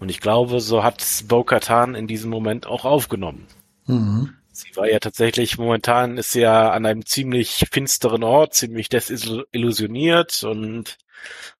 Und 0.00 0.08
ich 0.08 0.20
glaube, 0.20 0.60
so 0.60 0.82
hat 0.82 1.04
Bo-Katan 1.28 1.94
in 1.94 2.08
diesem 2.08 2.30
Moment 2.30 2.66
auch 2.66 2.84
aufgenommen. 2.84 3.46
Mhm. 3.86 4.34
Sie 4.50 4.74
war 4.74 4.90
ja 4.90 4.98
tatsächlich, 4.98 5.56
momentan 5.56 6.18
ist 6.18 6.32
sie 6.32 6.40
ja 6.40 6.70
an 6.70 6.84
einem 6.84 7.06
ziemlich 7.06 7.66
finsteren 7.70 8.24
Ort, 8.24 8.54
ziemlich 8.54 8.88
desillusioniert 8.88 10.42
und 10.42 10.96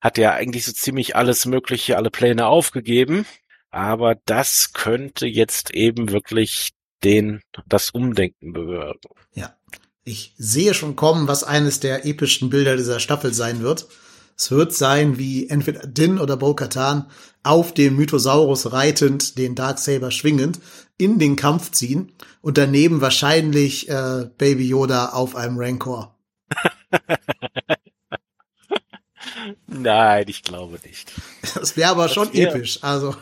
hat 0.00 0.18
ja 0.18 0.32
eigentlich 0.32 0.64
so 0.64 0.72
ziemlich 0.72 1.14
alles 1.14 1.46
Mögliche, 1.46 1.96
alle 1.96 2.10
Pläne 2.10 2.46
aufgegeben. 2.46 3.24
Aber 3.70 4.16
das 4.24 4.72
könnte 4.72 5.26
jetzt 5.26 5.70
eben 5.74 6.10
wirklich 6.10 6.72
den, 7.04 7.40
das 7.68 7.90
Umdenken 7.90 8.52
bewirken. 8.52 9.10
Ja. 9.34 9.54
Ich 10.02 10.34
sehe 10.38 10.74
schon 10.74 10.96
kommen, 10.96 11.28
was 11.28 11.44
eines 11.44 11.78
der 11.78 12.04
epischsten 12.04 12.50
Bilder 12.50 12.76
dieser 12.76 12.98
Staffel 12.98 13.32
sein 13.32 13.60
wird. 13.60 13.86
Es 14.38 14.50
wird 14.50 14.74
sein, 14.74 15.18
wie 15.18 15.48
entweder 15.48 15.86
Din 15.86 16.18
oder 16.18 16.36
Bo-Katan 16.36 17.10
auf 17.42 17.72
dem 17.72 17.96
Mythosaurus 17.96 18.72
reitend, 18.72 19.38
den 19.38 19.54
Darksaber 19.54 20.10
schwingend, 20.10 20.58
in 20.98 21.18
den 21.18 21.36
Kampf 21.36 21.70
ziehen 21.70 22.12
und 22.42 22.58
daneben 22.58 23.00
wahrscheinlich 23.00 23.88
äh, 23.88 24.28
Baby 24.36 24.68
Yoda 24.68 25.10
auf 25.10 25.36
einem 25.36 25.56
Rancor. 25.58 26.18
Nein, 29.66 30.24
ich 30.28 30.42
glaube 30.42 30.78
nicht. 30.84 31.12
Das 31.54 31.76
wäre 31.76 31.90
aber 31.90 32.08
schon 32.08 32.32
wär- 32.32 32.48
episch. 32.54 32.78
Also, 32.82 33.14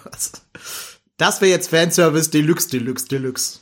das 1.16 1.40
wäre 1.40 1.50
jetzt 1.50 1.68
Fanservice 1.68 2.30
Deluxe, 2.30 2.68
Deluxe, 2.70 3.08
Deluxe. 3.08 3.58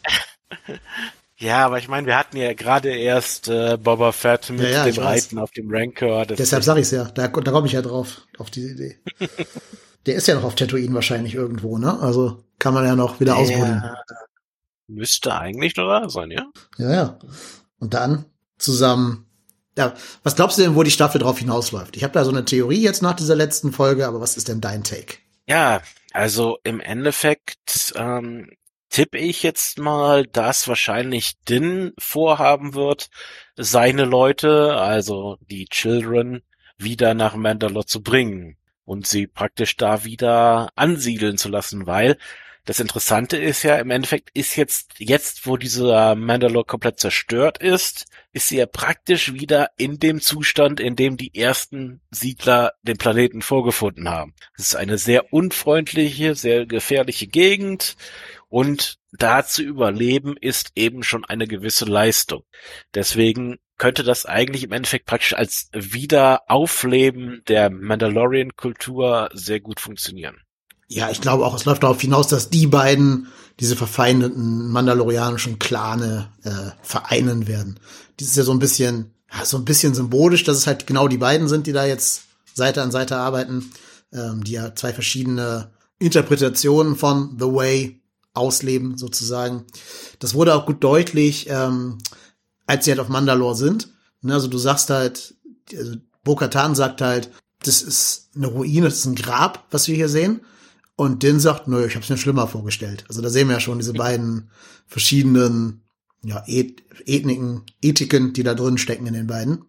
Ja, 1.43 1.67
aber 1.67 1.79
ich 1.79 1.89
meine, 1.89 2.07
wir 2.07 2.17
hatten 2.17 2.37
ja 2.37 2.55
gerade 2.55 2.95
erst 2.95 3.49
äh, 3.49 3.77
Boba 3.77 4.13
Fett 4.13 4.51
mit 4.51 4.61
Ja, 4.61 4.69
ja, 4.69 4.87
ich 4.87 4.95
dem 4.95 5.05
weiß. 5.05 5.25
Reiten 5.25 5.39
auf 5.41 5.51
dem 5.51 5.67
Rancor. 5.71 6.25
Deshalb 6.27 6.63
sage 6.63 6.81
ich's 6.81 6.93
ja. 6.93 7.05
Da, 7.05 7.27
da 7.27 7.51
komme 7.51 7.67
ich 7.67 7.73
ja 7.73 7.83
drauf, 7.83 8.23
auf 8.39 8.49
diese 8.49 8.71
Idee. 8.71 9.01
Der 10.07 10.15
ist 10.15 10.29
ja 10.29 10.37
noch 10.37 10.45
auf 10.45 10.55
Tatooine 10.55 10.95
wahrscheinlich 10.95 11.35
irgendwo, 11.35 11.79
ne? 11.79 11.99
Also 12.01 12.45
kann 12.61 12.75
man 12.75 12.85
ja 12.85 12.95
noch 12.95 13.19
wieder 13.19 13.37
ausbuddeln. 13.37 13.83
Ja, 13.83 13.97
müsste 14.87 15.35
eigentlich 15.35 15.75
noch 15.77 15.89
da 15.89 16.09
sein, 16.09 16.31
ja? 16.31 16.47
Ja, 16.79 16.93
ja. 16.93 17.19
Und 17.81 17.95
dann 17.95 18.25
zusammen. 18.59 19.27
Ja, 19.77 19.95
was 20.23 20.37
glaubst 20.37 20.59
du 20.59 20.63
denn, 20.63 20.77
wo 20.77 20.85
die 20.85 20.91
Staffel 20.93 21.21
drauf 21.21 21.39
hinausläuft? 21.39 21.97
Ich 21.97 22.05
habe 22.05 22.13
da 22.13 22.25
so 22.25 22.31
eine 22.31 22.45
Theorie 22.45 22.83
jetzt 22.83 23.03
nach 23.03 23.15
dieser 23.15 23.35
letzten 23.35 23.73
Folge, 23.73 24.07
aber 24.07 24.21
was 24.21 24.37
ist 24.37 24.49
denn 24.49 24.61
dein 24.61 24.85
Take? 24.85 25.17
Ja, 25.49 25.81
also 26.13 26.59
im 26.63 26.79
Endeffekt 26.79 27.95
ähm, 27.97 28.49
tippe 28.93 29.19
ich 29.19 29.43
jetzt 29.43 29.79
mal, 29.79 30.27
dass 30.27 30.69
wahrscheinlich 30.69 31.33
Din 31.49 31.93
vorhaben 31.99 32.75
wird, 32.75 33.09
seine 33.57 34.05
Leute, 34.05 34.77
also 34.77 35.39
die 35.51 35.65
Children, 35.65 36.43
wieder 36.77 37.15
nach 37.15 37.35
Mandalore 37.35 37.87
zu 37.87 38.03
bringen 38.03 38.57
und 38.85 39.07
sie 39.07 39.27
praktisch 39.27 39.77
da 39.77 40.05
wieder 40.05 40.71
ansiedeln 40.77 41.39
zu 41.39 41.49
lassen, 41.49 41.87
weil 41.87 42.19
das 42.65 42.79
Interessante 42.79 43.37
ist 43.39 43.65
ja, 43.65 43.77
im 43.77 43.91
Endeffekt 43.91 44.31
ist 44.35 44.55
jetzt, 44.55 44.93
jetzt 44.99 45.47
wo 45.47 45.57
dieser 45.57 46.15
Mandalore 46.15 46.65
komplett 46.65 47.01
zerstört 47.01 47.59
ist, 47.59 48.07
ist 48.33 48.49
sie 48.49 48.59
ja 48.59 48.67
praktisch 48.67 49.33
wieder 49.33 49.71
in 49.77 49.99
dem 49.99 50.21
Zustand, 50.21 50.79
in 50.79 50.95
dem 50.95 51.17
die 51.17 51.35
ersten 51.35 52.01
Siedler 52.13 52.75
den 52.83 52.99
Planeten 52.99 53.43
vorgefunden 53.43 54.09
haben. 54.09 54.35
Es 54.57 54.67
ist 54.67 54.77
eine 54.77 54.99
sehr 54.99 55.33
unfreundliche, 55.33 56.37
sehr 56.37 56.67
gefährliche 56.67 57.27
Gegend 57.27 57.97
und 58.53 58.99
da 59.13 59.47
zu 59.47 59.63
überleben 59.63 60.37
ist 60.39 60.73
eben 60.75 61.03
schon 61.03 61.25
eine 61.25 61.47
gewisse 61.47 61.87
Leistung. 61.87 62.43
Deswegen 62.95 63.57
könnte 63.79 64.03
das 64.03 64.27
eigentlich 64.27 64.63
im 64.63 64.73
Endeffekt 64.73 65.07
praktisch 65.07 65.33
als 65.33 65.71
Wiederaufleben 65.73 67.41
der 67.49 67.71
Mandalorian-Kultur 67.71 69.31
sehr 69.33 69.61
gut 69.61 69.81
funktionieren. 69.81 70.37
Ja, 70.87 71.11
ich 71.11 71.23
glaube 71.23 71.47
auch, 71.47 71.55
es 71.55 71.65
läuft 71.65 71.83
darauf 71.83 71.99
hinaus, 71.99 72.29
dass 72.29 72.51
die 72.51 72.67
beiden 72.67 73.29
diese 73.59 73.75
verfeindeten 73.75 74.69
mandalorianischen 74.69 75.59
Klane 75.59 76.31
äh, 76.45 76.73
vereinen 76.83 77.49
werden. 77.49 77.81
Dies 78.21 78.29
ist 78.29 78.37
ja 78.37 78.43
so 78.43 78.53
ein 78.53 78.59
bisschen, 78.59 79.15
ja, 79.33 79.47
so 79.47 79.57
ein 79.57 79.65
bisschen 79.65 79.95
symbolisch, 79.95 80.45
dass 80.45 80.59
es 80.59 80.67
halt 80.67 80.87
genau 80.87 81.09
die 81.09 81.17
beiden 81.17 81.49
sind, 81.49 81.67
die 81.67 81.73
da 81.73 81.87
jetzt 81.87 82.25
Seite 82.53 82.83
an 82.83 82.91
Seite 82.91 83.17
arbeiten, 83.17 83.73
ähm, 84.13 84.45
die 84.45 84.53
ja 84.53 84.75
zwei 84.75 84.93
verschiedene 84.93 85.71
Interpretationen 85.99 86.97
von 86.97 87.39
The 87.39 87.47
Way 87.47 88.02
ausleben, 88.35 88.97
sozusagen. 88.97 89.65
Das 90.19 90.35
wurde 90.35 90.55
auch 90.55 90.67
gut 90.67 90.83
deutlich, 90.83 91.49
ähm, 91.49 91.99
als 92.67 92.85
sie 92.85 92.91
halt 92.91 93.01
auf 93.01 93.09
Mandalore 93.09 93.57
sind. 93.57 93.89
Ne, 94.23 94.35
also 94.35 94.49
du 94.49 94.59
sagst 94.59 94.91
halt, 94.91 95.35
also 95.77 95.97
Bo-Katan 96.25 96.75
sagt 96.75 97.01
halt, 97.01 97.31
das 97.63 97.83
ist 97.83 98.31
eine 98.35 98.47
Ruine, 98.47 98.87
das 98.87 98.99
ist 98.99 99.07
ein 99.07 99.15
Grab, 99.15 99.67
was 99.71 99.89
wir 99.89 99.95
hier 99.95 100.09
sehen. 100.09 100.41
Und 100.97 101.23
Din 101.23 101.41
sagt, 101.41 101.69
nö, 101.69 101.87
ich 101.87 101.95
habe 101.95 102.05
es 102.05 102.11
mir 102.11 102.17
schlimmer 102.17 102.47
vorgestellt. 102.47 103.05
Also 103.09 103.23
da 103.23 103.31
sehen 103.31 103.49
wir 103.49 103.55
ja 103.55 103.61
schon 103.61 103.79
diese 103.79 103.95
beiden 103.95 104.51
verschiedenen 104.87 105.83
ja, 106.25 106.45
Et 106.47 106.83
Ethniken, 107.07 107.63
Ethiken, 107.81 108.33
die 108.33 108.43
da 108.43 108.55
drin 108.55 108.79
stecken 108.79 109.07
in 109.07 109.15
den 109.15 109.27
beiden. 109.27 109.65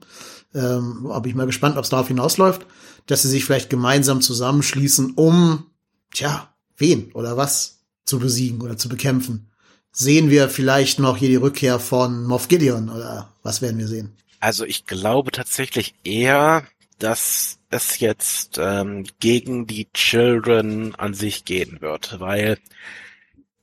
Ähm, 0.54 1.10
bin 1.22 1.30
ich 1.30 1.36
mal 1.36 1.48
gespannt, 1.48 1.78
ob 1.78 1.84
es 1.84 1.90
darauf 1.90 2.08
hinausläuft, 2.08 2.68
dass 3.08 3.24
sie 3.24 3.30
sich 3.30 3.44
vielleicht 3.46 3.70
gemeinsam 3.70 4.22
zusammenschließen, 4.22 5.14
um, 5.16 5.66
tja, 6.14 6.54
wen 6.78 7.12
oder 7.14 7.38
was 7.38 7.80
zu 8.06 8.20
besiegen 8.20 8.62
oder 8.62 8.78
zu 8.78 8.90
bekämpfen. 8.90 9.50
Sehen 9.92 10.30
wir 10.30 10.50
vielleicht 10.50 11.00
noch 11.00 11.18
hier 11.18 11.30
die 11.30 11.36
Rückkehr 11.36 11.80
von 11.80 12.24
Moff 12.24 12.48
Gideon 12.48 12.90
oder 12.90 13.32
was 13.44 13.62
werden 13.62 13.78
wir 13.78 13.88
sehen? 13.88 14.16
Also 14.40 14.66
ich 14.66 14.86
glaube 14.86 15.32
tatsächlich 15.32 15.94
eher, 16.04 16.68
dass 17.00 17.60
es 17.70 18.00
jetzt 18.00 18.58
ähm, 18.58 19.06
gegen 19.20 19.68
die 19.68 19.92
Children 19.94 20.96
an 20.96 21.14
sich 21.14 21.46
gehen 21.46 21.80
wird, 21.82 22.20
weil 22.20 22.58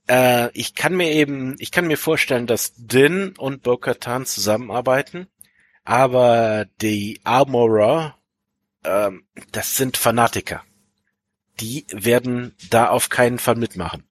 äh, 0.09 0.51
ich 0.53 0.75
kann 0.75 0.97
mir 0.97 1.13
eben, 1.13 1.57
ich 1.59 1.71
kann 1.71 1.87
mir 1.87 1.99
vorstellen, 1.99 2.47
dass 2.47 2.75
Din 2.77 3.35
und 3.37 3.63
Bo-Katan 3.63 4.27
zusammenarbeiten, 4.27 5.27
aber 5.85 6.67
die 6.81 7.21
Armorer, 7.25 8.17
ähm, 8.85 9.25
das 9.53 9.77
sind 9.77 9.97
Fanatiker. 9.97 10.63
Die 11.61 11.87
werden 11.91 12.55
da 12.71 12.89
auf 12.89 13.09
keinen 13.09 13.39
Fall 13.39 13.57
mitmachen. 13.57 14.05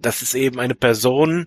Das 0.00 0.22
ist 0.22 0.34
eben 0.34 0.58
eine 0.58 0.74
Person, 0.74 1.46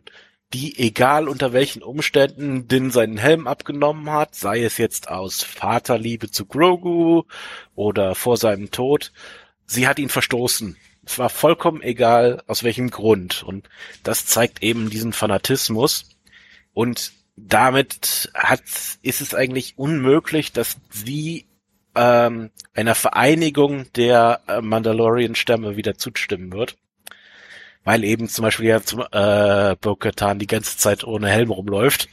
die, 0.54 0.78
egal 0.80 1.28
unter 1.28 1.54
welchen 1.54 1.84
Umständen, 1.84 2.68
Din 2.68 2.92
seinen 2.92 3.18
Helm 3.18 3.48
abgenommen 3.48 4.10
hat, 4.12 4.36
sei 4.36 4.64
es 4.64 4.78
jetzt 4.78 5.10
aus 5.10 5.44
Vaterliebe 5.44 6.32
zu 6.32 6.46
Grogu 6.46 7.24
oder 7.76 8.16
vor 8.16 8.38
seinem 8.38 8.72
Tod, 8.72 9.12
sie 9.66 9.88
hat 9.88 10.00
ihn 10.00 10.10
verstoßen. 10.10 10.76
Es 11.06 11.20
war 11.20 11.30
vollkommen 11.30 11.82
egal, 11.82 12.44
aus 12.48 12.64
welchem 12.64 12.90
Grund. 12.90 13.44
Und 13.44 13.70
das 14.04 14.26
zeigt 14.26 14.64
eben 14.64 14.90
diesen 14.90 15.14
Fanatismus. 15.14 16.10
Und 16.74 17.14
damit 17.36 18.32
hat, 18.34 18.64
ist 19.02 19.22
es 19.22 19.34
eigentlich 19.34 19.78
unmöglich, 19.78 20.52
dass 20.52 20.78
sie 20.90 21.46
ähm, 21.96 22.52
einer 22.74 22.96
Vereinigung 22.96 23.92
der 23.94 24.42
äh, 24.48 24.62
Mandalorian-Stämme 24.62 25.78
wieder 25.78 25.98
zustimmen 25.98 26.52
wird 26.52 26.78
weil 27.90 28.04
eben 28.04 28.30
zum 28.30 28.44
Beispiel 28.44 28.68
ja 28.68 28.84
zum, 28.84 29.00
äh, 29.00 29.76
Bo-Katan 29.82 30.38
die 30.38 30.46
ganze 30.46 30.78
Zeit 30.78 31.04
ohne 31.04 31.28
Helm 31.28 31.50
rumläuft. 31.50 32.08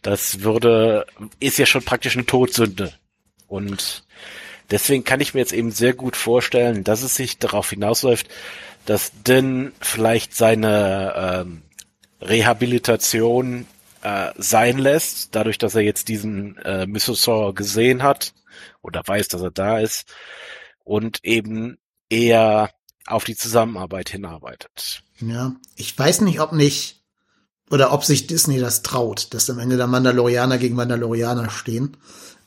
Das 0.00 0.42
würde, 0.42 1.06
ist 1.40 1.58
ja 1.58 1.66
schon 1.66 1.82
praktisch 1.82 2.14
eine 2.14 2.24
Todsünde. 2.24 2.92
Und 3.48 4.04
deswegen 4.70 5.02
kann 5.02 5.20
ich 5.20 5.34
mir 5.34 5.40
jetzt 5.40 5.52
eben 5.52 5.72
sehr 5.72 5.92
gut 5.92 6.14
vorstellen, 6.14 6.84
dass 6.84 7.02
es 7.02 7.16
sich 7.16 7.36
darauf 7.36 7.68
hinausläuft, 7.70 8.28
dass 8.86 9.10
Din 9.26 9.72
vielleicht 9.80 10.36
seine 10.36 11.14
ähm, 11.16 11.62
Rehabilitation 12.20 13.66
äh, 14.02 14.30
sein 14.36 14.78
lässt, 14.78 15.34
dadurch, 15.34 15.58
dass 15.58 15.74
er 15.74 15.82
jetzt 15.82 16.06
diesen 16.06 16.58
äh, 16.58 16.86
Missosaur 16.86 17.56
gesehen 17.56 18.04
hat 18.04 18.34
oder 18.82 19.02
weiß, 19.04 19.26
dass 19.26 19.42
er 19.42 19.50
da 19.50 19.80
ist 19.80 20.14
und 20.84 21.24
eben 21.24 21.76
eher 22.08 22.70
auf 23.04 23.24
die 23.24 23.34
Zusammenarbeit 23.34 24.10
hinarbeitet. 24.10 25.02
Ja, 25.20 25.54
ich 25.76 25.98
weiß 25.98 26.20
nicht, 26.22 26.40
ob 26.40 26.52
nicht 26.52 27.02
oder 27.70 27.92
ob 27.92 28.04
sich 28.04 28.26
Disney 28.26 28.58
das 28.58 28.82
traut, 28.82 29.34
dass 29.34 29.50
am 29.50 29.58
Ende 29.58 29.76
der 29.76 29.86
Mandalorianer 29.86 30.58
gegen 30.58 30.76
Mandalorianer 30.76 31.50
stehen. 31.50 31.96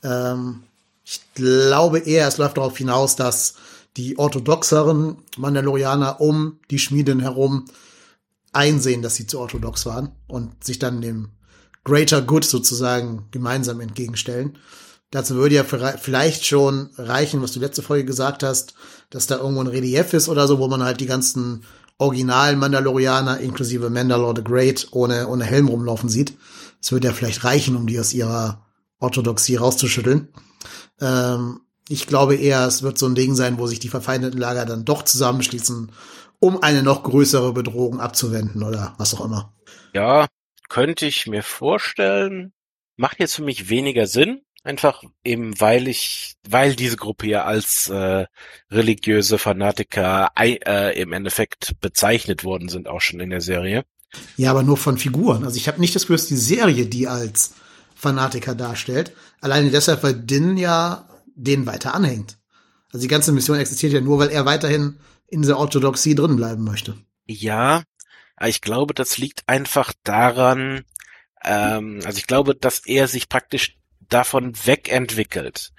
Ähm, 0.03 0.63
ich 1.03 1.21
glaube 1.36 1.99
eher, 1.99 2.27
es 2.27 2.38
läuft 2.38 2.57
darauf 2.57 2.77
hinaus, 2.77 3.15
dass 3.15 3.55
die 3.97 4.17
orthodoxeren 4.17 5.17
Mandalorianer 5.38 6.21
um 6.21 6.60
die 6.69 6.79
Schmieden 6.79 7.19
herum 7.19 7.65
einsehen, 8.53 9.01
dass 9.01 9.15
sie 9.15 9.27
zu 9.27 9.39
orthodox 9.39 9.86
waren 9.86 10.12
und 10.27 10.63
sich 10.63 10.79
dann 10.79 11.01
dem 11.01 11.29
Greater 11.84 12.21
Good 12.21 12.45
sozusagen 12.45 13.27
gemeinsam 13.31 13.79
entgegenstellen. 13.79 14.57
Dazu 15.10 15.36
würde 15.36 15.55
ja 15.55 15.65
vielleicht 15.65 16.45
schon 16.45 16.89
reichen, 16.97 17.41
was 17.41 17.51
du 17.51 17.60
letzte 17.60 17.81
Folge 17.81 18.05
gesagt 18.05 18.43
hast, 18.43 18.75
dass 19.10 19.27
da 19.27 19.38
irgendwo 19.38 19.62
ein 19.62 19.67
Relief 19.67 20.13
ist 20.13 20.29
oder 20.29 20.47
so, 20.47 20.60
wo 20.60 20.69
man 20.69 20.84
halt 20.84 21.01
die 21.01 21.05
ganzen 21.05 21.63
originalen 22.01 22.57
Mandalorianer 22.57 23.39
inklusive 23.39 23.91
Mandalore 23.91 24.33
the 24.35 24.43
Great 24.43 24.87
ohne, 24.91 25.27
ohne 25.27 25.45
Helm 25.45 25.67
rumlaufen 25.67 26.09
sieht. 26.09 26.33
Es 26.81 26.91
würde 26.91 27.07
ja 27.07 27.13
vielleicht 27.13 27.43
reichen, 27.43 27.75
um 27.75 27.85
die 27.85 27.99
aus 27.99 28.11
ihrer 28.11 28.65
Orthodoxie 28.99 29.55
rauszuschütteln. 29.55 30.29
Ähm, 30.99 31.61
ich 31.89 32.07
glaube 32.07 32.35
eher, 32.35 32.65
es 32.65 32.81
wird 32.81 32.97
so 32.97 33.05
ein 33.05 33.13
Ding 33.13 33.35
sein, 33.35 33.59
wo 33.59 33.67
sich 33.67 33.79
die 33.79 33.89
verfeindeten 33.89 34.39
Lager 34.39 34.65
dann 34.65 34.83
doch 34.83 35.03
zusammenschließen, 35.03 35.91
um 36.39 36.63
eine 36.63 36.81
noch 36.81 37.03
größere 37.03 37.53
Bedrohung 37.53 37.99
abzuwenden 37.99 38.63
oder 38.63 38.95
was 38.97 39.13
auch 39.13 39.23
immer. 39.23 39.53
Ja, 39.93 40.25
könnte 40.69 41.05
ich 41.05 41.27
mir 41.27 41.43
vorstellen. 41.43 42.51
Macht 42.95 43.19
jetzt 43.19 43.35
für 43.35 43.43
mich 43.43 43.69
weniger 43.69 44.07
Sinn, 44.07 44.41
Einfach 44.63 45.04
eben, 45.24 45.60
weil 45.60 45.88
ich, 45.88 46.36
weil 46.47 46.76
diese 46.76 46.95
Gruppe 46.95 47.28
ja 47.28 47.45
als 47.45 47.89
äh, 47.89 48.26
religiöse 48.69 49.39
Fanatiker 49.39 50.32
äh, 50.38 51.00
im 51.02 51.13
Endeffekt 51.13 51.80
bezeichnet 51.82 52.43
worden 52.43 52.69
sind, 52.69 52.88
auch 52.88 53.02
schon 53.02 53.19
in 53.19 53.32
der 53.32 53.41
Serie. 53.41 53.86
Ja, 54.38 54.52
aber 54.52 54.62
nur 54.62 54.78
von 54.78 54.97
Figuren. 54.97 55.43
Also 55.45 55.58
ich 55.58 55.67
habe 55.67 55.80
nicht 55.80 55.95
das 55.95 56.04
Gefühl, 56.04 56.17
dass 56.17 56.28
die 56.28 56.36
Serie 56.36 56.86
die 56.86 57.08
als 57.08 57.56
Fanatiker 57.95 58.54
darstellt. 58.54 59.13
Alleine 59.39 59.71
deshalb, 59.71 60.04
weil 60.04 60.13
Din 60.13 60.58
ja 60.58 61.08
denen 61.36 61.65
weiter 61.65 61.95
anhängt. 61.95 62.38
Also 62.93 63.04
die 63.04 63.08
ganze 63.08 63.32
Mission 63.32 63.58
existiert 63.58 63.93
ja 63.93 64.02
nur, 64.02 64.19
weil 64.19 64.30
er 64.30 64.45
weiterhin 64.45 65.00
in 65.28 65.41
dieser 65.41 65.58
Orthodoxie 65.58 66.13
drin 66.13 66.36
bleiben 66.36 66.63
möchte. 66.63 66.97
Ja, 67.26 67.84
ich 68.45 68.62
glaube, 68.62 68.93
das 68.93 69.17
liegt 69.17 69.43
einfach 69.47 69.93
daran, 70.04 70.84
ähm, 71.43 72.02
also 72.06 72.17
ich 72.17 72.28
glaube, 72.28 72.56
dass 72.56 72.86
er 72.86 73.08
sich 73.08 73.30
praktisch 73.30 73.78
davon 74.13 74.54
wegentwickelt. 74.65 75.71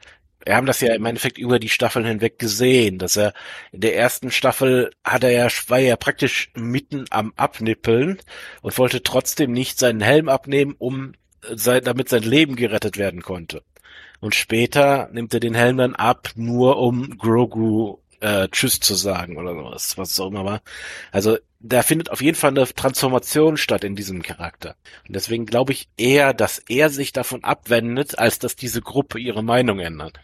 Wir 0.45 0.57
haben 0.57 0.66
das 0.66 0.81
ja 0.81 0.92
im 0.95 1.05
Endeffekt 1.07 1.38
über 1.38 1.61
die 1.61 1.68
Staffeln 1.68 2.05
hinweg 2.05 2.38
gesehen, 2.38 2.99
dass 2.99 3.16
er 3.16 3.33
in 3.71 3.81
der 3.81 3.97
ersten 3.97 4.33
Staffel 4.33 4.90
hat 5.05 5.23
er 5.23 5.31
ja, 5.31 5.49
war 5.68 5.79
ja 5.79 5.95
praktisch 5.97 6.51
mitten 6.55 7.05
am 7.11 7.33
Abnippeln 7.37 8.18
und 8.61 8.77
wollte 8.79 9.05
trotzdem 9.05 9.53
nicht 9.53 9.79
seinen 9.79 10.01
Helm 10.01 10.29
abnehmen, 10.29 10.75
um 10.79 11.12
sein, 11.55 11.85
damit 11.85 12.09
sein 12.09 12.23
Leben 12.23 12.57
gerettet 12.57 12.99
werden 12.99 13.23
konnte. 13.23 13.62
Und 14.21 14.35
später 14.35 15.09
nimmt 15.12 15.35
er 15.35 15.40
den 15.40 15.55
Helm 15.55 15.77
dann 15.77 15.95
ab, 15.95 16.31
nur 16.35 16.79
um 16.79 17.18
Grogu 17.18 18.01
äh, 18.22 18.48
Tschüss 18.48 18.80
zu 18.80 18.94
sagen 18.94 19.37
oder 19.37 19.54
sowas, 19.54 19.98
was 19.98 20.12
es 20.12 20.20
auch 20.20 20.28
immer 20.28 20.44
war. 20.44 20.62
Also 21.11 21.38
da 21.58 21.82
findet 21.82 22.11
auf 22.11 22.22
jeden 22.22 22.37
Fall 22.37 22.50
eine 22.50 22.66
Transformation 22.66 23.56
statt 23.56 23.85
in 23.85 23.96
diesem 23.96 24.22
Charakter. 24.22 24.76
Und 25.06 25.14
deswegen 25.14 25.44
glaube 25.44 25.72
ich 25.72 25.88
eher, 25.96 26.32
dass 26.32 26.58
er 26.68 26.90
sich 26.90 27.12
davon 27.12 27.44
abwendet, 27.44 28.18
als 28.18 28.38
dass 28.38 28.56
diese 28.56 28.80
Gruppe 28.80 29.18
ihre 29.18 29.42
Meinung 29.42 29.80
ändert. 29.80 30.18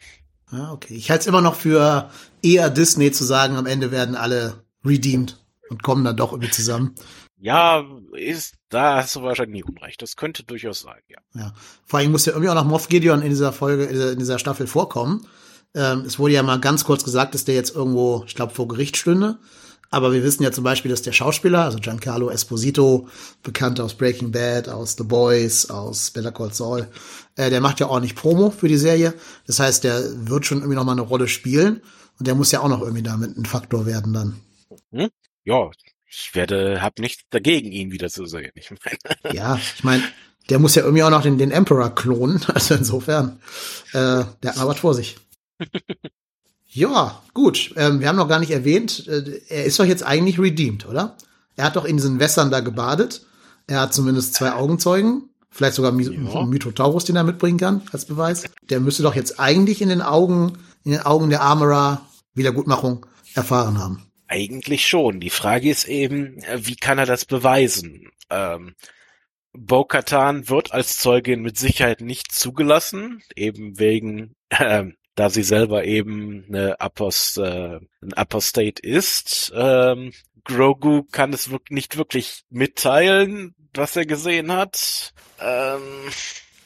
Ah, 0.50 0.72
okay. 0.72 0.94
Ich 0.94 1.10
halte 1.10 1.22
es 1.22 1.26
immer 1.26 1.42
noch 1.42 1.54
für 1.54 2.10
eher 2.42 2.70
Disney 2.70 3.12
zu 3.12 3.24
sagen, 3.24 3.56
am 3.56 3.66
Ende 3.66 3.90
werden 3.90 4.14
alle 4.14 4.64
redeemed 4.84 5.36
und 5.68 5.82
kommen 5.82 6.04
dann 6.04 6.16
doch 6.16 6.32
irgendwie 6.32 6.50
zusammen. 6.50 6.94
Ja, 7.40 7.84
ist, 8.14 8.54
da 8.68 8.96
hast 8.96 9.14
du 9.14 9.22
wahrscheinlich 9.22 9.64
nie 9.64 9.70
unrecht. 9.70 10.02
Das 10.02 10.16
könnte 10.16 10.42
durchaus 10.42 10.80
sein, 10.80 11.00
ja. 11.08 11.18
Ja. 11.34 11.52
Vor 11.84 12.00
allem 12.00 12.10
muss 12.10 12.26
ja 12.26 12.32
irgendwie 12.32 12.50
auch 12.50 12.54
noch 12.54 12.64
Moff 12.64 12.88
Gideon 12.88 13.22
in 13.22 13.28
dieser 13.28 13.52
Folge, 13.52 13.84
in 13.84 14.18
dieser 14.18 14.38
Staffel 14.38 14.66
vorkommen. 14.66 15.26
Ähm, 15.74 16.04
es 16.06 16.18
wurde 16.18 16.34
ja 16.34 16.42
mal 16.42 16.60
ganz 16.60 16.84
kurz 16.84 17.04
gesagt, 17.04 17.34
dass 17.34 17.44
der 17.44 17.54
jetzt 17.54 17.74
irgendwo, 17.74 18.24
ich 18.26 18.34
glaube, 18.34 18.54
vor 18.54 18.68
Gericht 18.68 18.96
stünde. 18.96 19.38
Aber 19.90 20.12
wir 20.12 20.22
wissen 20.22 20.42
ja 20.42 20.52
zum 20.52 20.64
Beispiel, 20.64 20.90
dass 20.90 21.00
der 21.00 21.12
Schauspieler, 21.12 21.64
also 21.64 21.78
Giancarlo 21.78 22.28
Esposito, 22.28 23.08
bekannt 23.42 23.80
aus 23.80 23.94
Breaking 23.94 24.30
Bad, 24.30 24.68
aus 24.68 24.96
The 24.98 25.04
Boys, 25.04 25.70
aus 25.70 26.10
Better 26.10 26.32
Call 26.32 26.52
Saul, 26.52 26.88
äh, 27.36 27.48
der 27.48 27.62
macht 27.62 27.80
ja 27.80 27.88
ordentlich 27.88 28.14
Promo 28.14 28.50
für 28.50 28.68
die 28.68 28.76
Serie. 28.76 29.14
Das 29.46 29.60
heißt, 29.60 29.84
der 29.84 30.02
wird 30.28 30.44
schon 30.44 30.58
irgendwie 30.58 30.76
noch 30.76 30.84
mal 30.84 30.92
eine 30.92 31.00
Rolle 31.00 31.26
spielen. 31.26 31.80
Und 32.18 32.26
der 32.26 32.34
muss 32.34 32.52
ja 32.52 32.60
auch 32.60 32.68
noch 32.68 32.82
irgendwie 32.82 33.02
damit 33.02 33.36
ein 33.36 33.46
Faktor 33.46 33.86
werden 33.86 34.12
dann. 34.12 34.40
Hm? 34.92 35.08
Ja, 35.44 35.70
ich 36.06 36.34
werde, 36.34 36.82
hab 36.82 36.98
nichts 36.98 37.22
dagegen, 37.30 37.70
ihn 37.70 37.92
wieder 37.92 38.08
zu 38.08 38.26
sehen. 38.26 38.50
Ich 38.54 38.70
mein. 38.70 38.98
ja, 39.34 39.58
ich 39.76 39.84
meine, 39.84 40.02
der 40.50 40.58
muss 40.58 40.74
ja 40.74 40.82
irgendwie 40.82 41.02
auch 41.02 41.10
noch 41.10 41.22
den, 41.22 41.38
den 41.38 41.50
Emperor 41.50 41.94
klonen. 41.94 42.40
Also 42.54 42.74
insofern, 42.74 43.40
äh, 43.92 44.24
der 44.42 44.50
hat 44.50 44.56
mal 44.56 44.68
was 44.68 44.80
vor 44.80 44.94
sich. 44.94 45.16
Ja, 46.70 47.22
gut. 47.32 47.72
Ähm, 47.76 48.00
wir 48.00 48.08
haben 48.08 48.16
noch 48.16 48.28
gar 48.28 48.40
nicht 48.40 48.50
erwähnt, 48.50 49.06
äh, 49.08 49.40
er 49.48 49.64
ist 49.64 49.78
doch 49.80 49.86
jetzt 49.86 50.02
eigentlich 50.04 50.38
redeemed, 50.38 50.86
oder? 50.86 51.16
Er 51.56 51.64
hat 51.64 51.76
doch 51.76 51.84
in 51.84 51.96
diesen 51.96 52.20
Wässern 52.20 52.50
da 52.50 52.60
gebadet. 52.60 53.26
Er 53.66 53.80
hat 53.80 53.94
zumindest 53.94 54.34
zwei 54.34 54.52
Augenzeugen. 54.52 55.30
Vielleicht 55.50 55.74
sogar 55.74 55.98
ja. 55.98 56.44
Mythotaurus, 56.44 57.04
den 57.04 57.16
er 57.16 57.24
mitbringen 57.24 57.58
kann, 57.58 57.82
als 57.90 58.04
Beweis. 58.04 58.44
Der 58.68 58.80
müsste 58.80 59.02
doch 59.02 59.14
jetzt 59.14 59.40
eigentlich 59.40 59.80
in 59.80 59.88
den 59.88 60.02
Augen, 60.02 60.58
in 60.84 60.92
den 60.92 61.00
Augen 61.00 61.30
der 61.30 61.40
Armorer 61.40 62.02
Wiedergutmachung 62.34 63.06
erfahren 63.34 63.78
haben. 63.78 64.04
Eigentlich 64.28 64.86
schon. 64.86 65.20
Die 65.20 65.30
Frage 65.30 65.70
ist 65.70 65.88
eben, 65.88 66.42
äh, 66.42 66.58
wie 66.66 66.76
kann 66.76 66.98
er 66.98 67.06
das 67.06 67.24
beweisen? 67.24 68.10
Ähm, 68.30 68.74
Bo-Katan 69.52 70.48
wird 70.48 70.72
als 70.72 70.98
Zeugin 70.98 71.40
mit 71.40 71.58
Sicherheit 71.58 72.02
nicht 72.02 72.30
zugelassen, 72.30 73.22
eben 73.34 73.78
wegen, 73.78 74.34
äh, 74.50 74.84
da 75.18 75.30
sie 75.30 75.42
selber 75.42 75.84
eben 75.84 76.44
eine 76.48 76.80
Apost, 76.80 77.38
äh, 77.38 77.80
ein 78.02 78.12
Apostate 78.14 78.80
ist. 78.80 79.52
Ähm, 79.54 80.12
Grogu 80.44 81.02
kann 81.10 81.32
es 81.32 81.50
wirklich 81.50 81.74
nicht 81.74 81.96
wirklich 81.98 82.44
mitteilen, 82.50 83.56
was 83.74 83.96
er 83.96 84.06
gesehen 84.06 84.52
hat. 84.52 85.12
Ähm, 85.40 85.80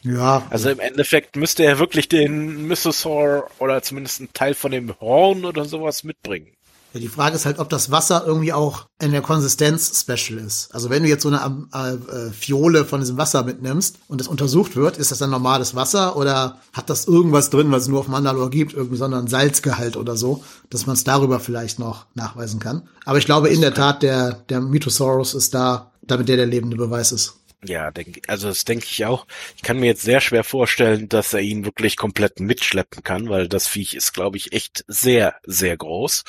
ja. 0.02 0.46
Also 0.50 0.68
im 0.68 0.80
Endeffekt 0.80 1.36
müsste 1.36 1.64
er 1.64 1.78
wirklich 1.78 2.08
den 2.10 2.66
Mythosaur 2.66 3.50
oder 3.58 3.82
zumindest 3.82 4.20
einen 4.20 4.32
Teil 4.34 4.52
von 4.52 4.70
dem 4.70 5.00
Horn 5.00 5.46
oder 5.46 5.64
sowas 5.64 6.04
mitbringen. 6.04 6.54
Ja, 6.92 7.00
die 7.00 7.08
Frage 7.08 7.36
ist 7.36 7.46
halt, 7.46 7.58
ob 7.58 7.70
das 7.70 7.90
Wasser 7.90 8.24
irgendwie 8.26 8.52
auch 8.52 8.86
in 9.00 9.12
der 9.12 9.22
Konsistenz 9.22 9.98
special 9.98 10.38
ist. 10.38 10.74
Also 10.74 10.90
wenn 10.90 11.02
du 11.02 11.08
jetzt 11.08 11.22
so 11.22 11.28
eine 11.30 11.66
äh, 11.74 11.94
äh, 11.94 12.30
Fiole 12.30 12.84
von 12.84 13.00
diesem 13.00 13.16
Wasser 13.16 13.44
mitnimmst 13.44 13.96
und 14.08 14.20
das 14.20 14.28
untersucht 14.28 14.76
wird, 14.76 14.98
ist 14.98 15.10
das 15.10 15.18
dann 15.18 15.30
normales 15.30 15.74
Wasser 15.74 16.16
oder 16.16 16.60
hat 16.72 16.90
das 16.90 17.06
irgendwas 17.06 17.48
drin, 17.48 17.72
was 17.72 17.84
es 17.84 17.88
nur 17.88 18.00
auf 18.00 18.08
Mandalore 18.08 18.50
gibt, 18.50 18.74
irgendwie 18.74 18.96
sondern 18.96 19.26
Salzgehalt 19.26 19.96
oder 19.96 20.16
so, 20.16 20.44
dass 20.68 20.86
man 20.86 20.94
es 20.94 21.04
darüber 21.04 21.40
vielleicht 21.40 21.78
noch 21.78 22.06
nachweisen 22.14 22.60
kann. 22.60 22.88
Aber 23.06 23.18
ich 23.18 23.24
glaube 23.24 23.48
in 23.48 23.62
der 23.62 23.74
Tat, 23.74 24.02
der, 24.02 24.32
der 24.50 24.60
Mythosaurus 24.60 25.34
ist 25.34 25.54
da, 25.54 25.92
damit 26.02 26.28
der 26.28 26.36
der 26.36 26.46
lebende 26.46 26.76
Beweis 26.76 27.12
ist. 27.12 27.36
Ja, 27.64 27.92
denke, 27.92 28.20
also 28.26 28.48
das 28.48 28.64
denke 28.64 28.86
ich 28.90 29.04
auch. 29.04 29.26
Ich 29.56 29.62
kann 29.62 29.78
mir 29.78 29.86
jetzt 29.86 30.02
sehr 30.02 30.20
schwer 30.20 30.42
vorstellen, 30.42 31.08
dass 31.08 31.32
er 31.32 31.40
ihn 31.40 31.64
wirklich 31.64 31.96
komplett 31.96 32.40
mitschleppen 32.40 33.04
kann, 33.04 33.28
weil 33.28 33.48
das 33.48 33.68
Viech 33.68 33.94
ist, 33.94 34.12
glaube 34.12 34.36
ich, 34.36 34.52
echt 34.52 34.84
sehr, 34.88 35.36
sehr 35.46 35.76
groß. 35.76 36.24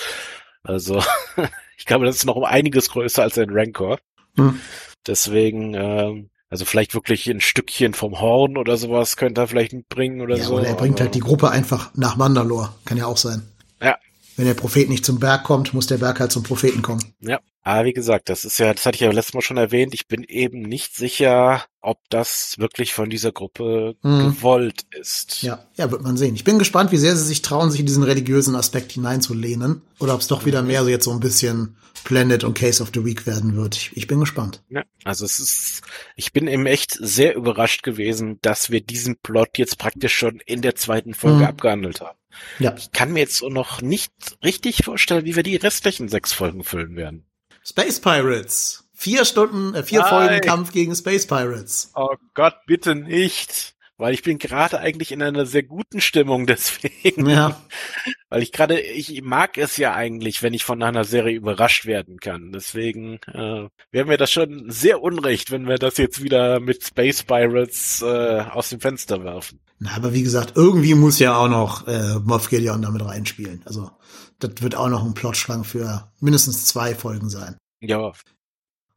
Also 0.64 1.04
ich 1.78 1.86
glaube, 1.86 2.06
das 2.06 2.18
ist 2.18 2.26
noch 2.26 2.36
um 2.36 2.46
einiges 2.46 2.90
größer 2.90 3.24
als 3.24 3.38
ein 3.38 3.50
Rancor. 3.50 4.00
Hm. 4.38 4.60
Deswegen, 5.06 5.74
ähm, 5.74 6.30
also 6.50 6.66
vielleicht 6.66 6.94
wirklich 6.94 7.28
ein 7.28 7.42
Stückchen 7.42 7.94
vom 7.94 8.20
Horn 8.22 8.58
oder 8.58 8.78
sowas 8.78 9.18
könnte 9.18 9.42
er 9.42 9.48
vielleicht 9.48 9.74
mitbringen 9.74 10.22
oder 10.22 10.38
ja, 10.38 10.44
so. 10.44 10.56
Oder 10.56 10.68
er 10.68 10.76
bringt 10.76 11.02
halt 11.02 11.16
die 11.16 11.20
Gruppe 11.20 11.50
einfach 11.52 11.92
nach 11.96 12.16
Mandalore. 12.16 12.74
Kann 12.86 12.98
ja 12.98 13.06
auch 13.06 13.18
sein. 13.18 13.44
Ja. 13.82 13.98
Wenn 14.36 14.46
der 14.46 14.54
Prophet 14.54 14.90
nicht 14.90 15.06
zum 15.06 15.20
Berg 15.20 15.44
kommt, 15.44 15.74
muss 15.74 15.88
der 15.88 15.98
Berg 15.98 16.20
halt 16.20 16.32
zum 16.32 16.44
Propheten 16.44 16.82
kommen. 16.82 17.04
Ja. 17.20 17.40
Aber 17.66 17.86
wie 17.86 17.94
gesagt, 17.94 18.28
das 18.28 18.44
ist 18.44 18.58
ja, 18.58 18.74
das 18.74 18.86
hatte 18.86 18.96
ich 18.96 19.02
ja 19.02 19.12
letztes 19.12 19.34
Mal 19.34 19.42
schon 19.42 19.56
erwähnt, 19.56 19.94
ich 19.94 20.08
bin 20.08 20.24
eben 20.24 20.64
nicht 20.64 20.96
sicher, 20.96 21.64
ob 21.80 21.98
das 22.10 22.56
wirklich 22.58 22.94
von 22.94 23.10
dieser 23.10 23.32
Gruppe 23.32 23.96
mhm. 24.02 24.36
gewollt 24.36 24.82
ist. 24.92 25.44
Ja, 25.44 25.66
ja, 25.76 25.90
wird 25.90 26.02
man 26.02 26.18
sehen. 26.18 26.36
Ich 26.36 26.44
bin 26.44 26.60
gespannt, 26.60 26.92
wie 26.92 26.98
sehr 26.98 27.16
sie 27.16 27.24
sich 27.24 27.42
trauen, 27.42 27.72
sich 27.72 27.80
in 27.80 27.86
diesen 27.86 28.04
religiösen 28.04 28.56
Aspekt 28.56 28.92
hineinzulehnen. 28.92 29.82
Oder 30.00 30.14
ob 30.14 30.20
es 30.20 30.28
doch 30.28 30.46
wieder 30.46 30.62
mehr 30.62 30.84
so 30.84 30.90
jetzt 30.90 31.06
so 31.06 31.12
ein 31.12 31.22
bisschen 31.22 31.78
Planet 32.04 32.44
und 32.44 32.58
Case 32.58 32.84
of 32.84 32.92
the 32.94 33.06
Week 33.06 33.26
werden 33.26 33.56
wird. 33.56 33.78
Ich, 33.78 33.92
ich 33.96 34.08
bin 34.08 34.20
gespannt. 34.20 34.62
Ja, 34.70 34.84
also 35.06 35.24
es 35.24 35.40
ist, 35.40 35.82
ich 36.18 36.34
bin 36.34 36.48
eben 36.48 36.66
echt 36.66 36.98
sehr 37.00 37.36
überrascht 37.36 37.84
gewesen, 37.84 38.40
dass 38.42 38.72
wir 38.72 38.82
diesen 38.82 39.16
Plot 39.18 39.58
jetzt 39.58 39.78
praktisch 39.78 40.16
schon 40.16 40.42
in 40.46 40.62
der 40.62 40.76
zweiten 40.76 41.14
Folge 41.14 41.40
mhm. 41.40 41.46
abgehandelt 41.46 42.02
haben. 42.02 42.18
Ja. 42.60 42.76
Ich 42.78 42.92
kann 42.92 43.12
mir 43.12 43.20
jetzt 43.22 43.38
so 43.38 43.50
noch 43.50 43.82
nicht 43.82 44.14
richtig 44.44 44.84
vorstellen, 44.86 45.26
wie 45.26 45.36
wir 45.36 45.44
die 45.44 45.56
restlichen 45.56 46.10
sechs 46.10 46.34
Folgen 46.34 46.64
füllen 46.64 46.96
werden. 46.96 47.26
Space 47.64 48.00
Pirates. 48.00 48.90
Vier 48.94 49.26
Stunden, 49.26 49.74
äh, 49.74 49.84
vier 49.84 50.02
Nein. 50.02 50.10
Folgen 50.10 50.42
Kampf 50.42 50.72
gegen 50.72 50.96
Space 50.96 51.28
Pirates. 51.28 51.92
Oh 51.96 52.16
Gott, 52.34 52.56
bitte 52.66 52.96
nicht. 52.96 53.73
Weil 53.98 54.14
ich 54.14 54.24
bin 54.24 54.40
gerade 54.40 54.80
eigentlich 54.80 55.12
in 55.12 55.22
einer 55.22 55.46
sehr 55.46 55.64
guten 55.64 56.02
Stimmung 56.02 56.48
deswegen. 56.48 57.30
Ja. 57.30 57.62
Weil 58.30 58.42
ich 58.42 58.52
gerade, 58.52 58.80
ich 58.80 59.22
mag 59.22 59.58
es 59.58 59.78
ja 59.78 59.94
eigentlich, 59.94 60.42
wenn 60.42 60.54
ich 60.54 60.64
von 60.64 60.82
einer 60.82 61.04
Serie 61.04 61.36
überrascht 61.36 61.86
werden 61.86 62.20
kann. 62.20 62.52
Deswegen 62.52 63.20
äh, 63.28 63.68
wäre 63.92 64.06
mir 64.06 64.18
das 64.18 64.32
schon 64.32 64.70
sehr 64.70 65.02
unrecht, 65.02 65.52
wenn 65.52 65.68
wir 65.68 65.78
das 65.78 65.98
jetzt 65.98 66.24
wieder 66.24 66.60
mit 66.60 66.84
Space 66.84 67.24
Pirates 67.24 68.02
äh, 68.02 68.42
aus 68.52 68.70
dem 68.70 68.80
Fenster 68.80 69.24
werfen. 69.24 69.60
Na, 69.80 69.96
aber 69.96 70.14
wie 70.14 70.24
gesagt, 70.24 70.54
irgendwie 70.56 70.96
muss 70.96 71.20
ja 71.20 71.36
auch 71.36 71.50
noch 71.50 71.88
äh, 71.88 72.20
Moff 72.24 72.50
Gideon 72.50 72.82
damit 72.82 73.06
reinspielen. 73.06 73.62
Also 73.66 73.92
das 74.40 74.62
wird 74.62 74.76
auch 74.76 74.90
noch 74.90 75.04
ein 75.04 75.14
Plotschrank 75.14 75.66
für 75.66 76.12
mindestens 76.20 76.66
zwei 76.66 76.96
Folgen 76.96 77.30
sein. 77.30 77.58
Ja. 77.82 78.14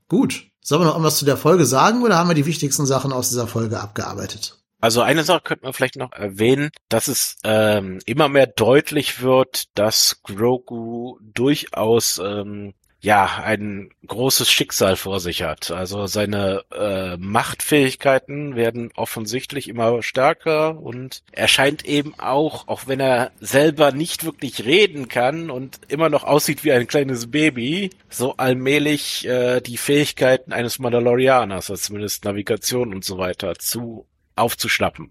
Gut. 0.08 0.46
Sollen 0.62 0.82
wir 0.82 0.86
noch 0.86 0.94
irgendwas 0.94 1.18
zu 1.18 1.24
der 1.24 1.36
Folge 1.36 1.64
sagen 1.64 2.02
oder 2.02 2.16
haben 2.16 2.28
wir 2.28 2.34
die 2.34 2.46
wichtigsten 2.46 2.86
Sachen 2.86 3.12
aus 3.12 3.28
dieser 3.28 3.46
Folge 3.46 3.80
abgearbeitet? 3.80 4.58
Also 4.86 5.02
eine 5.02 5.24
Sache 5.24 5.40
könnte 5.40 5.64
man 5.64 5.72
vielleicht 5.72 5.96
noch 5.96 6.12
erwähnen, 6.12 6.70
dass 6.88 7.08
es 7.08 7.38
ähm, 7.42 7.98
immer 8.06 8.28
mehr 8.28 8.46
deutlich 8.46 9.20
wird, 9.20 9.76
dass 9.76 10.22
Grogu 10.22 11.18
durchaus 11.22 12.22
ähm, 12.24 12.72
ja, 13.00 13.42
ein 13.42 13.90
großes 14.06 14.48
Schicksal 14.48 14.94
vor 14.94 15.18
sich 15.18 15.42
hat. 15.42 15.72
Also 15.72 16.06
seine 16.06 16.62
äh, 16.72 17.16
Machtfähigkeiten 17.16 18.54
werden 18.54 18.92
offensichtlich 18.94 19.66
immer 19.66 20.04
stärker 20.04 20.78
und 20.80 21.24
er 21.32 21.48
scheint 21.48 21.84
eben 21.84 22.14
auch, 22.20 22.68
auch 22.68 22.82
wenn 22.86 23.00
er 23.00 23.32
selber 23.40 23.90
nicht 23.90 24.24
wirklich 24.24 24.64
reden 24.66 25.08
kann 25.08 25.50
und 25.50 25.80
immer 25.88 26.10
noch 26.10 26.22
aussieht 26.22 26.62
wie 26.62 26.70
ein 26.70 26.86
kleines 26.86 27.28
Baby, 27.32 27.90
so 28.08 28.36
allmählich 28.36 29.26
äh, 29.26 29.60
die 29.60 29.78
Fähigkeiten 29.78 30.52
eines 30.52 30.78
Mandalorianers, 30.78 31.70
also 31.70 31.82
zumindest 31.82 32.24
Navigation 32.24 32.94
und 32.94 33.04
so 33.04 33.18
weiter, 33.18 33.56
zu 33.56 34.06
aufzuschnappen. 34.36 35.10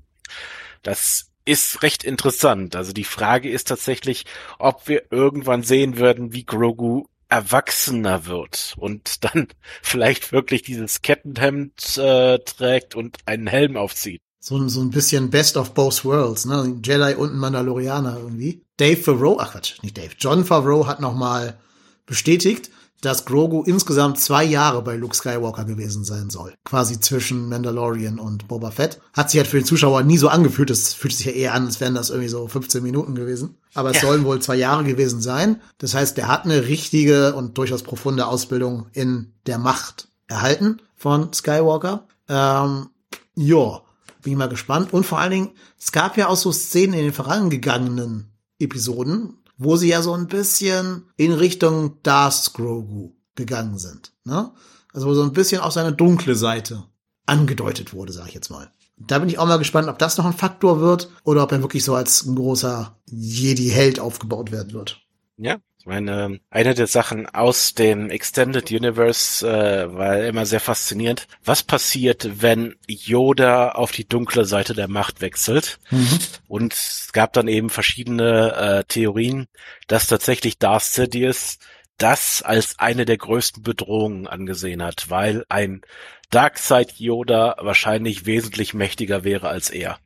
Das 0.83 1.31
ist 1.45 1.83
recht 1.83 2.03
interessant. 2.03 2.75
Also 2.75 2.91
die 2.91 3.03
Frage 3.03 3.49
ist 3.49 3.67
tatsächlich, 3.67 4.25
ob 4.57 4.88
wir 4.88 5.03
irgendwann 5.11 5.63
sehen 5.63 5.97
würden, 5.97 6.33
wie 6.33 6.45
Grogu 6.45 7.05
erwachsener 7.29 8.25
wird 8.25 8.75
und 8.77 9.23
dann 9.23 9.47
vielleicht 9.81 10.31
wirklich 10.31 10.63
dieses 10.63 11.01
Kettenhemd 11.01 11.97
äh, 11.97 12.39
trägt 12.39 12.95
und 12.95 13.17
einen 13.25 13.47
Helm 13.47 13.77
aufzieht. 13.77 14.21
So, 14.39 14.67
so 14.67 14.81
ein 14.81 14.91
bisschen 14.91 15.31
Best 15.31 15.57
of 15.57 15.73
Both 15.73 16.05
Worlds, 16.05 16.45
ne? 16.45 16.79
Jedi 16.83 17.15
und 17.15 17.33
ein 17.33 17.39
Mandalorianer 17.39 18.17
irgendwie. 18.17 18.61
Dave 18.77 18.97
Favreau, 18.97 19.39
ach 19.39 19.53
Quatsch, 19.53 19.81
nicht 19.81 19.97
Dave, 19.97 20.11
John 20.19 20.45
Favreau 20.45 20.85
hat 20.85 20.99
noch 20.99 21.15
mal 21.15 21.57
bestätigt, 22.05 22.69
dass 23.01 23.25
Grogu 23.25 23.63
insgesamt 23.63 24.19
zwei 24.19 24.43
Jahre 24.43 24.81
bei 24.81 24.95
Luke 24.95 25.15
Skywalker 25.15 25.65
gewesen 25.65 26.03
sein 26.03 26.29
soll. 26.29 26.53
Quasi 26.63 26.99
zwischen 26.99 27.49
Mandalorian 27.49 28.19
und 28.19 28.47
Boba 28.47 28.71
Fett. 28.71 28.99
Hat 29.13 29.29
sich 29.29 29.39
halt 29.39 29.47
für 29.47 29.60
den 29.60 29.65
Zuschauer 29.65 30.03
nie 30.03 30.17
so 30.17 30.29
angefühlt. 30.29 30.69
Es 30.69 30.93
fühlt 30.93 31.13
sich 31.13 31.27
ja 31.27 31.31
eher 31.31 31.53
an, 31.53 31.65
als 31.65 31.79
wären 31.79 31.95
das 31.95 32.10
irgendwie 32.10 32.29
so 32.29 32.47
15 32.47 32.81
Minuten 32.81 33.15
gewesen. 33.15 33.58
Aber 33.73 33.91
es 33.91 33.97
ja. 33.97 34.08
sollen 34.08 34.25
wohl 34.25 34.41
zwei 34.41 34.55
Jahre 34.55 34.84
gewesen 34.84 35.21
sein. 35.21 35.62
Das 35.77 35.93
heißt, 35.93 36.17
der 36.17 36.27
hat 36.27 36.45
eine 36.45 36.67
richtige 36.67 37.36
und 37.36 37.58
durchaus 37.58 37.84
profunde 37.84 38.25
Ausbildung 38.25 38.88
in 38.93 39.34
der 39.45 39.60
Macht 39.60 40.08
erhalten 40.27 40.81
von 40.95 41.31
Skywalker. 41.31 42.08
Ähm, 42.27 42.88
ja, 43.36 43.81
bin 44.23 44.34
ich 44.34 44.38
mal 44.38 44.49
gespannt. 44.49 44.93
Und 44.93 45.05
vor 45.05 45.19
allen 45.19 45.31
Dingen, 45.31 45.49
es 45.79 45.91
gab 45.91 46.17
ja 46.17 46.27
auch 46.27 46.36
so 46.36 46.51
Szenen 46.51 46.93
in 46.93 47.03
den 47.03 47.13
vorangegangenen 47.13 48.31
Episoden, 48.60 49.38
wo 49.58 49.76
sie 49.76 49.89
ja 49.89 50.02
so 50.02 50.13
ein 50.13 50.28
bisschen 50.28 51.06
in 51.18 51.32
Richtung 51.32 52.02
Darth 52.04 52.54
Grogu 52.54 53.12
gegangen 53.36 53.78
sind. 53.78 54.13
Ne? 54.24 54.52
Also 54.94 55.08
wo 55.08 55.13
so 55.13 55.24
ein 55.24 55.34
bisschen 55.34 55.62
auch 55.62 55.72
seine 55.72 55.94
dunkle 55.94 56.36
Seite 56.36 56.84
angedeutet 57.26 57.94
wurde, 57.94 58.13
sag 58.13 58.28
ich 58.28 58.34
jetzt 58.34 58.50
mal. 58.50 58.72
Da 58.98 59.20
bin 59.20 59.28
ich 59.28 59.39
auch 59.39 59.48
mal 59.48 59.58
gespannt, 59.58 59.89
ob 59.89 60.00
das 60.00 60.18
noch 60.18 60.26
ein 60.26 60.34
Faktor 60.34 60.80
wird 60.80 61.10
oder 61.24 61.44
ob 61.44 61.52
er 61.52 61.62
wirklich 61.62 61.84
so 61.84 61.96
als 61.96 62.26
ein 62.26 62.36
großer 62.36 62.98
Jedi-Held 63.08 64.00
aufgebaut 64.00 64.52
werden 64.52 64.74
wird. 64.74 65.02
Ja, 65.38 65.58
ich 65.86 65.88
meine, 65.88 66.39
eine 66.50 66.74
der 66.74 66.88
Sachen 66.88 67.28
aus 67.28 67.76
dem 67.76 68.09
Extended 68.09 68.72
Universe 68.72 69.47
äh, 69.47 69.93
war 69.93 70.18
immer 70.24 70.47
sehr 70.47 70.59
faszinierend. 70.59 71.28
Was 71.43 71.62
passiert, 71.62 72.41
wenn 72.41 72.76
Yoda 72.88 73.70
auf 73.70 73.91
die 73.91 74.09
dunkle 74.09 74.45
Seite 74.45 74.74
der 74.74 74.88
Macht 74.88 75.22
wechselt? 75.22 75.78
Mhm. 75.91 76.20
Und 76.47 76.74
es 76.74 77.12
gab 77.14 77.34
dann 77.34 77.47
eben 77.47 77.70
verschiedene 77.70 78.55
äh, 78.55 78.84
Theorien, 78.86 79.45
dass 79.86 80.07
tatsächlich 80.07 80.57
Darth 80.57 80.86
Sidious 80.86 81.59
das 81.99 82.41
als 82.41 82.80
eine 82.80 83.05
der 83.05 83.18
größten 83.18 83.62
Bedrohungen 83.62 84.26
angesehen 84.26 84.82
hat, 84.82 85.12
weil 85.12 85.45
ein 85.49 85.84
Darkseid 86.32 86.93
Yoda 86.93 87.57
wahrscheinlich 87.59 88.26
wesentlich 88.26 88.74
mächtiger 88.74 89.24
wäre 89.24 89.49
als 89.49 89.70
er. 89.70 89.99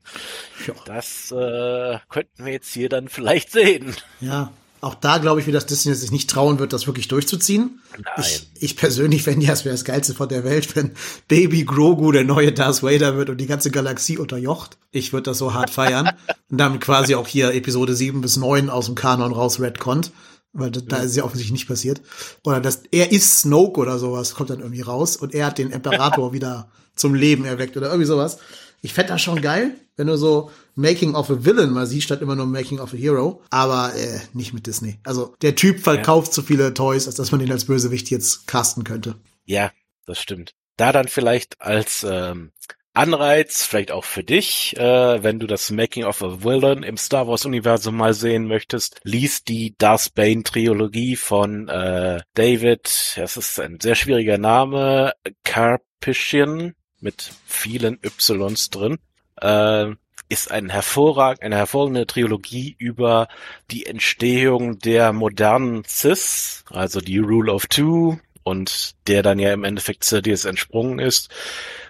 Ja. 0.67 0.73
Das 0.83 1.31
äh, 1.31 1.99
könnten 2.09 2.43
wir 2.43 2.51
jetzt 2.51 2.73
hier 2.73 2.89
dann 2.89 3.07
vielleicht 3.07 3.53
sehen. 3.53 3.95
Ja, 4.19 4.51
Auch 4.81 4.95
da 4.95 5.17
glaube 5.17 5.41
ich, 5.41 5.47
wie 5.47 5.51
das 5.51 5.65
Disney 5.65 5.93
sich 5.93 6.11
nicht 6.11 6.29
trauen 6.29 6.59
wird, 6.59 6.71
das 6.71 6.87
wirklich 6.87 7.07
durchzuziehen. 7.07 7.81
Nein. 7.93 8.03
Ich, 8.17 8.47
ich 8.55 8.77
persönlich 8.77 9.23
fände 9.23 9.45
ja, 9.45 9.53
es 9.53 9.65
wäre 9.65 9.73
das 9.73 9.83
Geilste 9.83 10.13
von 10.13 10.29
der 10.29 10.43
Welt, 10.43 10.75
wenn 10.75 10.91
Baby 11.27 11.65
Grogu 11.65 12.11
der 12.11 12.23
neue 12.23 12.53
Darth 12.53 12.81
Vader 12.81 13.17
wird 13.17 13.29
und 13.29 13.37
die 13.37 13.45
ganze 13.45 13.71
Galaxie 13.71 14.17
unterjocht. 14.17 14.77
Ich 14.91 15.11
würde 15.11 15.23
das 15.23 15.37
so 15.37 15.53
hart 15.53 15.69
feiern. 15.69 16.09
Und 16.49 16.57
damit 16.57 16.81
quasi 16.81 17.15
auch 17.15 17.27
hier 17.27 17.53
Episode 17.53 17.93
7 17.93 18.21
bis 18.21 18.37
9 18.37 18.69
aus 18.69 18.85
dem 18.85 18.95
Kanon 18.95 19.33
raus 19.33 19.59
redconnt. 19.59 20.11
Weil 20.53 20.71
da, 20.71 20.79
da 20.81 20.97
ist 20.97 21.11
es 21.11 21.15
ja 21.17 21.23
offensichtlich 21.25 21.53
nicht 21.53 21.67
passiert. 21.67 22.01
Oder 22.43 22.61
dass 22.61 22.83
er 22.91 23.11
ist 23.11 23.39
Snoke 23.39 23.79
oder 23.79 23.99
sowas, 23.99 24.33
kommt 24.33 24.49
dann 24.49 24.61
irgendwie 24.61 24.81
raus 24.81 25.17
und 25.17 25.35
er 25.35 25.47
hat 25.47 25.57
den 25.57 25.71
Imperator 25.71 26.33
wieder 26.33 26.69
zum 26.95 27.15
Leben 27.15 27.45
erweckt 27.45 27.77
oder 27.77 27.87
irgendwie 27.87 28.07
sowas. 28.07 28.37
Ich 28.81 28.93
fände 28.93 29.13
das 29.13 29.21
schon 29.21 29.41
geil, 29.41 29.75
wenn 29.95 30.07
du 30.07 30.17
so 30.17 30.51
Making 30.75 31.15
of 31.15 31.29
a 31.29 31.43
Villain 31.43 31.71
mal 31.71 31.85
siehst, 31.85 32.05
statt 32.05 32.21
immer 32.21 32.35
nur 32.35 32.45
Making 32.45 32.79
of 32.79 32.93
a 32.93 32.97
Hero. 32.97 33.41
Aber 33.49 33.93
äh, 33.95 34.19
nicht 34.33 34.53
mit 34.53 34.65
Disney. 34.65 34.99
Also 35.03 35.35
der 35.41 35.55
Typ 35.55 35.81
verkauft 35.81 36.33
zu 36.33 36.41
viele 36.41 36.73
Toys, 36.73 37.07
als 37.07 37.15
dass 37.15 37.31
man 37.31 37.41
ihn 37.41 37.51
als 37.51 37.65
Bösewicht 37.65 38.09
jetzt 38.09 38.47
casten 38.47 38.83
könnte. 38.83 39.15
Ja, 39.45 39.71
das 40.05 40.19
stimmt. 40.19 40.55
Da 40.77 40.93
dann 40.93 41.09
vielleicht 41.09 41.61
als 41.61 42.05
ähm, 42.09 42.51
Anreiz, 42.93 43.63
vielleicht 43.63 43.91
auch 43.91 44.03
für 44.03 44.23
dich, 44.23 44.75
äh, 44.77 45.23
wenn 45.23 45.39
du 45.39 45.47
das 45.47 45.69
Making 45.69 46.05
of 46.05 46.23
a 46.23 46.43
Villain 46.43 46.83
im 46.83 46.97
Star 46.97 47.27
Wars 47.27 47.45
Universum 47.45 47.95
mal 47.95 48.13
sehen 48.13 48.47
möchtest, 48.47 48.99
lies 49.03 49.43
die 49.43 49.75
Darth 49.77 50.13
Bane 50.15 50.43
Trilogie 50.43 51.15
von 51.15 51.67
äh, 51.67 52.21
David, 52.33 53.13
das 53.15 53.37
ist 53.37 53.59
ein 53.59 53.79
sehr 53.79 53.95
schwieriger 53.95 54.37
Name, 54.37 55.13
Carpishian 55.43 56.73
mit 57.01 57.31
vielen 57.45 57.99
Ys 58.03 58.69
drin. 58.69 58.99
Äh, 59.41 59.95
ist 60.29 60.51
ein 60.51 60.69
hervorrag 60.69 61.41
eine 61.41 61.55
hervorragende 61.55 62.05
Trilogie 62.05 62.75
über 62.77 63.27
die 63.71 63.87
Entstehung 63.87 64.77
der 64.77 65.11
modernen 65.11 65.83
Cis, 65.85 66.63
also 66.69 67.01
die 67.01 67.17
Rule 67.17 67.51
of 67.51 67.65
Two 67.65 68.19
und 68.43 68.95
der 69.07 69.23
dann 69.23 69.39
ja 69.39 69.51
im 69.51 69.63
Endeffekt 69.63 70.03
Sidious 70.03 70.45
entsprungen 70.45 70.99
ist. 70.99 71.29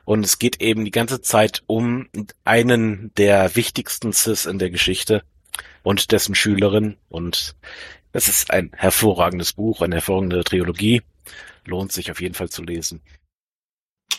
Und 0.05 0.26
es 0.26 0.39
geht 0.39 0.62
eben 0.62 0.86
die 0.86 0.91
ganze 0.91 1.22
Zeit 1.22 1.64
um 1.68 2.07
einen 2.45 3.14
der 3.16 3.55
wichtigsten 3.55 4.14
Cis 4.14 4.45
in 4.45 4.57
der 4.57 4.70
Geschichte 4.70 5.24
und 5.84 6.12
dessen 6.12 6.34
Schülerin. 6.34 6.97
Und 7.10 7.55
das 8.12 8.28
ist 8.28 8.51
ein 8.51 8.72
hervorragendes 8.74 9.53
Buch, 9.53 9.82
eine 9.82 9.95
hervorragende 9.95 10.43
Trilogie. 10.43 11.01
Lohnt 11.66 11.91
sich 11.91 12.10
auf 12.10 12.22
jeden 12.22 12.36
Fall 12.36 12.49
zu 12.49 12.64
lesen. 12.64 13.01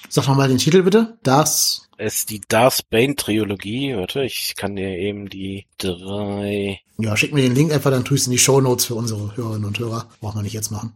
Sag 0.09 0.26
noch 0.26 0.36
mal 0.36 0.49
den 0.49 0.59
Titel 0.59 0.82
bitte. 0.82 1.18
Das 1.22 1.88
Es 1.97 2.16
ist 2.16 2.30
die 2.30 2.41
Darth 2.41 2.91
Bane 2.91 3.14
Trilogie. 3.14 3.95
Warte, 3.97 4.24
ich 4.24 4.55
kann 4.57 4.76
dir 4.76 4.88
eben 4.99 5.28
die 5.28 5.66
drei. 5.78 6.80
Ja, 6.99 7.16
schick 7.16 7.32
mir 7.32 7.43
den 7.43 7.55
Link 7.55 7.72
einfach, 7.72 7.91
dann 7.91 8.05
tue 8.05 8.16
ich 8.16 8.22
es 8.22 8.26
in 8.26 8.32
die 8.32 8.38
Show 8.38 8.61
Notes 8.61 8.86
für 8.86 8.95
unsere 8.95 9.36
Hörerinnen 9.36 9.64
und 9.64 9.78
Hörer. 9.78 10.09
Braucht 10.20 10.34
man 10.34 10.45
nicht 10.45 10.53
jetzt 10.53 10.70
machen. 10.70 10.93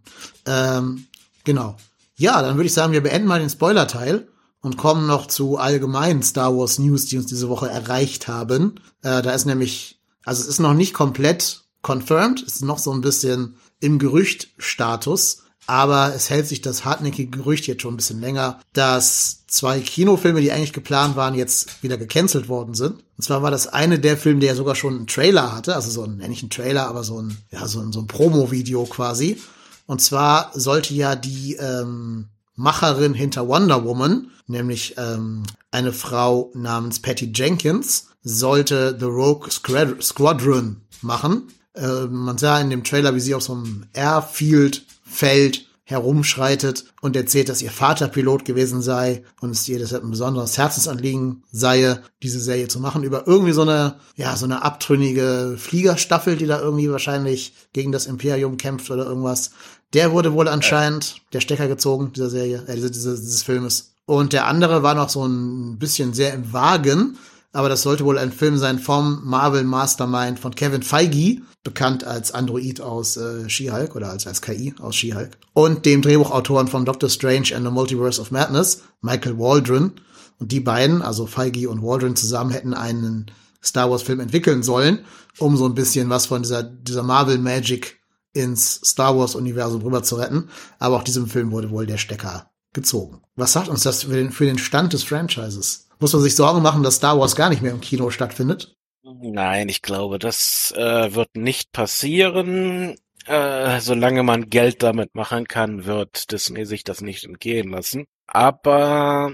Ähm, 0.47 1.07
genau. 1.45 1.76
Ja, 2.16 2.42
dann 2.42 2.57
würde 2.57 2.66
ich 2.66 2.74
sagen, 2.74 2.92
wir 2.92 3.03
beenden 3.03 3.28
mal 3.28 3.40
den 3.40 3.51
Spoiler-Teil 3.51 4.28
und 4.61 4.76
kommen 4.76 5.07
noch 5.07 5.26
zu 5.26 5.59
allgemeinen 5.59 6.22
Star 6.22 6.57
Wars 6.57 6.78
News, 6.78 7.07
die 7.07 7.18
uns 7.18 7.26
diese 7.26 7.49
Woche 7.49 7.68
erreicht 7.68 8.28
haben. 8.28 8.80
Äh, 9.03 9.22
da 9.22 9.32
ist 9.32 9.45
nämlich, 9.45 9.99
also 10.24 10.42
es 10.42 10.49
ist 10.49 10.59
noch 10.59 10.74
nicht 10.74 10.95
komplett 10.95 11.62
confirmed, 11.82 12.42
es 12.42 12.57
ist 12.57 12.62
noch 12.62 12.78
so 12.78 12.92
ein 12.92 13.01
bisschen 13.01 13.57
im 13.78 13.99
Gerüchtstatus. 13.99 15.43
Aber 15.66 16.14
es 16.14 16.28
hält 16.30 16.46
sich 16.46 16.60
das 16.60 16.84
hartnäckige 16.84 17.38
Gerücht 17.38 17.66
jetzt 17.66 17.82
schon 17.82 17.94
ein 17.94 17.96
bisschen 17.96 18.20
länger, 18.20 18.60
dass 18.74 19.46
zwei 19.46 19.80
Kinofilme, 19.80 20.40
die 20.40 20.52
eigentlich 20.52 20.72
geplant 20.72 21.16
waren, 21.16 21.34
jetzt 21.34 21.82
wieder 21.82 21.96
gecancelt 21.96 22.48
worden 22.48 22.74
sind. 22.74 23.02
Und 23.16 23.24
zwar 23.24 23.42
war 23.42 23.50
das 23.50 23.66
eine 23.66 23.98
der 23.98 24.16
Filme, 24.16 24.40
der 24.40 24.56
sogar 24.56 24.74
schon 24.74 24.94
einen 24.94 25.06
Trailer 25.06 25.54
hatte, 25.54 25.74
also 25.74 25.90
so 25.90 26.04
ein, 26.04 26.18
nicht 26.18 26.42
ein 26.42 26.50
Trailer, 26.50 26.86
aber 26.88 27.04
so 27.04 27.20
ein, 27.20 27.36
ja, 27.50 27.66
so 27.66 27.80
ein, 27.80 27.92
so 27.92 28.00
ein 28.00 28.06
Promo-Video 28.06 28.84
quasi. 28.84 29.40
Und 29.86 30.02
zwar 30.02 30.50
sollte 30.54 30.94
ja 30.94 31.14
die 31.14 31.54
ähm, 31.54 32.28
Macherin 32.56 33.14
hinter 33.14 33.48
Wonder 33.48 33.84
Woman, 33.84 34.30
nämlich 34.46 34.96
ähm, 34.98 35.44
eine 35.70 35.92
Frau 35.92 36.50
namens 36.54 37.00
Patty 37.00 37.32
Jenkins, 37.34 38.08
sollte 38.22 38.96
The 38.98 39.06
Rogue 39.06 39.50
Squad- 39.50 40.02
Squadron 40.02 40.82
machen. 41.02 41.48
Äh, 41.74 42.06
man 42.06 42.38
sah 42.38 42.60
in 42.60 42.70
dem 42.70 42.84
Trailer, 42.84 43.14
wie 43.14 43.20
sie 43.20 43.34
auf 43.34 43.42
so 43.42 43.52
einem 43.52 43.86
Airfield 43.92 44.84
Feld 45.14 45.66
herumschreitet 45.86 46.86
und 47.02 47.14
erzählt, 47.14 47.50
dass 47.50 47.60
ihr 47.60 47.70
Vater 47.70 48.08
Pilot 48.08 48.46
gewesen 48.46 48.80
sei 48.80 49.22
und 49.40 49.50
es 49.50 49.68
ihr 49.68 49.78
deshalb 49.78 50.02
ein 50.02 50.10
besonderes 50.10 50.56
Herzensanliegen 50.56 51.42
sei, 51.52 51.98
diese 52.22 52.40
Serie 52.40 52.68
zu 52.68 52.80
machen 52.80 53.02
über 53.04 53.26
irgendwie 53.26 53.52
so 53.52 53.62
eine, 53.62 53.96
ja, 54.16 54.34
so 54.36 54.46
eine 54.46 54.62
abtrünnige 54.62 55.56
Fliegerstaffel, 55.58 56.36
die 56.36 56.46
da 56.46 56.58
irgendwie 56.58 56.90
wahrscheinlich 56.90 57.52
gegen 57.74 57.92
das 57.92 58.06
Imperium 58.06 58.56
kämpft 58.56 58.90
oder 58.90 59.04
irgendwas. 59.04 59.50
Der 59.92 60.10
wurde 60.12 60.32
wohl 60.32 60.48
anscheinend 60.48 61.16
der 61.34 61.40
Stecker 61.40 61.68
gezogen, 61.68 62.12
dieser 62.14 62.30
Serie, 62.30 62.64
äh, 62.66 62.74
dieses, 62.76 63.20
dieses 63.20 63.42
Filmes. 63.42 63.94
Und 64.06 64.32
der 64.32 64.46
andere 64.46 64.82
war 64.82 64.94
noch 64.94 65.10
so 65.10 65.26
ein 65.26 65.78
bisschen 65.78 66.14
sehr 66.14 66.32
im 66.32 66.52
Wagen, 66.52 67.18
aber 67.55 67.68
das 67.68 67.82
sollte 67.82 68.05
wohl 68.05 68.18
ein 68.18 68.32
Film 68.32 68.59
sein 68.59 68.80
vom 68.80 69.20
Marvel 69.24 69.62
Mastermind 69.62 70.40
von 70.40 70.57
Kevin 70.57 70.82
Feige, 70.82 71.40
bekannt 71.62 72.02
als 72.02 72.32
Android 72.32 72.80
aus 72.80 73.16
äh, 73.16 73.48
She-Hulk 73.48 73.94
oder 73.94 74.11
als, 74.11 74.26
als 74.26 74.42
KI 74.42 74.74
aus 74.80 74.96
She-Hulk. 74.96 75.38
Und 75.52 75.86
dem 75.86 76.02
Drehbuchautoren 76.02 76.66
von 76.66 76.84
Doctor 76.84 77.09
Strange 77.09 77.55
and 77.55 77.64
the 77.64 77.70
Multiverse 77.70 78.20
of 78.20 78.32
Madness, 78.32 78.82
Michael 79.02 79.38
Waldron. 79.38 79.92
Und 80.40 80.50
die 80.50 80.59
beiden, 80.59 81.00
also 81.00 81.26
Feige 81.26 81.70
und 81.70 81.80
Waldron 81.80 82.16
zusammen, 82.16 82.50
hätten 82.50 82.74
einen 82.74 83.30
Star 83.62 83.88
Wars-Film 83.88 84.18
entwickeln 84.18 84.64
sollen, 84.64 85.05
um 85.38 85.57
so 85.57 85.64
ein 85.64 85.76
bisschen 85.76 86.11
was 86.11 86.26
von 86.26 86.42
dieser, 86.42 86.64
dieser 86.64 87.05
Marvel-Magic 87.05 88.00
ins 88.32 88.80
Star 88.84 89.16
Wars-Universum 89.16 89.80
rüber 89.82 90.02
zu 90.02 90.16
retten. 90.16 90.48
Aber 90.80 90.96
auch 90.96 91.05
diesem 91.05 91.28
Film 91.28 91.52
wurde 91.52 91.70
wohl 91.70 91.86
der 91.86 91.98
Stecker 91.98 92.50
gezogen. 92.72 93.20
Was 93.36 93.52
sagt 93.52 93.68
uns 93.68 93.84
das 93.84 94.02
für 94.02 94.14
den, 94.14 94.32
für 94.32 94.44
den 94.44 94.59
Stand 94.59 94.92
des 94.92 95.05
Franchises? 95.05 95.84
Muss 96.01 96.12
man 96.12 96.22
sich 96.22 96.34
Sorgen 96.34 96.62
machen, 96.62 96.82
dass 96.82 96.97
Star 96.97 97.18
Wars 97.18 97.36
gar 97.36 97.51
nicht 97.51 97.62
mehr 97.62 97.72
im 97.72 97.80
Kino 97.80 98.11
stattfindet? 98.11 98.76
Nein, 99.03 99.68
ich 99.68 99.82
glaube, 99.82 100.18
das 100.18 100.72
äh, 100.76 101.14
wird 101.14 101.36
nicht 101.36 101.72
passieren. 101.72 102.97
Äh, 103.26 103.80
solange 103.80 104.22
man 104.22 104.51
Geld 104.51 104.82
damit 104.82 105.14
machen 105.14 105.47
kann, 105.47 105.84
wird 105.84 106.30
Disney 106.32 106.64
sich 106.64 106.84
das 106.84 107.01
nicht 107.01 107.24
entgehen 107.24 107.70
lassen. 107.70 108.05
Aber 108.26 109.32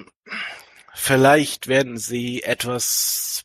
vielleicht 0.94 1.68
werden 1.68 1.98
sie 1.98 2.42
etwas 2.42 3.44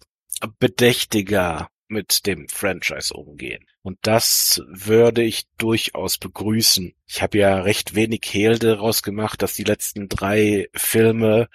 bedächtiger 0.60 1.68
mit 1.88 2.26
dem 2.26 2.48
Franchise 2.50 3.14
umgehen. 3.14 3.66
Und 3.82 4.00
das 4.02 4.62
würde 4.68 5.24
ich 5.24 5.46
durchaus 5.58 6.18
begrüßen. 6.18 6.94
Ich 7.08 7.22
habe 7.22 7.38
ja 7.38 7.62
recht 7.62 7.94
wenig 7.96 8.22
Hehl 8.26 8.58
daraus 8.58 9.04
gemacht, 9.04 9.42
dass 9.42 9.54
die 9.54 9.64
letzten 9.64 10.10
drei 10.10 10.68
Filme 10.74 11.50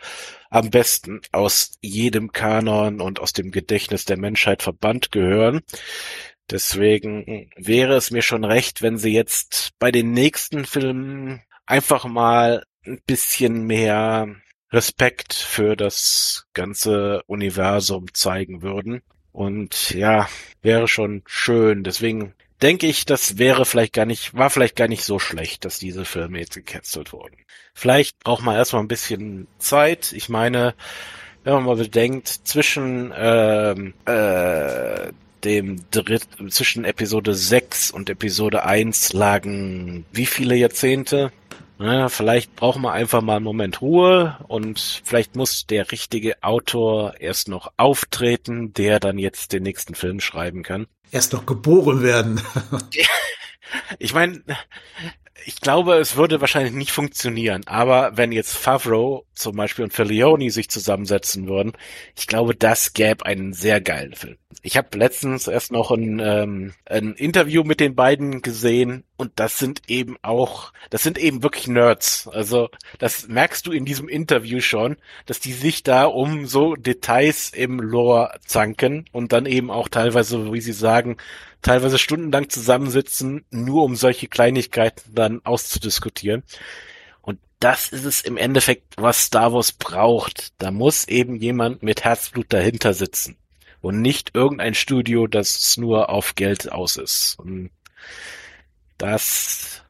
am 0.48 0.70
besten 0.70 1.20
aus 1.32 1.78
jedem 1.80 2.32
Kanon 2.32 3.00
und 3.00 3.20
aus 3.20 3.32
dem 3.32 3.50
Gedächtnis 3.50 4.04
der 4.04 4.16
Menschheit 4.16 4.62
verbannt 4.62 5.10
gehören. 5.10 5.62
Deswegen 6.50 7.50
wäre 7.56 7.94
es 7.94 8.10
mir 8.10 8.22
schon 8.22 8.44
recht, 8.44 8.82
wenn 8.82 8.98
sie 8.98 9.12
jetzt 9.12 9.70
bei 9.78 9.90
den 9.90 10.12
nächsten 10.12 10.66
Filmen 10.66 11.42
einfach 11.66 12.04
mal 12.04 12.64
ein 12.84 13.00
bisschen 13.06 13.66
mehr 13.66 14.34
Respekt 14.72 15.34
für 15.34 15.76
das 15.76 16.46
ganze 16.52 17.22
Universum 17.26 18.06
zeigen 18.14 18.62
würden. 18.62 19.02
Und 19.32 19.90
ja, 19.90 20.28
wäre 20.62 20.88
schon 20.88 21.22
schön. 21.26 21.84
Deswegen 21.84 22.34
denke 22.62 22.86
ich, 22.86 23.04
das 23.06 23.38
wäre 23.38 23.64
vielleicht 23.64 23.92
gar 23.92 24.06
nicht, 24.06 24.34
war 24.34 24.50
vielleicht 24.50 24.76
gar 24.76 24.88
nicht 24.88 25.04
so 25.04 25.18
schlecht, 25.18 25.64
dass 25.64 25.78
diese 25.78 26.04
Filme 26.04 26.38
jetzt 26.40 26.54
gecancelt 26.54 27.12
wurden. 27.12 27.36
Vielleicht 27.74 28.18
braucht 28.20 28.42
man 28.42 28.56
erstmal 28.56 28.82
ein 28.82 28.88
bisschen 28.88 29.46
Zeit. 29.58 30.12
Ich 30.12 30.28
meine, 30.28 30.74
wenn 31.44 31.54
man 31.54 31.64
mal 31.64 31.76
bedenkt, 31.76 32.28
zwischen 32.28 33.12
ähm, 33.16 33.94
äh, 34.04 35.12
dem 35.44 35.80
Dritt, 35.90 36.26
zwischen 36.50 36.84
Episode 36.84 37.34
6 37.34 37.90
und 37.92 38.10
Episode 38.10 38.64
1 38.64 39.12
lagen 39.14 40.04
wie 40.12 40.26
viele 40.26 40.54
Jahrzehnte? 40.56 41.32
Ja, 41.80 42.10
vielleicht 42.10 42.56
brauchen 42.56 42.82
wir 42.82 42.92
einfach 42.92 43.22
mal 43.22 43.36
einen 43.36 43.44
Moment 43.44 43.80
Ruhe 43.80 44.36
und 44.48 45.00
vielleicht 45.02 45.34
muss 45.34 45.66
der 45.66 45.90
richtige 45.92 46.42
Autor 46.42 47.14
erst 47.18 47.48
noch 47.48 47.72
auftreten, 47.78 48.74
der 48.74 49.00
dann 49.00 49.18
jetzt 49.18 49.54
den 49.54 49.62
nächsten 49.62 49.94
Film 49.94 50.20
schreiben 50.20 50.62
kann. 50.62 50.86
Erst 51.10 51.32
noch 51.32 51.46
geboren 51.46 52.02
werden. 52.02 52.40
Ich 54.00 54.14
meine, 54.14 54.42
ich 55.44 55.60
glaube, 55.60 55.94
es 55.94 56.16
würde 56.16 56.40
wahrscheinlich 56.40 56.72
nicht 56.72 56.90
funktionieren, 56.90 57.62
aber 57.66 58.16
wenn 58.16 58.32
jetzt 58.32 58.56
Favreau 58.56 59.24
zum 59.34 59.56
Beispiel 59.56 59.84
und 59.84 59.92
Filioni 59.92 60.50
sich 60.50 60.68
zusammensetzen 60.68 61.48
würden, 61.48 61.72
ich 62.16 62.26
glaube, 62.26 62.54
das 62.54 62.92
gäbe 62.92 63.26
einen 63.26 63.52
sehr 63.52 63.80
geilen 63.80 64.14
Film. 64.14 64.36
Ich 64.62 64.76
habe 64.76 64.98
letztens 64.98 65.46
erst 65.46 65.72
noch 65.72 65.90
ein, 65.90 66.20
ähm, 66.20 66.74
ein 66.84 67.14
Interview 67.14 67.64
mit 67.64 67.80
den 67.80 67.94
beiden 67.94 68.42
gesehen 68.42 69.04
und 69.16 69.32
das 69.36 69.58
sind 69.58 69.82
eben 69.88 70.16
auch, 70.22 70.72
das 70.90 71.02
sind 71.02 71.18
eben 71.18 71.42
wirklich 71.42 71.68
Nerds. 71.68 72.28
Also 72.28 72.68
das 72.98 73.28
merkst 73.28 73.66
du 73.66 73.72
in 73.72 73.84
diesem 73.84 74.08
Interview 74.08 74.60
schon, 74.60 74.96
dass 75.26 75.40
die 75.40 75.52
sich 75.52 75.82
da 75.82 76.04
um 76.04 76.46
so 76.46 76.74
Details 76.74 77.50
im 77.50 77.80
Lore 77.80 78.38
zanken 78.46 79.06
und 79.12 79.32
dann 79.32 79.46
eben 79.46 79.70
auch 79.70 79.88
teilweise, 79.88 80.52
wie 80.52 80.60
sie 80.60 80.72
sagen, 80.72 81.16
teilweise 81.62 81.98
stundenlang 81.98 82.48
zusammensitzen, 82.48 83.44
nur 83.50 83.84
um 83.84 83.96
solche 83.96 84.28
Kleinigkeiten 84.28 85.14
dann 85.14 85.40
auszudiskutieren. 85.44 86.42
Und 87.20 87.38
das 87.58 87.88
ist 87.88 88.04
es 88.04 88.20
im 88.22 88.36
Endeffekt, 88.36 88.94
was 88.96 89.24
Star 89.24 89.52
Wars 89.52 89.72
braucht. 89.72 90.52
Da 90.58 90.70
muss 90.70 91.06
eben 91.08 91.36
jemand 91.36 91.82
mit 91.82 92.04
Herzblut 92.04 92.46
dahinter 92.52 92.94
sitzen. 92.94 93.36
Und 93.80 94.00
nicht 94.00 94.34
irgendein 94.34 94.74
Studio, 94.74 95.26
das 95.26 95.76
nur 95.76 96.10
auf 96.10 96.34
Geld 96.34 96.70
aus 96.70 96.96
ist. 96.96 97.38
Und 97.38 97.70
das 98.98 99.82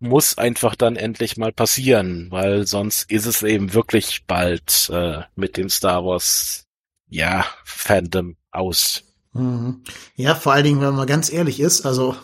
muss 0.00 0.38
einfach 0.38 0.74
dann 0.74 0.96
endlich 0.96 1.36
mal 1.36 1.52
passieren, 1.52 2.30
weil 2.30 2.66
sonst 2.66 3.10
ist 3.10 3.26
es 3.26 3.42
eben 3.42 3.74
wirklich 3.74 4.24
bald 4.26 4.90
äh, 4.92 5.22
mit 5.34 5.56
dem 5.56 5.68
Star 5.68 6.04
Wars 6.04 6.64
ja 7.08 7.44
Fandom 7.64 8.36
aus. 8.50 9.07
Mhm. 9.38 9.82
Ja, 10.16 10.34
vor 10.34 10.52
allen 10.52 10.64
Dingen, 10.64 10.80
wenn 10.80 10.94
man 10.94 11.06
ganz 11.06 11.32
ehrlich 11.32 11.60
ist, 11.60 11.86
also 11.86 12.16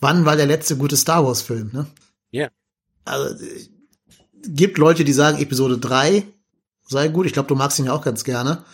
wann 0.00 0.24
war 0.24 0.36
der 0.36 0.46
letzte 0.46 0.76
gute 0.76 0.96
Star 0.96 1.24
Wars 1.24 1.42
Film, 1.42 1.70
ne? 1.72 1.86
Ja. 2.30 2.42
Yeah. 2.42 2.50
Also 3.04 3.36
gibt 4.42 4.78
Leute, 4.78 5.04
die 5.04 5.12
sagen 5.12 5.38
Episode 5.38 5.78
3 5.78 6.24
sei 6.90 7.08
gut, 7.08 7.26
ich 7.26 7.32
glaube, 7.32 7.48
du 7.48 7.54
magst 7.54 7.78
ihn 7.78 7.86
ja 7.86 7.92
auch 7.92 8.02
ganz 8.02 8.24
gerne. 8.24 8.64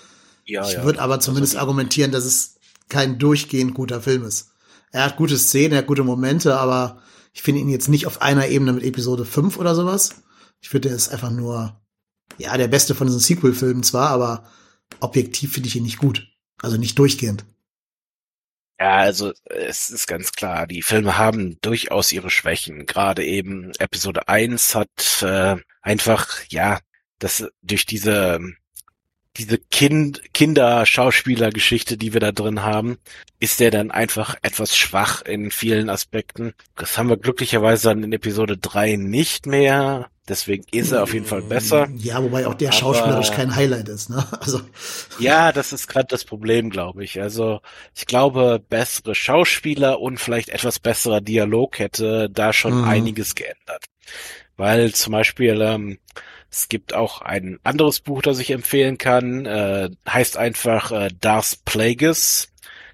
Ja, 0.46 0.66
ich 0.66 0.74
ja. 0.74 0.84
würde 0.84 1.00
aber 1.00 1.20
zumindest 1.20 1.54
also, 1.54 1.66
argumentieren, 1.66 2.12
dass 2.12 2.24
es 2.24 2.57
kein 2.88 3.18
durchgehend 3.18 3.74
guter 3.74 4.00
Film 4.00 4.24
ist. 4.24 4.52
Er 4.90 5.04
hat 5.04 5.16
gute 5.16 5.36
Szenen, 5.36 5.72
er 5.72 5.78
hat 5.78 5.86
gute 5.86 6.04
Momente, 6.04 6.57
aber 6.57 7.02
ich 7.34 7.42
finde 7.42 7.61
ihn 7.61 7.68
jetzt 7.68 7.88
nicht 7.88 8.07
auf 8.07 8.22
einer 8.22 8.48
Ebene 8.48 8.72
mit 8.72 8.84
Episode 8.84 9.24
5 9.24 9.59
oder 9.59 9.74
sowas. 9.74 10.22
Ich 10.61 10.70
finde, 10.70 10.88
er 10.88 10.96
ist 10.96 11.11
einfach 11.11 11.30
nur, 11.30 11.78
ja, 12.38 12.57
der 12.57 12.68
beste 12.68 12.94
von 12.94 13.07
diesen 13.07 13.20
Sequel-Filmen 13.20 13.82
zwar, 13.82 14.09
aber 14.11 14.44
objektiv 15.00 15.52
finde 15.52 15.68
ich 15.68 15.76
ihn 15.76 15.82
nicht 15.82 15.98
gut. 15.98 16.26
Also 16.62 16.76
nicht 16.76 16.98
durchgehend. 16.98 17.44
Ja, 18.78 18.96
also 18.98 19.32
es 19.46 19.88
ist 19.88 20.07
ganz 20.07 20.32
klar, 20.32 20.66
die 20.66 20.82
Filme 20.82 21.16
haben 21.16 21.59
durchaus 21.62 22.12
ihre 22.12 22.30
Schwächen. 22.30 22.84
Gerade 22.84 23.24
eben 23.24 23.72
Episode 23.78 24.28
1 24.28 24.74
hat 24.74 25.22
äh, 25.22 25.57
einfach, 25.80 26.44
ja, 26.48 26.80
das 27.18 27.48
durch 27.62 27.86
diese 27.86 28.38
diese 29.36 29.59
kind 29.59 30.22
Kinder-Schauspieler-Geschichte, 30.32 31.96
die 31.96 32.12
wir 32.12 32.20
da 32.20 32.32
drin 32.32 32.62
haben, 32.62 32.98
ist 33.38 33.61
der 33.61 33.70
dann 33.70 33.90
einfach 33.90 34.36
etwas 34.42 34.76
schwach 34.76 35.22
in 35.22 35.50
vielen 35.50 35.90
Aspekten. 35.90 36.54
Das 36.74 36.96
haben 36.96 37.09
wir 37.09 37.16
glücklicherweise 37.18 37.88
dann 37.88 38.02
in 38.02 38.12
Episode 38.12 38.57
3 38.57 38.96
nicht 38.96 39.46
mehr. 39.46 40.11
Deswegen 40.29 40.64
ist 40.72 40.91
er 40.91 41.05
auf 41.05 41.14
jeden 41.14 41.24
Fall 41.24 41.43
besser. 41.43 41.89
Ja, 41.97 42.20
wobei 42.20 42.49
auch 42.49 42.55
der 42.55 42.70
Aber, 42.70 42.77
schauspielerisch 42.77 43.31
kein 43.31 43.55
Highlight 43.55 43.89
ist, 43.89 44.11
ne? 44.11 44.27
Also. 44.41 44.61
Ja, 45.20 45.53
das 45.53 45.72
ist 45.72 45.87
gerade 45.87 46.09
das 46.09 46.24
Problem, 46.24 46.70
glaube 46.70 47.05
ich. 47.05 47.20
Also, 47.20 47.61
ich 47.95 48.07
glaube, 48.07 48.61
bessere 48.68 49.14
Schauspieler 49.14 50.01
und 50.01 50.18
vielleicht 50.18 50.49
etwas 50.49 50.81
besserer 50.81 51.20
Dialog 51.20 51.79
hätte 51.79 52.29
da 52.29 52.53
schon 52.53 52.79
mhm. 52.79 52.85
einiges 52.85 53.37
geändert. 53.37 53.85
Weil 54.57 54.93
zum 54.95 55.12
Beispiel, 55.12 55.61
ähm, 55.61 55.99
es 56.51 56.68
gibt 56.68 56.95
auch 56.95 57.20
ein 57.20 57.61
anderes 57.62 58.01
Buch, 58.01 58.22
das 58.22 58.39
ich 58.39 58.51
empfehlen 58.51 58.99
kann, 58.99 59.47
äh, 59.47 59.91
heißt 60.09 60.37
einfach 60.39 60.91
äh, 60.91 61.11
Darth 61.20 61.59
Plagueis. 61.64 62.49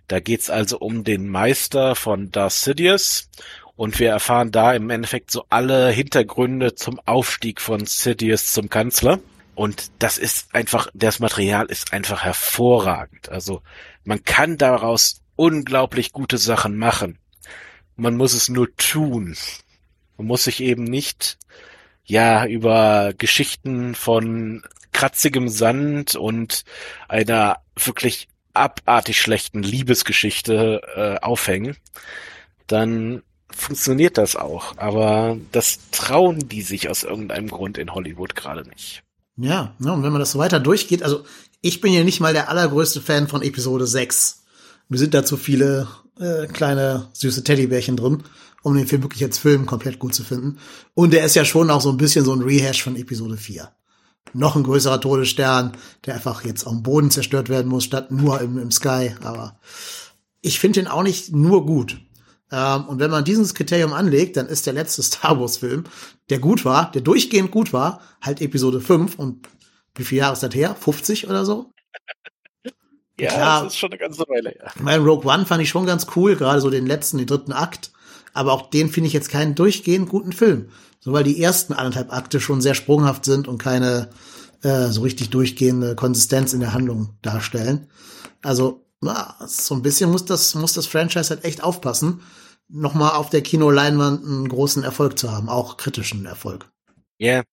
Da 0.08 0.20
geht's 0.20 0.50
also 0.50 0.78
um 0.78 1.04
den 1.04 1.28
Meister 1.28 1.94
von 1.94 2.30
Darth 2.30 2.52
Sidious 2.52 3.30
und 3.76 3.98
wir 3.98 4.10
erfahren 4.10 4.52
da 4.52 4.74
im 4.74 4.90
Endeffekt 4.90 5.30
so 5.30 5.44
alle 5.48 5.90
Hintergründe 5.90 6.74
zum 6.74 7.00
Aufstieg 7.00 7.60
von 7.60 7.86
Sidious 7.86 8.52
zum 8.52 8.68
Kanzler. 8.68 9.20
Und 9.54 9.90
das 9.98 10.18
ist 10.18 10.54
einfach, 10.54 10.88
das 10.94 11.20
Material 11.20 11.66
ist 11.66 11.92
einfach 11.92 12.22
hervorragend. 12.22 13.28
Also 13.28 13.62
man 14.04 14.24
kann 14.24 14.56
daraus 14.56 15.22
unglaublich 15.36 16.12
gute 16.12 16.38
Sachen 16.38 16.76
machen. 16.76 17.18
Man 17.96 18.16
muss 18.16 18.32
es 18.32 18.48
nur 18.48 18.74
tun. 18.76 19.36
Man 20.16 20.26
muss 20.26 20.44
sich 20.44 20.60
eben 20.60 20.84
nicht 20.84 21.38
ja, 22.04 22.46
über 22.46 23.12
Geschichten 23.16 23.94
von 23.94 24.62
kratzigem 24.92 25.48
Sand 25.48 26.14
und 26.14 26.64
einer 27.08 27.58
wirklich 27.76 28.28
abartig 28.52 29.20
schlechten 29.20 29.62
Liebesgeschichte 29.62 30.82
äh, 30.94 31.24
aufhängen, 31.24 31.76
dann 32.66 33.22
funktioniert 33.56 34.18
das 34.18 34.36
auch. 34.36 34.76
Aber 34.76 35.36
das 35.52 35.78
trauen 35.90 36.48
die 36.48 36.62
sich 36.62 36.88
aus 36.88 37.04
irgendeinem 37.04 37.48
Grund 37.48 37.78
in 37.78 37.94
Hollywood 37.94 38.34
gerade 38.34 38.68
nicht. 38.68 39.02
Ja, 39.36 39.74
ne, 39.78 39.92
und 39.92 40.02
wenn 40.02 40.12
man 40.12 40.20
das 40.20 40.32
so 40.32 40.38
weiter 40.38 40.60
durchgeht, 40.60 41.02
also 41.02 41.24
ich 41.60 41.80
bin 41.80 41.92
ja 41.92 42.04
nicht 42.04 42.20
mal 42.20 42.32
der 42.32 42.48
allergrößte 42.48 43.00
Fan 43.00 43.28
von 43.28 43.42
Episode 43.42 43.86
6. 43.86 44.42
Mir 44.88 44.98
sind 44.98 45.14
da 45.14 45.24
zu 45.24 45.36
viele 45.36 45.88
äh, 46.18 46.46
kleine 46.46 47.08
süße 47.12 47.44
Teddybärchen 47.44 47.96
drin 47.96 48.24
um 48.62 48.76
den 48.76 48.86
Film 48.86 49.02
wirklich 49.02 49.22
als 49.22 49.38
Film 49.38 49.66
komplett 49.66 49.98
gut 49.98 50.14
zu 50.14 50.24
finden. 50.24 50.58
Und 50.94 51.12
der 51.12 51.24
ist 51.24 51.34
ja 51.34 51.44
schon 51.44 51.70
auch 51.70 51.80
so 51.80 51.90
ein 51.90 51.96
bisschen 51.96 52.24
so 52.24 52.32
ein 52.32 52.42
Rehash 52.42 52.82
von 52.82 52.96
Episode 52.96 53.36
4. 53.36 53.70
Noch 54.34 54.56
ein 54.56 54.62
größerer 54.62 55.00
Todesstern, 55.00 55.72
der 56.06 56.14
einfach 56.14 56.44
jetzt 56.44 56.66
am 56.66 56.82
Boden 56.82 57.10
zerstört 57.10 57.48
werden 57.48 57.68
muss, 57.68 57.84
statt 57.84 58.10
nur 58.10 58.40
im, 58.40 58.56
im 58.56 58.70
Sky. 58.70 59.14
Aber 59.22 59.58
ich 60.40 60.58
finde 60.58 60.80
den 60.80 60.88
auch 60.88 61.02
nicht 61.02 61.32
nur 61.32 61.66
gut. 61.66 62.00
Ähm, 62.52 62.84
und 62.84 63.00
wenn 63.00 63.10
man 63.10 63.24
dieses 63.24 63.54
Kriterium 63.54 63.94
anlegt, 63.94 64.36
dann 64.36 64.46
ist 64.46 64.66
der 64.66 64.74
letzte 64.74 65.02
Star 65.02 65.40
Wars-Film, 65.40 65.84
der 66.30 66.38
gut 66.38 66.64
war, 66.64 66.92
der 66.92 67.00
durchgehend 67.00 67.50
gut 67.50 67.72
war, 67.72 68.00
halt 68.20 68.40
Episode 68.40 68.80
5. 68.80 69.18
Und 69.18 69.48
wie 69.94 70.04
viele 70.04 70.20
Jahre 70.20 70.34
ist 70.34 70.42
das 70.42 70.54
her? 70.54 70.76
50 70.78 71.28
oder 71.28 71.44
so? 71.44 71.72
Ja, 73.20 73.28
Klar, 73.28 73.64
das 73.64 73.74
ist 73.74 73.78
schon 73.78 73.90
eine 73.90 73.98
ganze 73.98 74.22
Weile, 74.22 74.56
ja. 74.58 74.72
Mein 74.80 75.02
Rogue 75.02 75.30
One 75.30 75.44
fand 75.44 75.62
ich 75.62 75.68
schon 75.68 75.84
ganz 75.84 76.06
cool, 76.16 76.34
gerade 76.34 76.62
so 76.62 76.70
den 76.70 76.86
letzten, 76.86 77.18
den 77.18 77.26
dritten 77.26 77.52
Akt. 77.52 77.92
Aber 78.32 78.52
auch 78.52 78.70
den 78.70 78.88
finde 78.88 79.06
ich 79.06 79.12
jetzt 79.12 79.28
keinen 79.28 79.54
durchgehend 79.54 80.08
guten 80.08 80.32
Film. 80.32 80.70
So 80.98 81.12
weil 81.12 81.22
die 81.22 81.40
ersten 81.40 81.74
anderthalb 81.74 82.10
Akte 82.12 82.40
schon 82.40 82.62
sehr 82.62 82.74
sprunghaft 82.74 83.26
sind 83.26 83.48
und 83.48 83.58
keine 83.58 84.08
äh, 84.62 84.88
so 84.88 85.02
richtig 85.02 85.30
durchgehende 85.30 85.94
Konsistenz 85.94 86.52
in 86.52 86.60
der 86.60 86.72
Handlung 86.72 87.10
darstellen. 87.20 87.86
Also, 88.42 88.86
na, 89.00 89.36
so 89.46 89.74
ein 89.74 89.82
bisschen 89.82 90.10
muss 90.10 90.24
das, 90.24 90.54
muss 90.54 90.72
das 90.72 90.86
Franchise 90.86 91.30
halt 91.30 91.44
echt 91.44 91.62
aufpassen, 91.62 92.22
nochmal 92.72 93.12
auf 93.12 93.30
der 93.30 93.42
Kinoleinwand 93.42 94.24
einen 94.24 94.48
großen 94.48 94.82
Erfolg 94.82 95.18
zu 95.18 95.30
haben, 95.30 95.48
auch 95.48 95.76
kritischen 95.76 96.26
Erfolg. 96.26 96.70
Ja. 97.18 97.34
Yeah. 97.34 97.44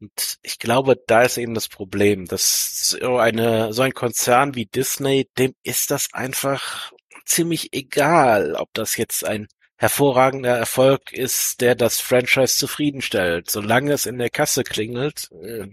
Und 0.00 0.38
ich 0.42 0.58
glaube, 0.58 0.96
da 1.06 1.22
ist 1.22 1.38
eben 1.38 1.54
das 1.54 1.68
Problem, 1.68 2.26
dass 2.26 2.90
so 2.90 3.16
eine, 3.16 3.72
so 3.72 3.80
ein 3.82 3.94
Konzern 3.94 4.54
wie 4.54 4.66
Disney, 4.66 5.26
dem 5.38 5.54
ist 5.62 5.90
das 5.90 6.08
einfach 6.12 6.92
ziemlich 7.24 7.72
egal, 7.72 8.54
ob 8.56 8.68
das 8.74 8.96
jetzt 8.96 9.24
ein 9.24 9.48
hervorragender 9.76 10.56
Erfolg 10.56 11.12
ist, 11.12 11.60
der 11.60 11.74
das 11.74 12.00
Franchise 12.00 12.58
zufriedenstellt. 12.58 13.50
Solange 13.50 13.92
es 13.92 14.06
in 14.06 14.18
der 14.18 14.30
Kasse 14.30 14.64
klingelt. 14.64 15.30
Äh. 15.42 15.68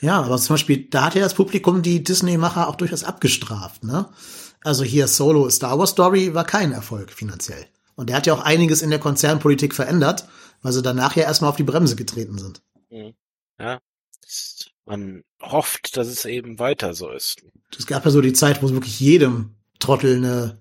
Ja, 0.00 0.20
aber 0.20 0.38
zum 0.38 0.54
Beispiel, 0.54 0.88
da 0.88 1.04
hat 1.04 1.14
ja 1.14 1.22
das 1.22 1.34
Publikum 1.34 1.82
die 1.82 2.02
Disney-Macher 2.02 2.68
auch 2.68 2.76
durchaus 2.76 3.04
abgestraft, 3.04 3.84
ne? 3.84 4.08
Also 4.68 4.84
hier 4.84 5.08
Solo 5.08 5.48
Star 5.48 5.78
Wars 5.78 5.92
Story 5.92 6.34
war 6.34 6.44
kein 6.44 6.72
Erfolg 6.72 7.10
finanziell. 7.10 7.64
Und 7.94 8.10
der 8.10 8.16
hat 8.16 8.26
ja 8.26 8.34
auch 8.34 8.42
einiges 8.42 8.82
in 8.82 8.90
der 8.90 8.98
Konzernpolitik 8.98 9.74
verändert, 9.74 10.28
weil 10.60 10.74
sie 10.74 10.82
danach 10.82 11.16
ja 11.16 11.22
erstmal 11.22 11.48
auf 11.48 11.56
die 11.56 11.62
Bremse 11.62 11.96
getreten 11.96 12.36
sind. 12.36 12.60
Mhm. 12.90 13.14
Ja. 13.58 13.78
Man 14.84 15.24
hofft, 15.40 15.96
dass 15.96 16.08
es 16.08 16.26
eben 16.26 16.58
weiter 16.58 16.92
so 16.92 17.08
ist. 17.08 17.42
Es 17.78 17.86
gab 17.86 18.04
ja 18.04 18.10
so 18.10 18.20
die 18.20 18.34
Zeit, 18.34 18.60
wo 18.60 18.66
es 18.66 18.74
wirklich 18.74 19.00
jedem 19.00 19.54
Trottel 19.78 20.16
eine, 20.16 20.60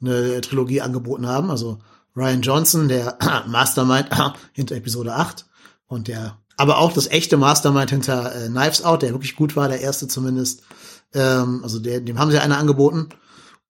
eine 0.00 0.40
Trilogie 0.40 0.80
angeboten 0.80 1.26
haben. 1.26 1.50
Also 1.50 1.80
Ryan 2.14 2.42
Johnson, 2.42 2.86
der 2.86 3.18
Mastermind 3.48 4.08
hinter 4.52 4.76
Episode 4.76 5.14
8 5.14 5.46
und 5.88 6.06
der, 6.06 6.38
aber 6.56 6.78
auch 6.78 6.92
das 6.92 7.08
echte 7.08 7.36
Mastermind 7.36 7.90
hinter 7.90 8.36
äh, 8.36 8.46
Knives 8.46 8.84
Out, 8.84 9.02
der 9.02 9.10
wirklich 9.10 9.34
gut 9.34 9.56
war, 9.56 9.66
der 9.66 9.80
erste 9.80 10.06
zumindest. 10.06 10.62
Ähm, 11.12 11.64
also 11.64 11.80
der, 11.80 12.00
dem 12.00 12.20
haben 12.20 12.30
sie 12.30 12.38
eine 12.38 12.56
angeboten 12.56 13.08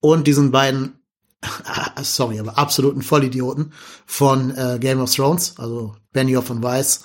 und 0.01 0.26
diesen 0.26 0.51
beiden, 0.51 1.01
sorry, 2.03 2.38
aber 2.40 2.59
absoluten 2.59 3.03
Vollidioten 3.03 3.72
von 4.07 4.51
äh, 4.57 4.78
Game 4.80 5.01
of 5.01 5.14
Thrones, 5.14 5.55
also 5.59 5.94
Benioff 6.12 6.51
und 6.51 6.62
Weiss. 6.62 7.05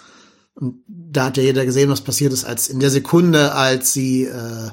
Und 0.56 0.84
da 0.88 1.26
hat 1.26 1.38
ja 1.38 1.44
jeder 1.44 1.66
gesehen, 1.66 1.90
was 1.90 2.02
passiert 2.02 2.32
ist, 2.32 2.46
als 2.46 2.68
in 2.68 2.80
der 2.80 2.92
Sekunde, 2.92 3.54
als 3.54 3.94
sie 3.94 4.26
äh, 4.26 4.70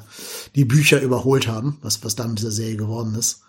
die 0.55 0.65
Bücher 0.65 1.01
überholt 1.01 1.47
haben, 1.47 1.77
was, 1.81 2.03
was 2.03 2.15
dann 2.15 2.29
mit 2.29 2.39
dieser 2.39 2.51
Serie 2.51 2.77
geworden 2.77 3.15
ist. 3.15 3.41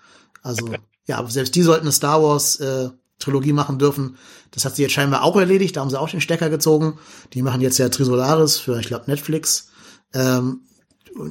Also, 0.42 0.70
ja, 1.06 1.24
selbst 1.28 1.54
die 1.54 1.62
sollten 1.62 1.84
eine 1.84 1.92
Star 1.92 2.22
Wars 2.22 2.56
äh, 2.56 2.90
Trilogie 3.18 3.52
machen 3.52 3.78
dürfen. 3.78 4.16
Das 4.50 4.64
hat 4.64 4.76
sie 4.76 4.82
jetzt 4.82 4.92
scheinbar 4.92 5.22
auch 5.22 5.36
erledigt, 5.36 5.76
da 5.76 5.80
haben 5.80 5.90
sie 5.90 6.00
auch 6.00 6.10
den 6.10 6.20
Stecker 6.20 6.50
gezogen. 6.50 6.98
Die 7.32 7.42
machen 7.42 7.60
jetzt 7.60 7.78
ja 7.78 7.88
Trisolaris 7.88 8.58
für, 8.58 8.78
ich 8.78 8.86
glaube, 8.86 9.10
Netflix. 9.10 9.68
Ähm, 10.12 10.62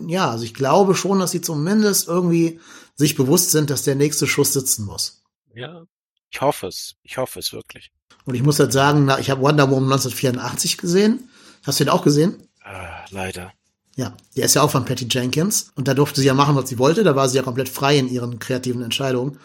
ja, 0.07 0.29
also 0.29 0.43
ich 0.43 0.53
glaube 0.53 0.95
schon, 0.95 1.19
dass 1.19 1.31
sie 1.31 1.41
zumindest 1.41 2.07
irgendwie 2.07 2.59
sich 3.02 3.16
bewusst 3.16 3.52
sind, 3.52 3.70
dass 3.70 3.84
der 3.84 3.95
nächste 3.95 4.28
Schuss 4.28 4.54
sitzen 4.54 4.86
muss. 4.86 5.24
Ja, 5.54 5.84
ich 6.30 6.41
hoffe 6.41 6.68
es. 6.68 6.95
Ich 7.04 7.18
hoffe 7.18 7.39
es 7.39 7.52
wirklich. 7.52 7.91
Und 8.26 8.36
ich 8.36 8.43
muss 8.43 8.60
halt 8.60 8.72
sagen, 8.72 9.12
ich 9.20 9.30
habe 9.30 9.41
Wonder 9.41 9.70
Woman 9.70 9.91
1984 9.91 10.78
gesehen. 10.78 11.30
Hast 11.64 11.80
du 11.80 11.84
den 11.84 11.91
auch 11.91 12.04
gesehen? 12.04 12.47
Ah, 12.64 13.06
leider. 13.10 13.52
Ja, 13.95 14.16
die 14.36 14.41
ist 14.41 14.56
ja 14.56 14.62
auch 14.62 14.72
von 14.72 14.86
Patty 14.86 15.08
Jenkins 15.10 15.72
und 15.76 15.88
da 15.88 15.93
durfte 15.93 16.22
sie 16.22 16.28
ja 16.28 16.34
machen, 16.34 16.56
was 16.56 16.70
sie 16.70 16.80
wollte. 16.80 17.04
Da 17.04 17.16
war 17.16 17.28
sie 17.28 17.38
ja 17.38 17.43
komplett 17.43 17.70
frei 17.70 17.97
in 17.97 18.08
ihren 18.08 18.39
kreativen 18.39 18.84
Entscheidungen. 18.84 19.38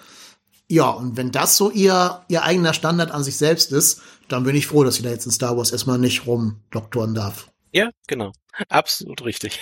Ja, 0.68 0.90
und 0.90 1.16
wenn 1.16 1.32
das 1.32 1.56
so 1.56 1.70
ihr, 1.70 2.22
ihr 2.28 2.42
eigener 2.42 2.74
Standard 2.74 3.10
an 3.10 3.24
sich 3.24 3.36
selbst 3.36 3.72
ist, 3.72 4.02
dann 4.28 4.44
bin 4.44 4.56
ich 4.56 4.66
froh, 4.66 4.84
dass 4.84 4.96
sie 4.96 5.02
da 5.02 5.10
jetzt 5.10 5.26
in 5.26 5.32
Star 5.32 5.56
Wars 5.56 5.72
erstmal 5.72 5.98
nicht 5.98 6.26
rumdoktoren 6.26 7.14
darf. 7.14 7.50
Ja, 7.72 7.90
genau. 8.06 8.32
Absolut 8.68 9.24
richtig. 9.24 9.60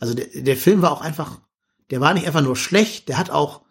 Also 0.00 0.14
der, 0.14 0.26
der 0.34 0.56
Film 0.56 0.82
war 0.82 0.92
auch 0.92 1.00
einfach, 1.00 1.40
der 1.90 2.00
war 2.00 2.14
nicht 2.14 2.26
einfach 2.26 2.42
nur 2.42 2.56
schlecht, 2.56 3.08
der 3.08 3.18
hat 3.18 3.30
auch 3.30 3.62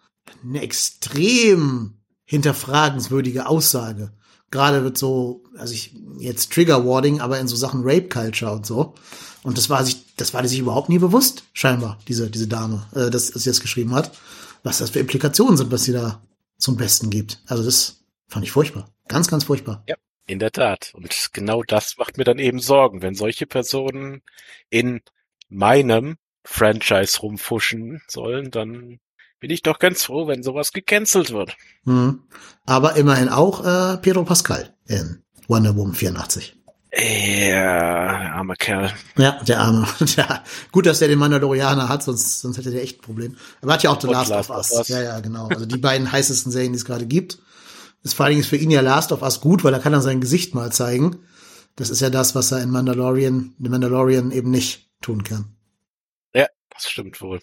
eine 0.43 0.61
extrem 0.61 1.99
hinterfragenswürdige 2.25 3.47
Aussage. 3.47 4.13
Gerade 4.51 4.83
wird 4.83 4.97
so, 4.97 5.43
also 5.57 5.73
ich 5.73 5.95
jetzt 6.19 6.53
Trigger 6.53 6.85
Warning, 6.85 7.21
aber 7.21 7.39
in 7.39 7.47
so 7.47 7.55
Sachen 7.55 7.81
Rape 7.83 8.07
Culture 8.07 8.51
und 8.51 8.65
so. 8.65 8.93
Und 9.41 9.57
das 9.57 9.69
war 9.69 9.83
sich, 9.83 10.15
das 10.15 10.33
war 10.33 10.47
sich 10.47 10.59
überhaupt 10.59 10.89
nie 10.89 10.99
bewusst, 10.99 11.43
scheinbar, 11.53 11.99
diese, 12.07 12.29
diese 12.29 12.47
Dame, 12.47 12.85
äh, 12.93 13.09
dass, 13.09 13.31
dass 13.31 13.43
sie 13.43 13.49
das 13.49 13.61
geschrieben 13.61 13.93
hat, 13.93 14.15
was 14.63 14.77
das 14.77 14.91
für 14.91 14.99
Implikationen 14.99 15.57
sind, 15.57 15.71
was 15.71 15.83
sie 15.83 15.91
da 15.91 16.21
zum 16.57 16.77
Besten 16.77 17.09
gibt. 17.09 17.41
Also 17.47 17.63
das 17.63 18.03
fand 18.27 18.45
ich 18.45 18.51
furchtbar. 18.51 18.89
Ganz, 19.07 19.27
ganz 19.27 19.43
furchtbar. 19.43 19.83
Ja, 19.87 19.95
in 20.25 20.39
der 20.39 20.51
Tat. 20.51 20.91
Und 20.93 21.29
genau 21.33 21.63
das 21.63 21.97
macht 21.97 22.17
mir 22.17 22.23
dann 22.23 22.39
eben 22.39 22.59
Sorgen, 22.59 23.01
wenn 23.01 23.15
solche 23.15 23.45
Personen 23.45 24.21
in 24.69 25.01
meinem 25.49 26.17
Franchise 26.43 27.19
rumfuschen 27.19 28.01
sollen, 28.07 28.51
dann 28.51 28.99
bin 29.39 29.49
ich 29.49 29.61
doch 29.61 29.79
ganz 29.79 30.03
froh, 30.03 30.27
wenn 30.27 30.43
sowas 30.43 30.71
gecancelt 30.71 31.31
wird. 31.31 31.55
Mhm. 31.83 32.23
Aber 32.65 32.95
immerhin 32.95 33.29
auch 33.29 33.65
äh, 33.65 33.97
Pedro 33.97 34.23
Pascal 34.23 34.73
in 34.87 35.23
Wonder 35.47 35.75
Woman 35.75 35.93
84. 35.93 36.55
Ja, 36.95 38.19
der 38.19 38.35
arme 38.35 38.55
Kerl. 38.55 38.93
Ja, 39.17 39.43
der 39.43 39.59
arme. 39.59 39.87
Ja, 40.15 40.43
gut, 40.71 40.85
dass 40.85 40.99
der 40.99 41.07
den 41.07 41.17
Mandalorianer 41.17 41.89
hat, 41.89 42.03
sonst, 42.03 42.41
sonst 42.41 42.57
hätte 42.57 42.69
der 42.69 42.83
echt 42.83 42.99
ein 42.99 43.01
Problem. 43.01 43.35
Aber 43.61 43.71
er 43.71 43.73
hat 43.73 43.83
ja 43.83 43.89
auch 43.89 43.99
The 43.99 44.07
Last, 44.07 44.29
Last, 44.29 44.49
of 44.49 44.57
Us. 44.57 44.71
Us. 44.71 44.87
Ja, 44.89 45.01
ja, 45.01 45.19
genau. 45.19 45.47
Also 45.47 45.65
die 45.65 45.77
beiden 45.77 46.11
heißesten 46.11 46.51
Serien, 46.51 46.71
die 46.71 46.77
es 46.77 46.85
gerade 46.85 47.07
gibt. 47.07 47.39
Ist 48.03 48.13
vor 48.13 48.25
allen 48.25 48.35
Dingen 48.35 48.45
für 48.45 48.57
ihn 48.57 48.69
ja 48.69 48.81
Last 48.81 49.11
of 49.11 49.23
Us 49.23 49.41
gut, 49.41 49.63
weil 49.63 49.73
er 49.73 49.79
kann 49.79 49.91
dann 49.91 50.01
sein 50.01 50.21
Gesicht 50.21 50.53
mal 50.53 50.71
zeigen. 50.71 51.17
Das 51.75 51.89
ist 51.89 52.01
ja 52.01 52.11
das, 52.11 52.35
was 52.35 52.51
er 52.51 52.61
in 52.61 52.69
Mandalorian, 52.69 53.55
The 53.59 53.69
Mandalorian 53.69 54.31
eben 54.31 54.51
nicht 54.51 54.89
tun 55.01 55.23
kann. 55.23 55.55
Das 56.73 56.89
stimmt 56.89 57.21
wohl. 57.21 57.41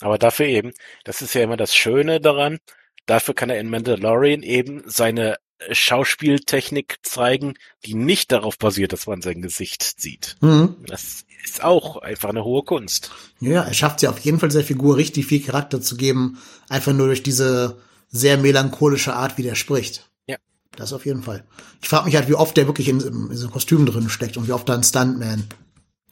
Aber 0.00 0.18
dafür 0.18 0.46
eben, 0.46 0.72
das 1.04 1.22
ist 1.22 1.34
ja 1.34 1.42
immer 1.42 1.56
das 1.56 1.74
Schöne 1.74 2.20
daran, 2.20 2.58
dafür 3.06 3.34
kann 3.34 3.50
er 3.50 3.60
in 3.60 3.70
Mandalorian 3.70 4.42
eben 4.42 4.82
seine 4.86 5.36
Schauspieltechnik 5.70 6.96
zeigen, 7.02 7.54
die 7.84 7.94
nicht 7.94 8.32
darauf 8.32 8.58
basiert, 8.58 8.92
dass 8.92 9.06
man 9.06 9.22
sein 9.22 9.42
Gesicht 9.42 10.00
sieht. 10.00 10.36
Mhm. 10.40 10.76
Das 10.86 11.24
ist 11.44 11.62
auch 11.62 11.96
einfach 11.98 12.30
eine 12.30 12.44
hohe 12.44 12.62
Kunst. 12.62 13.10
Ja, 13.40 13.62
er 13.62 13.74
schafft 13.74 14.02
ja 14.02 14.10
auf 14.10 14.18
jeden 14.20 14.40
Fall 14.40 14.48
der 14.48 14.64
Figur 14.64 14.96
richtig 14.96 15.26
viel 15.26 15.42
Charakter 15.42 15.80
zu 15.80 15.96
geben, 15.96 16.38
einfach 16.68 16.92
nur 16.92 17.06
durch 17.06 17.22
diese 17.22 17.80
sehr 18.08 18.38
melancholische 18.38 19.14
Art, 19.14 19.38
wie 19.38 19.42
der 19.42 19.54
spricht. 19.54 20.10
Ja. 20.26 20.36
Das 20.76 20.92
auf 20.92 21.06
jeden 21.06 21.22
Fall. 21.22 21.44
Ich 21.80 21.88
frage 21.88 22.06
mich 22.06 22.16
halt, 22.16 22.28
wie 22.28 22.34
oft 22.34 22.56
der 22.56 22.66
wirklich 22.66 22.88
in, 22.88 23.00
in 23.00 23.36
so 23.36 23.46
einem 23.46 23.52
Kostüm 23.52 23.86
drin 23.86 24.08
steckt 24.08 24.36
und 24.36 24.48
wie 24.48 24.52
oft 24.52 24.68
da 24.68 24.74
ein 24.74 24.82
Stuntman 24.82 25.44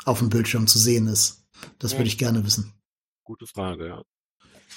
auf 0.04 0.18
dem 0.18 0.30
Bildschirm 0.30 0.66
zu 0.66 0.78
sehen 0.78 1.06
ist. 1.08 1.39
Das 1.78 1.92
ja. 1.92 1.98
würde 1.98 2.08
ich 2.08 2.18
gerne 2.18 2.44
wissen. 2.44 2.72
Gute 3.24 3.46
Frage, 3.46 3.88
ja. 3.88 4.02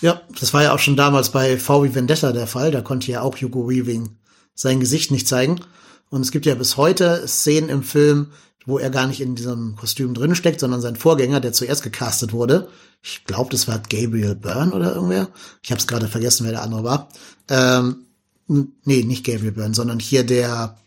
Ja, 0.02 0.22
das 0.40 0.54
war 0.54 0.64
ja 0.64 0.74
auch 0.74 0.80
schon 0.80 0.98
damals 0.98 1.30
bei 1.30 1.58
VW 1.58 1.94
Vendetta 1.94 2.32
der 2.32 2.48
Fall. 2.48 2.72
Da 2.72 2.82
konnte 2.82 3.12
ja 3.12 3.22
auch 3.22 3.38
Hugo 3.38 3.70
Weaving 3.70 4.18
sein 4.54 4.80
Gesicht 4.80 5.12
nicht 5.12 5.28
zeigen. 5.28 5.62
Und 6.10 6.22
es 6.22 6.32
gibt 6.32 6.46
ja 6.46 6.56
bis 6.56 6.78
heute 6.78 7.28
Szenen 7.28 7.70
im 7.70 7.84
Film, 7.84 8.32
wo 8.66 8.78
er 8.78 8.90
gar 8.90 9.08
nicht 9.08 9.22
in 9.22 9.36
diesem 9.36 9.76
Kostüm 9.76 10.14
drin 10.14 10.36
steckt, 10.36 10.60
sondern 10.60 10.82
sein 10.82 10.96
Vorgänger, 10.96 11.40
der 11.40 11.54
zuerst 11.54 11.84
gecastet 11.84 12.34
wurde. 12.34 12.70
Ich 13.02 13.26
glaube, 13.26 13.50
das 13.50 13.68
war 13.68 13.80
Gabriel 13.80 14.36
Byrne 14.36 14.74
oder 14.74 14.96
irgendwer. 14.96 15.30
Ich 15.62 15.72
habe 15.72 15.80
es 15.80 15.88
gerade 15.88 16.08
vergessen, 16.08 16.46
wer 16.46 16.52
der 16.52 16.64
andere 16.64 16.84
war. 16.84 17.10
Ähm, 17.50 18.06
nee, 18.48 19.04
nicht 19.04 19.26
Gabriel 19.26 19.52
Byrne, 19.52 19.74
sondern 19.74 20.00
hier 20.00 20.24
der 20.24 20.78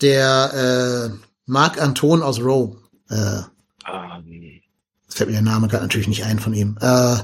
der 0.00 1.10
äh, 1.12 1.28
Marc 1.46 1.80
Anton 1.80 2.22
aus 2.22 2.40
Rome. 2.40 2.76
Äh, 3.08 3.42
um, 3.90 4.24
fällt 5.14 5.30
mir 5.30 5.34
der 5.34 5.42
Name 5.42 5.68
gerade 5.68 5.84
natürlich 5.84 6.08
nicht 6.08 6.24
ein 6.24 6.38
von 6.38 6.54
ihm. 6.54 6.76
Äh, 6.80 7.16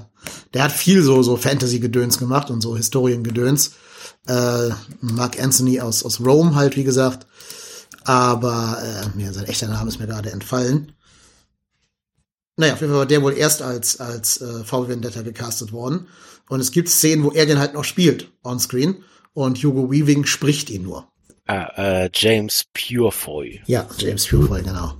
der 0.54 0.64
hat 0.64 0.72
viel 0.72 1.02
so, 1.02 1.22
so 1.22 1.36
Fantasy-Gedöns 1.36 2.18
gemacht 2.18 2.50
und 2.50 2.60
so 2.60 2.76
Historien-Gedöns. 2.76 3.72
Äh, 4.26 4.70
Mark 5.00 5.42
Anthony 5.42 5.80
aus, 5.80 6.04
aus 6.04 6.20
Rome 6.20 6.54
halt, 6.54 6.76
wie 6.76 6.84
gesagt. 6.84 7.26
Aber 8.04 8.78
äh, 8.82 9.22
ja, 9.22 9.32
sein 9.32 9.46
echter 9.46 9.68
Name 9.68 9.88
ist 9.88 9.98
mir 9.98 10.06
gerade 10.06 10.30
entfallen. 10.30 10.92
Naja, 12.56 12.74
auf 12.74 12.80
jeden 12.80 12.92
Fall 12.92 13.00
war 13.00 13.06
der 13.06 13.22
wohl 13.22 13.36
erst 13.36 13.62
als, 13.62 14.00
als 14.00 14.40
äh, 14.40 14.64
V 14.64 14.88
Vendetta 14.88 15.22
gecastet 15.22 15.72
worden. 15.72 16.06
Und 16.48 16.60
es 16.60 16.72
gibt 16.72 16.88
Szenen, 16.88 17.24
wo 17.24 17.30
er 17.30 17.46
den 17.46 17.58
halt 17.58 17.74
noch 17.74 17.84
spielt, 17.84 18.30
onscreen. 18.42 19.02
Und 19.32 19.62
Hugo 19.62 19.90
Weaving 19.90 20.26
spricht 20.26 20.70
ihn 20.70 20.82
nur. 20.82 21.08
Ah, 21.46 21.70
äh, 21.76 22.10
James 22.12 22.66
Purefoy. 22.72 23.60
Ja, 23.66 23.88
James 23.98 24.26
Purefoy, 24.26 24.62
genau. 24.62 24.94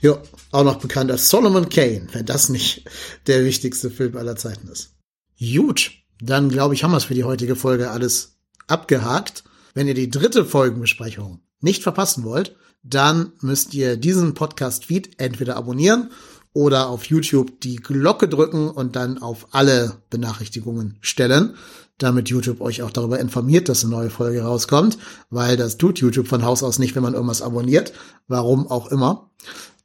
Ja, 0.00 0.18
auch 0.50 0.64
noch 0.64 0.76
bekannt 0.76 1.10
als 1.10 1.28
Solomon 1.28 1.68
Kane, 1.68 2.08
wenn 2.12 2.26
das 2.26 2.48
nicht 2.48 2.84
der 3.26 3.44
wichtigste 3.44 3.90
Film 3.90 4.16
aller 4.16 4.36
Zeiten 4.36 4.68
ist. 4.68 4.94
Gut, 5.38 5.92
dann 6.20 6.48
glaube 6.48 6.74
ich, 6.74 6.84
haben 6.84 6.90
wir 6.90 6.96
es 6.96 7.04
für 7.04 7.14
die 7.14 7.24
heutige 7.24 7.56
Folge 7.56 7.90
alles 7.90 8.38
abgehakt. 8.66 9.44
Wenn 9.74 9.86
ihr 9.86 9.94
die 9.94 10.10
dritte 10.10 10.44
Folgenbesprechung 10.44 11.40
nicht 11.60 11.82
verpassen 11.82 12.24
wollt, 12.24 12.56
dann 12.82 13.32
müsst 13.40 13.74
ihr 13.74 13.96
diesen 13.96 14.34
Podcast-Feed 14.34 15.20
entweder 15.20 15.56
abonnieren 15.56 16.10
oder 16.52 16.88
auf 16.88 17.04
YouTube 17.04 17.60
die 17.60 17.76
Glocke 17.76 18.28
drücken 18.28 18.70
und 18.70 18.96
dann 18.96 19.18
auf 19.18 19.48
alle 19.52 20.02
Benachrichtigungen 20.10 20.98
stellen, 21.00 21.54
damit 21.98 22.30
YouTube 22.30 22.60
euch 22.60 22.82
auch 22.82 22.90
darüber 22.90 23.18
informiert, 23.18 23.68
dass 23.68 23.84
eine 23.84 23.92
neue 23.92 24.10
Folge 24.10 24.42
rauskommt, 24.42 24.98
weil 25.30 25.56
das 25.56 25.76
tut 25.76 25.98
YouTube 25.98 26.28
von 26.28 26.44
Haus 26.44 26.62
aus 26.62 26.78
nicht, 26.78 26.96
wenn 26.96 27.02
man 27.02 27.14
irgendwas 27.14 27.42
abonniert, 27.42 27.92
warum 28.28 28.68
auch 28.68 28.90
immer. 28.90 29.30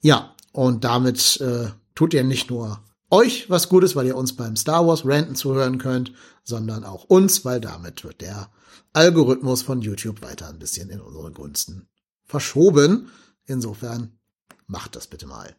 Ja, 0.02 0.34
und 0.54 0.86
damit 0.86 1.42
äh, 1.42 1.72
tut 1.96 2.14
ihr 2.14 2.24
nicht 2.24 2.50
nur 2.50 2.80
euch 3.10 3.50
was 3.50 3.68
Gutes, 3.68 3.96
weil 3.96 4.08
ihr 4.08 4.16
uns 4.16 4.36
beim 4.36 4.56
Star 4.56 4.88
Wars 4.88 5.06
Ranten 5.06 5.36
zuhören 5.36 5.78
könnt, 5.78 6.14
sondern 6.44 6.86
auch 6.86 7.04
uns, 7.06 7.44
weil 7.44 7.60
damit 7.60 8.04
wird 8.04 8.22
der 8.22 8.50
Algorithmus 8.94 9.62
von 9.62 9.82
YouTube 9.82 10.22
weiter 10.22 10.48
ein 10.48 10.60
bisschen 10.60 10.90
in 10.90 11.02
unsere 11.02 11.32
Gunsten 11.32 11.90
verschoben. 12.26 13.12
Insofern 13.46 14.18
macht 14.68 14.96
das 14.96 15.08
bitte 15.08 15.28
mal. 15.28 15.56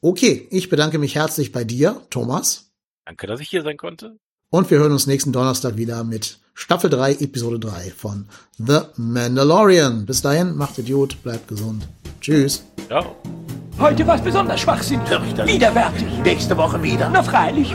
Okay, 0.00 0.46
ich 0.50 0.68
bedanke 0.68 0.98
mich 0.98 1.14
herzlich 1.14 1.52
bei 1.52 1.64
dir, 1.64 2.02
Thomas. 2.10 2.72
Danke, 3.04 3.26
dass 3.26 3.40
ich 3.40 3.48
hier 3.48 3.62
sein 3.62 3.76
konnte. 3.76 4.18
Und 4.50 4.70
wir 4.70 4.78
hören 4.78 4.92
uns 4.92 5.06
nächsten 5.06 5.32
Donnerstag 5.32 5.76
wieder 5.76 6.04
mit 6.04 6.38
Staffel 6.54 6.88
3, 6.90 7.14
Episode 7.14 7.58
3 7.58 7.92
von 7.96 8.26
The 8.58 8.80
Mandalorian. 8.96 10.06
Bis 10.06 10.22
dahin, 10.22 10.54
macht 10.56 10.78
Idiot, 10.78 11.22
bleibt 11.22 11.48
gesund. 11.48 11.88
Tschüss. 12.20 12.64
Ciao. 12.86 13.16
Heute 13.78 14.06
war 14.06 14.14
es 14.14 14.22
besonders 14.22 14.60
schwachsinnig. 14.60 15.08
Fürchterlich. 15.08 15.56
Widerwärtig. 15.56 16.06
Nächste 16.22 16.56
Woche 16.56 16.80
wieder. 16.82 17.10
Na 17.10 17.22
freilich. 17.22 17.74